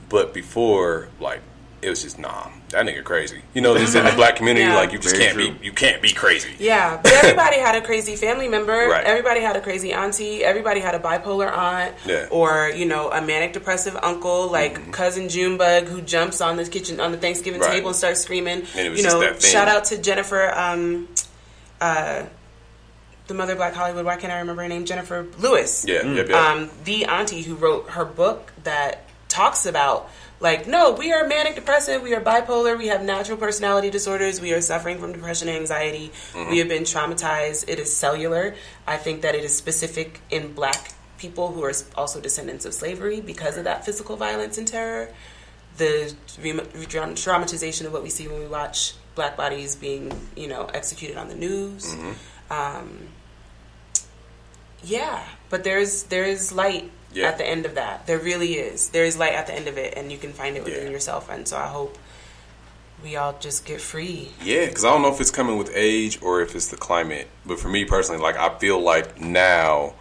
but 0.09 0.33
before, 0.33 1.09
like 1.19 1.41
it 1.81 1.89
was 1.89 2.01
just 2.03 2.19
nah, 2.19 2.47
that 2.69 2.85
nigga 2.85 3.03
crazy. 3.03 3.41
You 3.53 3.61
know, 3.61 3.73
this 3.73 3.95
in 3.95 4.05
the 4.05 4.11
black 4.11 4.35
community, 4.35 4.65
Yeah. 4.65 4.75
like 4.75 4.91
you 4.91 4.99
just 4.99 5.15
Very 5.15 5.25
can't 5.25 5.35
true. 5.37 5.51
be, 5.53 5.65
you 5.65 5.71
can't 5.73 6.01
be 6.01 6.11
crazy. 6.13 6.51
Yeah, 6.59 6.97
but 7.03 7.11
everybody 7.13 7.57
had 7.57 7.75
a 7.75 7.81
crazy 7.81 8.15
family 8.15 8.47
member. 8.47 8.71
Right. 8.89 9.03
Everybody 9.03 9.41
had 9.41 9.55
a 9.55 9.61
crazy 9.61 9.91
auntie. 9.93 10.43
Everybody 10.43 10.79
had 10.79 10.93
a 10.95 10.99
bipolar 10.99 11.51
aunt, 11.51 11.95
Yeah. 12.05 12.27
or 12.29 12.69
you 12.75 12.85
know, 12.85 13.11
a 13.11 13.21
manic 13.21 13.53
depressive 13.53 13.95
uncle, 14.01 14.47
like 14.51 14.91
cousin 14.91 15.27
Junebug, 15.29 15.85
who 15.87 16.01
jumps 16.01 16.39
on 16.41 16.57
the 16.57 16.65
kitchen 16.65 16.99
on 16.99 17.11
the 17.11 17.17
Thanksgiving 17.17 17.59
Mm-hmm. 17.61 17.69
Right. 17.69 17.75
table 17.77 17.87
and 17.89 17.95
starts 17.97 18.21
screaming. 18.21 18.63
And 18.75 18.87
it 18.87 18.89
was 18.91 18.99
you 18.99 19.03
just 19.05 19.15
know, 19.15 19.21
that 19.21 19.41
thing. 19.41 19.51
shout 19.51 19.67
out 19.67 19.85
to 19.85 19.97
Jennifer, 19.97 20.51
um, 20.55 21.07
uh, 21.79 22.23
the 23.27 23.33
mother 23.33 23.53
of 23.53 23.57
Black 23.59 23.73
Hollywood. 23.73 24.05
Why 24.05 24.17
can't 24.17 24.31
I 24.33 24.39
remember 24.39 24.61
her 24.61 24.67
name? 24.67 24.85
Jennifer 24.85 25.25
Lewis. 25.39 25.85
Yeah, 25.87 26.05
yep, 26.05 26.27
yep. 26.29 26.35
Um, 26.37 26.69
the 26.83 27.05
auntie 27.05 27.41
who 27.43 27.55
wrote 27.55 27.89
her 27.91 28.03
book 28.05 28.51
that 28.65 29.03
talks 29.29 29.65
about 29.65 30.09
like 30.41 30.67
no 30.67 30.91
we 30.91 31.13
are 31.13 31.27
manic 31.27 31.55
depressive 31.55 32.01
we 32.01 32.13
are 32.15 32.19
bipolar 32.21 32.77
we 32.77 32.87
have 32.87 33.01
natural 33.03 33.37
personality 33.37 33.89
disorders 33.91 34.41
we 34.41 34.51
are 34.53 34.59
suffering 34.61 34.97
from 34.99 35.13
depression 35.13 35.47
and 35.47 35.57
anxiety 35.57 36.11
we 36.49 36.57
have 36.57 36.67
been 36.67 36.83
traumatized 36.83 37.69
it 37.69 37.77
is 37.79 37.95
cellular. 37.95 38.55
I 38.87 38.97
think 38.97 39.21
that 39.21 39.35
it 39.35 39.43
is 39.43 39.55
specific 39.55 40.19
in 40.29 40.53
black 40.53 40.93
people 41.17 41.51
who 41.53 41.63
are 41.63 41.73
also 41.95 42.19
descendants 42.19 42.65
of 42.65 42.73
slavery 42.73 43.21
because 43.21 43.55
of 43.57 43.63
that 43.65 43.85
physical 43.85 44.17
violence 44.17 44.57
and 44.57 44.67
terror. 44.67 45.09
The 45.77 46.13
re- 46.41 46.53
re- 46.53 46.85
traumatization 46.85 47.85
of 47.85 47.93
what 47.93 48.01
we 48.01 48.09
see 48.09 48.27
when 48.27 48.39
we 48.39 48.47
watch 48.47 48.95
black 49.13 49.37
bodies 49.37 49.75
being 49.75 50.11
you 50.35 50.47
know 50.47 50.65
executed 50.73 51.17
on 51.17 51.27
the 51.29 51.35
news. 51.35 51.93
Um, 52.49 53.07
yeah 54.83 55.23
but 55.51 55.63
there's 55.63 56.03
there 56.03 56.23
is 56.23 56.51
light 56.51 56.89
Yeah. 57.13 57.27
at 57.27 57.37
the 57.37 57.45
end 57.45 57.65
of 57.65 57.75
that 57.75 58.07
there 58.07 58.19
really 58.19 58.53
is 58.55 58.89
there 58.89 59.03
is 59.05 59.17
light 59.17 59.33
at 59.33 59.47
the 59.47 59.53
end 59.53 59.67
of 59.67 59.77
it 59.77 59.93
and 59.97 60.11
you 60.11 60.17
can 60.17 60.31
find 60.33 60.55
it 60.57 60.63
within 60.63 60.85
Yeah. 60.85 60.91
yourself 60.91 61.29
and 61.29 61.47
so 61.47 61.57
i 61.57 61.67
hope 61.67 61.97
we 63.03 63.15
all 63.15 63.35
just 63.39 63.65
get 63.65 63.81
free 63.81 64.29
Yeah, 64.43 64.67
because 64.67 64.85
I 64.85 64.89
don't 64.91 65.01
know 65.01 65.11
if 65.11 65.19
it's 65.19 65.31
coming 65.31 65.57
with 65.57 65.71
age 65.73 66.21
or 66.21 66.41
if 66.41 66.55
it's 66.55 66.67
the 66.67 66.77
climate. 66.77 67.27
But 67.47 67.59
for 67.59 67.67
me 67.67 67.83
personally, 67.83 68.21
like 68.21 68.37
I 68.37 68.55
feel 68.59 68.79
like 68.79 69.19
now 69.19 69.95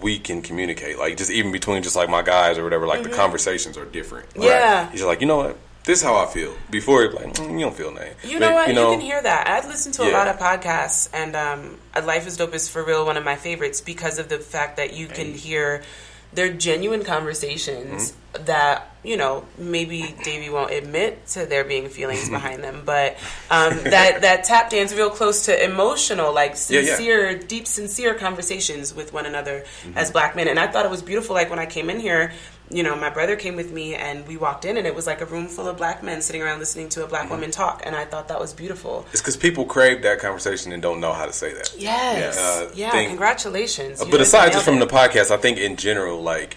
we 0.00 0.18
can 0.18 0.42
communicate. 0.42 0.98
Like 0.98 1.16
just 1.16 1.30
even 1.30 1.52
between 1.52 1.84
just 1.84 1.94
like 1.94 2.08
my 2.08 2.22
guys 2.22 2.58
or 2.58 2.64
whatever, 2.64 2.84
like 2.84 3.04
the 3.04 3.10
conversations 3.10 3.78
are 3.78 3.84
different. 3.84 4.28
Mm-hmm. 4.30 4.42
Yeah. 4.42 4.90
You're 4.92 5.06
like, 5.06 5.20
you 5.20 5.28
know 5.28 5.36
what? 5.36 5.56
This 5.84 6.00
is 6.00 6.04
how 6.04 6.16
I 6.16 6.26
feel. 6.26 6.52
Before 6.68 7.04
it 7.04 7.14
like, 7.14 7.32
mm, 7.34 7.52
you 7.52 7.60
don't 7.60 7.76
feel 7.76 7.92
nothing. 7.92 8.14
You 8.24 8.40
But, 8.40 8.48
know 8.48 8.54
what? 8.54 8.68
You, 8.70 8.74
can 8.74 9.00
hear 9.00 9.22
that. 9.22 9.46
I've 9.48 9.66
listened 9.68 9.94
to 9.94 10.02
a 10.02 10.08
Yeah. 10.10 10.18
lot 10.18 10.26
of 10.26 10.36
podcasts, 10.40 11.08
and 11.12 11.36
um, 11.36 11.78
Life 11.94 12.26
is 12.26 12.36
Dope 12.36 12.54
is 12.54 12.68
for 12.68 12.82
real 12.82 13.06
one 13.06 13.16
of 13.16 13.24
my 13.24 13.36
favorites 13.36 13.80
because 13.80 14.18
of 14.18 14.28
the 14.28 14.40
fact 14.40 14.78
that 14.78 14.94
you 14.94 15.06
can 15.06 15.32
hear 15.32 15.84
their 16.32 16.52
genuine 16.52 17.04
conversations 17.04 18.12
Mm-hmm. 18.12 18.44
that 18.44 18.90
you 19.02 19.16
know 19.16 19.44
maybe 19.56 20.14
Davey 20.24 20.50
won't 20.50 20.70
admit 20.70 21.26
to 21.28 21.46
there 21.46 21.64
being 21.64 21.88
feelings 21.88 22.28
behind 22.28 22.62
them, 22.62 22.82
but 22.84 23.16
um, 23.50 23.72
that 23.84 24.20
that 24.22 24.44
tap 24.44 24.68
dance 24.70 24.92
real 24.92 25.08
close 25.10 25.46
to 25.46 25.64
emotional, 25.64 26.34
like 26.34 26.50
Yeah, 26.68 26.80
yeah. 26.80 26.86
sincere, 26.96 27.38
deep, 27.38 27.66
sincere 27.66 28.14
conversations 28.14 28.94
with 28.94 29.12
one 29.14 29.24
another 29.26 29.64
Mm-hmm. 29.84 29.96
as 29.98 30.10
black 30.10 30.36
men. 30.36 30.48
And 30.48 30.58
I 30.58 30.66
thought 30.66 30.84
it 30.84 30.90
was 30.90 31.02
beautiful. 31.02 31.34
Like 31.34 31.48
when 31.48 31.58
I 31.58 31.66
came 31.66 31.88
in 31.88 31.98
here, 32.00 32.32
you 32.70 32.82
know, 32.82 32.96
my 32.96 33.10
brother 33.10 33.36
came 33.36 33.54
with 33.56 33.72
me 33.72 33.94
and 33.94 34.26
we 34.26 34.36
walked 34.36 34.64
in 34.64 34.76
and 34.76 34.86
it 34.86 34.94
was 34.94 35.06
like 35.06 35.20
a 35.20 35.24
room 35.26 35.46
full 35.46 35.68
of 35.68 35.76
black 35.76 36.02
men 36.02 36.20
sitting 36.20 36.42
around 36.42 36.58
listening 36.58 36.88
to 36.90 37.00
a 37.00 37.02
Mm-hmm. 37.04 37.10
black 37.10 37.30
woman 37.30 37.50
talk. 37.52 37.82
And 37.86 37.94
I 37.94 38.04
thought 38.04 38.26
that 38.28 38.40
was 38.40 38.52
beautiful. 38.52 39.06
It's 39.12 39.20
because 39.20 39.36
people 39.36 39.64
crave 39.64 40.02
that 40.02 40.18
conversation 40.18 40.72
and 40.72 40.82
don't 40.82 41.00
know 41.00 41.12
how 41.12 41.26
to 41.26 41.32
say 41.32 41.54
that. 41.54 41.72
Yes. 41.78 42.36
Uh, 42.38 42.70
yeah. 42.74 42.90
think- 42.90 43.08
congratulations. 43.10 44.00
You 44.04 44.10
but 44.10 44.20
aside 44.20 44.52
just 44.52 44.64
from 44.64 44.76
it. 44.76 44.80
the 44.80 44.86
podcast, 44.88 45.30
I 45.30 45.36
think 45.36 45.58
in 45.58 45.76
general, 45.76 46.20
like 46.22 46.56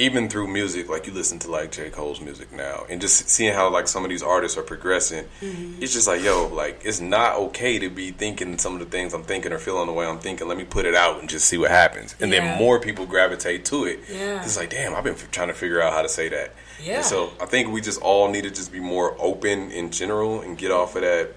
even 0.00 0.28
through 0.28 0.48
music, 0.48 0.88
like 0.88 1.06
you 1.06 1.12
listen 1.12 1.38
to 1.40 1.50
like 1.50 1.70
J. 1.70 1.90
Cole's 1.90 2.20
music 2.20 2.50
now, 2.52 2.86
and 2.88 3.00
just 3.00 3.28
seeing 3.28 3.52
how 3.54 3.70
like 3.70 3.86
some 3.86 4.02
of 4.04 4.10
these 4.10 4.22
artists 4.22 4.56
are 4.58 4.62
progressing, 4.62 5.24
Mm-hmm. 5.40 5.82
it's 5.82 5.92
just 5.92 6.06
like 6.08 6.22
yo, 6.22 6.48
like 6.48 6.80
it's 6.84 7.00
not 7.00 7.36
okay 7.36 7.78
to 7.78 7.88
be 7.90 8.10
thinking 8.10 8.58
some 8.58 8.72
of 8.74 8.80
the 8.80 8.86
things 8.86 9.12
I'm 9.14 9.22
thinking 9.22 9.52
or 9.52 9.58
feeling 9.58 9.86
the 9.86 9.92
way 9.92 10.06
I'm 10.06 10.18
thinking. 10.18 10.48
Let 10.48 10.56
me 10.58 10.64
put 10.64 10.86
it 10.86 10.94
out 10.94 11.20
and 11.20 11.28
just 11.28 11.46
see 11.46 11.58
what 11.58 11.70
happens, 11.70 12.16
and 12.20 12.32
Yeah. 12.32 12.40
then 12.40 12.58
more 12.58 12.80
people 12.80 13.06
gravitate 13.06 13.64
to 13.66 13.84
it. 13.84 14.00
Yeah. 14.10 14.42
It's 14.42 14.56
like 14.56 14.70
damn, 14.70 14.94
I've 14.94 15.04
been 15.04 15.14
f- 15.14 15.30
trying 15.30 15.48
to 15.48 15.54
figure 15.54 15.80
out 15.82 15.92
how 15.92 16.02
to 16.02 16.08
say 16.08 16.28
that. 16.30 16.54
Yeah. 16.82 16.96
And 16.96 17.04
so 17.04 17.30
I 17.40 17.46
think 17.46 17.70
we 17.70 17.80
just 17.80 18.00
all 18.00 18.30
need 18.30 18.44
to 18.44 18.50
just 18.50 18.72
be 18.72 18.80
more 18.80 19.14
open 19.18 19.70
in 19.70 19.90
general 19.90 20.40
and 20.40 20.56
get 20.56 20.70
off 20.70 20.96
of 20.96 21.02
that, 21.02 21.28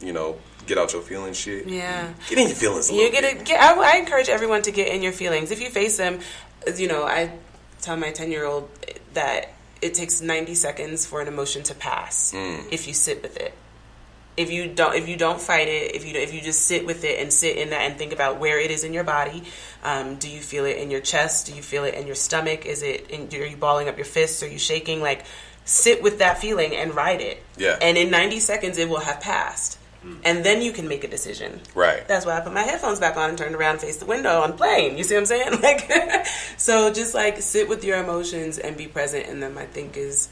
you 0.00 0.12
know, 0.12 0.36
get 0.66 0.76
out 0.76 0.92
your 0.92 1.00
feelings 1.02 1.38
shit. 1.38 1.66
Yeah. 1.66 2.12
Get 2.28 2.38
in 2.38 2.48
your 2.48 2.56
feelings 2.56 2.90
a 2.90 2.92
You 2.92 2.98
little 3.04 3.12
get 3.12 3.22
bit. 3.22 3.36
it. 3.40 3.44
Get, 3.46 3.60
I, 3.60 3.94
I 3.94 3.96
encourage 3.96 4.28
everyone 4.28 4.60
to 4.62 4.70
get 4.70 4.88
in 4.88 5.02
your 5.02 5.12
feelings. 5.12 5.50
If 5.50 5.60
you 5.62 5.70
face 5.70 5.96
them, 5.96 6.20
you 6.76 6.86
know, 6.86 7.02
I 7.04 7.32
tell 7.80 7.96
my 7.96 8.10
ten 8.10 8.30
year 8.30 8.44
old 8.44 8.68
that 9.14 9.52
it 9.82 9.94
takes 9.94 10.20
ninety 10.20 10.54
seconds 10.54 11.06
for 11.06 11.20
an 11.20 11.28
emotion 11.28 11.62
to 11.64 11.74
pass 11.74 12.32
Mm. 12.32 12.64
if 12.70 12.86
you 12.86 12.94
sit 12.94 13.22
with 13.22 13.36
it. 13.36 13.54
If 14.36 14.50
you 14.50 14.68
don't, 14.68 14.94
if 14.94 15.08
you 15.08 15.16
don't 15.16 15.40
fight 15.40 15.68
it, 15.68 15.94
if 15.94 16.06
you 16.06 16.14
if 16.14 16.32
you 16.32 16.40
just 16.40 16.62
sit 16.62 16.86
with 16.86 17.04
it 17.04 17.20
and 17.20 17.32
sit 17.32 17.56
in 17.56 17.70
that 17.70 17.82
and 17.82 17.98
think 17.98 18.12
about 18.12 18.38
where 18.38 18.58
it 18.58 18.70
is 18.70 18.84
in 18.84 18.94
your 18.94 19.04
body, 19.04 19.42
um, 19.82 20.16
do 20.16 20.30
you 20.30 20.40
feel 20.40 20.64
it 20.64 20.78
in 20.78 20.90
your 20.90 21.00
chest? 21.00 21.46
Do 21.46 21.54
you 21.54 21.60
feel 21.62 21.84
it 21.84 21.94
in 21.94 22.06
your 22.06 22.14
stomach? 22.14 22.64
Is 22.64 22.82
it? 22.82 23.10
In, 23.10 23.28
are 23.40 23.44
you 23.44 23.56
balling 23.56 23.88
up 23.88 23.96
your 23.98 24.06
fists? 24.06 24.42
Are 24.42 24.48
you 24.48 24.58
shaking? 24.58 25.02
Like, 25.02 25.24
sit 25.64 26.02
with 26.02 26.20
that 26.20 26.38
feeling 26.40 26.74
and 26.74 26.94
ride 26.94 27.20
it. 27.20 27.42
Yeah. 27.58 27.76
And 27.82 27.98
in 27.98 28.08
ninety 28.10 28.40
seconds, 28.40 28.78
it 28.78 28.88
will 28.88 29.00
have 29.00 29.20
passed, 29.20 29.78
and 30.24 30.44
then 30.44 30.62
you 30.62 30.72
can 30.72 30.88
make 30.88 31.04
a 31.04 31.08
decision. 31.08 31.60
Right. 31.74 32.06
That's 32.08 32.24
why 32.24 32.36
I 32.36 32.40
put 32.40 32.52
my 32.54 32.62
headphones 32.62 32.98
back 33.00 33.16
on 33.16 33.28
and 33.28 33.36
turned 33.38 33.54
around 33.54 33.72
and 33.72 33.80
faced 33.82 34.00
the 34.00 34.06
window 34.06 34.40
on 34.40 34.54
plane. 34.54 34.96
You 34.96 35.04
see 35.04 35.14
what 35.14 35.20
I'm 35.20 35.26
saying? 35.26 35.60
Like, 35.62 36.26
so 36.56 36.90
just 36.92 37.14
like 37.14 37.42
sit 37.42 37.68
with 37.68 37.84
your 37.84 37.98
emotions 37.98 38.58
and 38.58 38.76
be 38.76 38.86
present 38.86 39.26
in 39.26 39.40
them. 39.40 39.58
I 39.58 39.66
think 39.66 39.96
is 39.96 40.28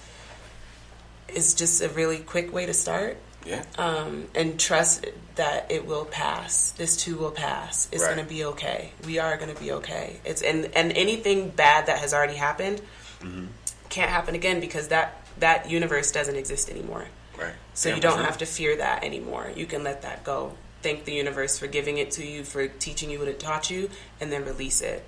is 1.29 1.55
just 1.55 1.83
a 1.83 1.89
really 1.91 2.19
quick 2.19 2.53
way 2.53 2.67
to 2.67 2.73
start. 2.75 3.19
Yeah. 3.45 3.63
Um, 3.79 4.27
and 4.35 4.59
trust 4.59 5.07
that 5.37 5.71
it 5.71 5.87
will 5.87 6.05
pass. 6.05 6.73
This 6.73 6.97
too 6.97 7.17
will 7.17 7.31
pass. 7.31 7.89
It's 7.93 8.03
Right. 8.03 8.15
going 8.15 8.27
to 8.27 8.29
be 8.35 8.45
okay. 8.47 8.93
We 9.07 9.19
are 9.19 9.37
going 9.37 9.55
to 9.55 9.61
be 9.61 9.73
okay. 9.73 10.21
It's 10.25 10.43
and 10.43 10.67
and 10.75 10.93
anything 10.93 11.51
bad 11.51 11.87
that 11.87 11.99
has 11.99 12.13
already 12.15 12.35
happened 12.37 12.81
Mm-hmm. 13.21 13.47
can't 13.89 14.11
happen 14.11 14.35
again 14.37 14.61
because 14.61 14.89
that 14.89 15.21
that 15.39 15.69
universe 15.71 16.13
doesn't 16.13 16.37
exist 16.37 16.71
anymore. 16.71 17.07
Right. 17.39 17.53
So 17.75 17.89
Yeah, 17.89 17.95
you 17.97 18.01
don't 18.01 18.15
sure. 18.17 18.25
have 18.25 18.39
to 18.39 18.47
fear 18.47 18.77
that 18.77 19.05
anymore. 19.05 19.51
You 19.55 19.67
can 19.67 19.85
let 19.85 20.03
that 20.03 20.25
go. 20.25 20.53
Thank 20.83 21.05
the 21.05 21.13
universe 21.13 21.59
for 21.59 21.67
giving 21.67 21.99
it 21.99 22.11
to 22.13 22.27
you, 22.27 22.45
for 22.45 22.69
teaching 22.69 23.11
you 23.11 23.19
what 23.19 23.29
it 23.29 23.41
taught 23.41 23.71
you, 23.71 23.91
and 24.21 24.31
then 24.33 24.45
release 24.45 24.81
it. 24.81 25.05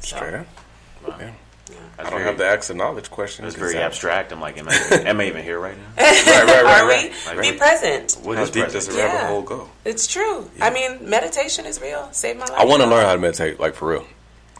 So, 0.00 0.16
Straight 0.16 0.34
up. 0.34 0.46
Yeah. 1.06 1.32
That's 1.66 1.80
I 1.98 2.02
don't 2.04 2.12
very- 2.12 2.22
have 2.24 2.38
the 2.38 2.46
access 2.46 2.74
knowledge 2.76 3.10
question. 3.10 3.44
It's 3.44 3.54
very 3.56 3.74
that- 3.74 3.82
abstract. 3.82 4.32
I'm 4.32 4.40
like, 4.40 4.56
am 4.58 4.68
I, 4.68 4.74
am 5.06 5.20
I 5.20 5.26
even 5.26 5.42
here 5.44 5.58
right 5.60 5.76
now? 5.76 5.84
Right, 6.02 6.26
right, 6.26 6.46
right, 6.64 6.80
Are 6.82 6.88
right. 6.88 7.12
we? 7.32 7.36
Right. 7.38 7.52
Be 7.52 7.58
present. 7.58 8.18
What 8.22 8.36
How 8.38 8.44
is 8.44 8.50
deep 8.50 8.64
present? 8.64 8.86
does 8.86 8.94
the 8.96 9.02
rabbit 9.02 9.26
hole 9.28 9.42
go? 9.42 9.68
It's 9.84 10.06
true. 10.06 10.50
I 10.60 10.70
mean, 10.70 11.08
meditation 11.08 11.66
is 11.66 11.80
real. 11.80 12.08
Save 12.12 12.36
my 12.38 12.46
life. 12.46 12.54
I 12.58 12.64
want 12.64 12.82
to 12.82 12.88
learn 12.88 13.04
how 13.04 13.12
to 13.14 13.18
meditate, 13.20 13.60
like 13.60 13.74
for 13.74 13.88
real. 13.90 14.06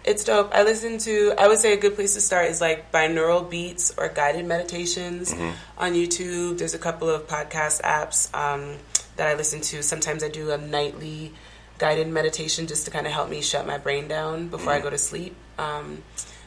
It's 0.08 0.24
dope. 0.24 0.54
I 0.54 0.62
listen 0.62 0.98
to. 0.98 1.34
I 1.38 1.48
would 1.48 1.58
say 1.58 1.72
a 1.74 1.76
good 1.76 1.94
place 1.94 2.14
to 2.14 2.20
start 2.20 2.46
is 2.46 2.60
like 2.60 2.90
binaural 2.90 3.48
beats 3.48 3.92
or 3.98 4.08
guided 4.08 4.46
meditations 4.46 5.32
Mm-hmm. 5.34 5.50
on 5.84 5.92
YouTube. 5.92 6.58
There's 6.58 6.74
a 6.74 6.78
couple 6.78 7.08
of 7.10 7.26
podcast 7.28 7.82
apps 7.82 8.18
um, 8.34 8.76
that 9.16 9.28
I 9.28 9.34
listen 9.34 9.60
to. 9.70 9.82
Sometimes 9.82 10.22
I 10.24 10.28
do 10.28 10.50
a 10.50 10.56
nightly 10.58 11.32
guided 11.78 12.08
meditation 12.08 12.66
just 12.66 12.86
to 12.86 12.90
kind 12.90 13.06
of 13.06 13.12
help 13.12 13.28
me 13.28 13.40
shut 13.42 13.66
my 13.66 13.78
brain 13.78 14.08
down 14.08 14.48
before 14.48 14.72
Mm-hmm. 14.72 14.80
I 14.80 14.84
go 14.86 14.90
to 14.90 14.98
sleep. 14.98 15.34
Um, 15.58 16.02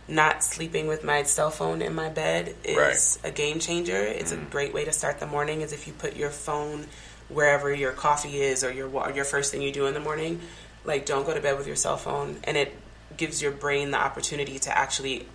not 0.08 0.44
sleeping 0.44 0.88
with 0.88 1.04
my 1.04 1.24
cell 1.24 1.52
phone 1.52 1.82
in 1.82 1.94
my 1.94 2.10
bed 2.10 2.56
is 2.64 2.78
Right. 2.78 2.94
Mm-hmm. 2.96 3.28
a 3.28 3.32
game 3.32 3.60
changer. 3.60 4.02
It's 4.02 4.32
a 4.32 4.38
great 4.38 4.74
way 4.74 4.84
to 4.86 4.92
start 4.92 5.20
the 5.20 5.28
morning. 5.28 5.62
Is 5.62 5.72
if 5.72 5.86
you 5.88 5.94
put 5.94 6.16
your 6.18 6.32
phone 6.32 6.88
wherever 7.30 7.74
your 7.74 7.92
coffee 7.94 8.42
is 8.42 8.64
or 8.64 8.72
your 8.74 8.90
wa- 8.90 9.10
your 9.10 9.24
first 9.24 9.52
thing 9.52 9.62
you 9.62 9.72
do 9.72 9.86
in 9.86 9.94
the 9.94 10.00
morning. 10.10 10.42
Like, 10.84 11.06
don't 11.06 11.26
go 11.28 11.34
to 11.34 11.40
bed 11.40 11.58
with 11.60 11.68
your 11.68 11.76
cell 11.76 11.96
phone, 11.96 12.40
and 12.44 12.58
it 12.58 12.74
gives 13.18 13.42
your 13.42 13.52
brain 13.52 13.92
the 13.92 13.98
opportunity 13.98 14.60
to 14.60 14.78
actually 14.78 15.28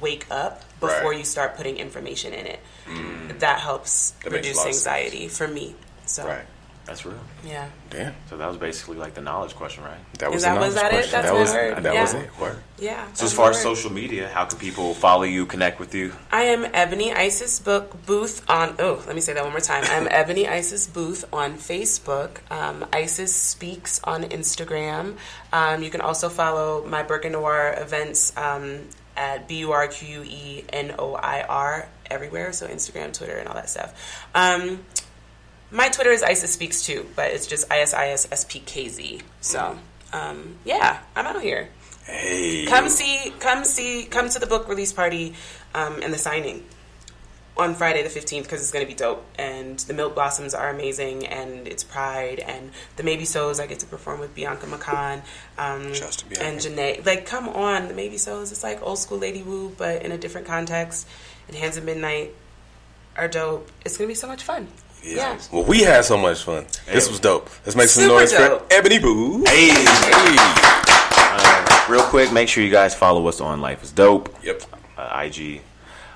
wake 0.00 0.26
up 0.30 0.62
before 0.80 1.10
Right. 1.10 1.18
you 1.18 1.24
start 1.24 1.56
putting 1.56 1.76
information 1.76 2.32
in 2.32 2.46
it. 2.46 2.60
Mm. 2.86 3.38
That 3.40 3.60
helps 3.60 4.10
That 4.24 4.32
reduce 4.32 4.56
lot 4.56 4.68
of 4.68 4.74
sense. 4.74 4.86
anxiety 4.86 5.28
for 5.28 5.46
me. 5.48 5.74
So, 6.06 6.26
Right. 6.26 6.44
That's 6.84 7.06
real. 7.06 7.18
yeah. 7.46 7.68
Damn. 7.90 8.12
So 8.28 8.36
that 8.36 8.48
was 8.48 8.56
basically 8.56 8.96
like 8.96 9.14
the 9.14 9.20
knowledge 9.20 9.54
question, 9.54 9.84
right? 9.84 9.96
That 10.18 10.32
was 10.32 10.42
that- 10.42 10.58
was 10.58 10.74
knowledge 10.74 10.82
that 10.82 10.86
it? 10.86 10.94
question. 10.94 11.12
That's 11.12 11.26
that 11.28 11.34
my 11.34 11.40
was 11.40 11.52
word. 11.52 11.84
that 11.84 11.94
was 11.94 12.14
Yeah. 12.14 12.20
it. 12.20 12.38
Word. 12.40 12.58
Yeah. 12.78 13.12
So 13.14 13.24
as 13.26 13.32
far 13.32 13.50
as 13.50 13.62
social 13.62 13.92
media, 13.92 14.28
how 14.28 14.46
can 14.46 14.58
people 14.58 14.92
follow 14.94 15.22
you, 15.22 15.46
connect 15.46 15.78
with 15.78 15.94
you? 15.94 16.12
I 16.32 16.42
am 16.44 16.66
Ebony 16.74 17.12
Isis 17.12 17.60
Book 17.60 18.04
Booth 18.04 18.42
on. 18.50 18.74
Oh, 18.80 19.00
let 19.06 19.14
me 19.14 19.20
say 19.20 19.32
that 19.32 19.44
one 19.44 19.52
more 19.52 19.60
time. 19.60 19.84
I'm 19.86 20.08
Ebony 20.10 20.48
Isis 20.48 20.88
Booth 20.88 21.24
on 21.32 21.54
Facebook. 21.54 22.38
Um, 22.50 22.84
Isis 22.92 23.32
Speaks 23.34 24.00
on 24.02 24.24
Instagram. 24.24 25.16
Um, 25.52 25.82
you 25.84 25.90
can 25.90 26.00
also 26.00 26.28
follow 26.28 26.84
my 26.84 27.04
Burque 27.04 27.30
Noir 27.30 27.74
events 27.78 28.32
um, 28.36 28.80
at 29.16 29.46
B 29.46 29.58
U 29.58 29.70
R 29.72 29.86
Q 29.86 30.22
U 30.22 30.24
E 30.24 30.64
N 30.72 30.94
O 30.98 31.14
I 31.14 31.42
R 31.42 31.88
everywhere. 32.10 32.52
So 32.52 32.66
Instagram, 32.66 33.12
Twitter, 33.16 33.36
and 33.36 33.48
all 33.48 33.54
that 33.54 33.70
stuff. 33.70 33.94
Um, 34.34 34.84
my 35.72 35.88
Twitter 35.88 36.10
is 36.10 36.22
Isis 36.22 36.52
Speaks 36.52 36.84
too, 36.84 37.08
but 37.16 37.30
it's 37.32 37.46
just 37.46 37.70
I 37.72 37.80
S 37.80 37.94
I 37.94 38.08
S 38.10 38.28
S 38.30 38.44
P 38.48 38.60
K 38.60 38.88
Z. 38.88 39.20
So 39.40 39.78
um, 40.12 40.56
yeah, 40.64 41.00
I'm 41.16 41.26
out 41.26 41.40
here. 41.42 41.68
Hey. 42.04 42.66
Come 42.66 42.88
see, 42.88 43.32
come 43.40 43.64
see, 43.64 44.04
come 44.04 44.28
to 44.28 44.38
the 44.38 44.46
book 44.46 44.68
release 44.68 44.92
party 44.92 45.34
um, 45.74 46.00
and 46.02 46.12
the 46.12 46.18
signing. 46.18 46.64
on 47.56 47.74
Friday 47.74 48.02
the 48.02 48.08
15th 48.08 48.44
because 48.44 48.60
it's 48.62 48.70
going 48.72 48.84
to 48.84 48.88
be 48.90 48.96
dope. 48.96 49.24
And 49.38 49.78
the 49.80 49.94
Milk 49.94 50.14
Blossoms 50.14 50.54
are 50.54 50.68
amazing, 50.70 51.26
and 51.26 51.68
it's 51.68 51.84
Pride. 51.84 52.38
And 52.40 52.70
the 52.96 53.02
Maybe 53.02 53.24
So's, 53.24 53.60
I 53.60 53.66
get 53.66 53.78
to 53.80 53.86
perform 53.86 54.20
with 54.20 54.34
Bianca 54.34 54.66
McCon 54.66 55.22
um, 55.58 55.92
Shouts 55.94 56.16
to 56.16 56.26
Bianca. 56.26 56.44
and 56.46 56.58
Janae. 56.58 57.06
Like, 57.06 57.26
come 57.26 57.48
on, 57.48 57.88
the 57.88 57.94
Maybe 57.94 58.16
So's, 58.16 58.52
it's 58.52 58.62
like 58.62 58.82
old 58.82 58.98
school 58.98 59.18
Lady 59.18 59.42
Wu, 59.42 59.72
but 59.76 60.02
in 60.02 60.12
a 60.12 60.18
different 60.18 60.46
context. 60.46 61.06
And 61.46 61.56
Hands 61.56 61.76
of 61.76 61.84
Midnight 61.84 62.34
are 63.16 63.28
dope. 63.28 63.70
It's 63.84 63.96
going 63.96 64.08
to 64.08 64.10
be 64.10 64.14
so 64.16 64.26
much 64.26 64.42
fun. 64.42 64.68
Yeah. 65.02 65.38
Well, 65.52 65.64
we 65.64 65.80
had 65.80 66.04
so 66.04 66.16
much 66.16 66.42
fun. 66.44 66.66
This 66.86 67.08
was 67.08 67.18
dope. 67.20 67.50
Let's 67.66 67.74
make 67.76 67.88
some 67.88 68.04
Super 68.04 68.14
noise 68.20 68.32
dope. 68.32 68.68
for 68.68 68.74
Ebony 68.74 68.98
Boo. 68.98 69.44
Hey. 69.44 69.68
Hey. 69.70 70.36
Uh, 70.38 71.86
real 71.88 72.02
quick, 72.04 72.32
make 72.32 72.48
sure 72.48 72.62
you 72.62 72.70
guys 72.70 72.94
follow 72.94 73.26
us 73.26 73.40
on 73.40 73.60
Life 73.60 73.82
is 73.82 73.90
Dope. 73.92 74.34
Yep. 74.42 74.62
Uh, 74.96 75.22
IG. 75.24 75.62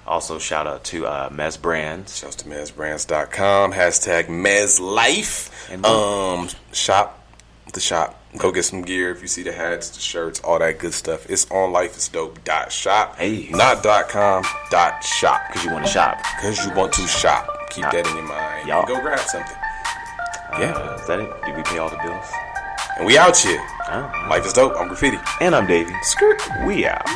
Also, 0.07 0.39
shout 0.39 0.67
out 0.69 0.85
to 0.85 1.05
uh, 1.07 1.29
Mez 1.31 1.61
Brands. 1.61 2.17
Shouts 2.17 2.37
to 2.37 2.49
mezbrands.com. 2.49 3.73
Hashtag 3.73 4.27
mezlife. 4.27 5.51
And- 5.73 5.85
Um, 5.85 6.49
shop 6.73 7.26
the 7.73 7.81
shop. 7.81 8.23
Go 8.37 8.53
get 8.53 8.65
some 8.65 8.83
gear 8.83 9.11
if 9.11 9.23
you 9.23 9.29
see 9.29 9.43
the 9.43 9.53
hats, 9.53 9.91
the 9.91 10.01
shirts, 10.01 10.41
all 10.41 10.59
that 10.59 10.79
good 10.79 10.93
stuff. 10.93 11.29
It's 11.31 11.51
on 11.51 11.73
lifeisdope 11.73 12.45
dot 12.45 12.71
shop. 12.71 13.17
Hey. 13.17 13.49
Not 13.51 13.83
dot 13.83 14.09
com 14.09 14.45
dot 14.71 15.03
shop. 15.03 15.43
Because 15.49 15.65
you 15.65 15.73
want 15.73 15.87
to 15.87 15.91
shop. 15.91 16.19
Because 16.37 16.65
you 16.65 16.75
want 16.75 16.93
to 16.95 17.07
shop. 17.07 17.49
Keep 17.71 17.85
that 17.85 18.07
in 18.07 18.17
your 18.17 18.27
mind. 18.27 18.69
Y'all. 18.69 18.87
Go 18.87 19.01
grab 19.01 19.19
something. 19.21 19.57
Yeah. 20.53 20.73
Uh, 20.73 20.99
is 21.01 21.07
that 21.07 21.21
it? 21.21 21.31
Did 21.45 21.57
we 21.57 21.63
pay 21.63 21.79
all 21.79 21.91
the 21.91 21.99
bills? 22.03 22.27
And 22.99 23.07
we 23.07 23.19
out 23.19 23.37
here. 23.37 23.61
Life 24.29 24.47
is 24.47 24.53
dope. 24.53 24.75
I'm 24.79 24.89
graffiti. 24.89 25.19
And 25.41 25.55
I'm 25.55 25.67
Davey. 25.67 25.93
Skirt. 26.03 26.43
We 26.67 26.87
out. 26.87 27.07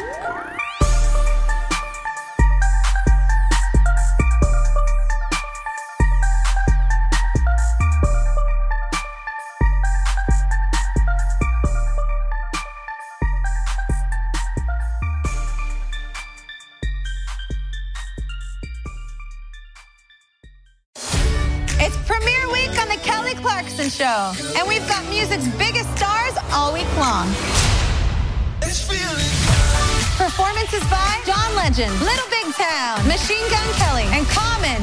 Legend, 31.80 32.00
Little 32.02 32.28
Big 32.28 32.54
Town, 32.54 33.08
Machine 33.08 33.48
Gun 33.48 33.72
Kelly, 33.74 34.04
and 34.12 34.26
Common. 34.28 34.82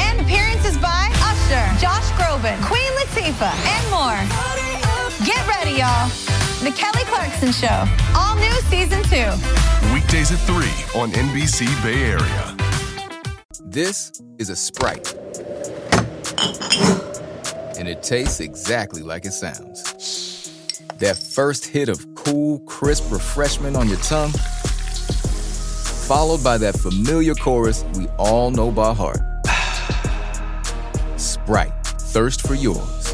And 0.00 0.20
appearances 0.20 0.76
by 0.78 1.08
Usher, 1.22 1.64
Josh 1.78 2.10
Groban, 2.18 2.60
Queen 2.64 2.90
Latifah, 2.98 3.54
and 3.68 3.84
more. 3.88 4.18
Get 5.24 5.46
ready, 5.46 5.78
y'all. 5.78 6.08
The 6.64 6.72
Kelly 6.76 7.04
Clarkson 7.04 7.52
Show, 7.52 7.84
all 8.16 8.34
new 8.34 8.50
season 8.62 9.00
two. 9.04 9.30
Weekdays 9.94 10.32
at 10.32 10.40
3 10.40 11.00
on 11.00 11.12
NBC 11.12 11.66
Bay 11.84 12.02
Area. 12.02 12.56
This 13.62 14.10
is 14.38 14.50
a 14.50 14.56
Sprite. 14.56 15.14
And 17.78 17.86
it 17.86 18.02
tastes 18.02 18.40
exactly 18.40 19.02
like 19.02 19.24
it 19.24 19.32
sounds. 19.32 19.95
That 20.98 21.18
first 21.18 21.66
hit 21.66 21.90
of 21.90 22.14
cool, 22.14 22.60
crisp 22.60 23.12
refreshment 23.12 23.76
on 23.76 23.86
your 23.86 23.98
tongue, 23.98 24.32
followed 26.08 26.42
by 26.42 26.56
that 26.56 26.74
familiar 26.74 27.34
chorus 27.34 27.84
we 27.96 28.06
all 28.18 28.50
know 28.50 28.70
by 28.70 28.94
heart. 28.94 29.18
Sprite, 31.18 31.74
thirst 31.84 32.46
for 32.46 32.54
yours. 32.54 33.05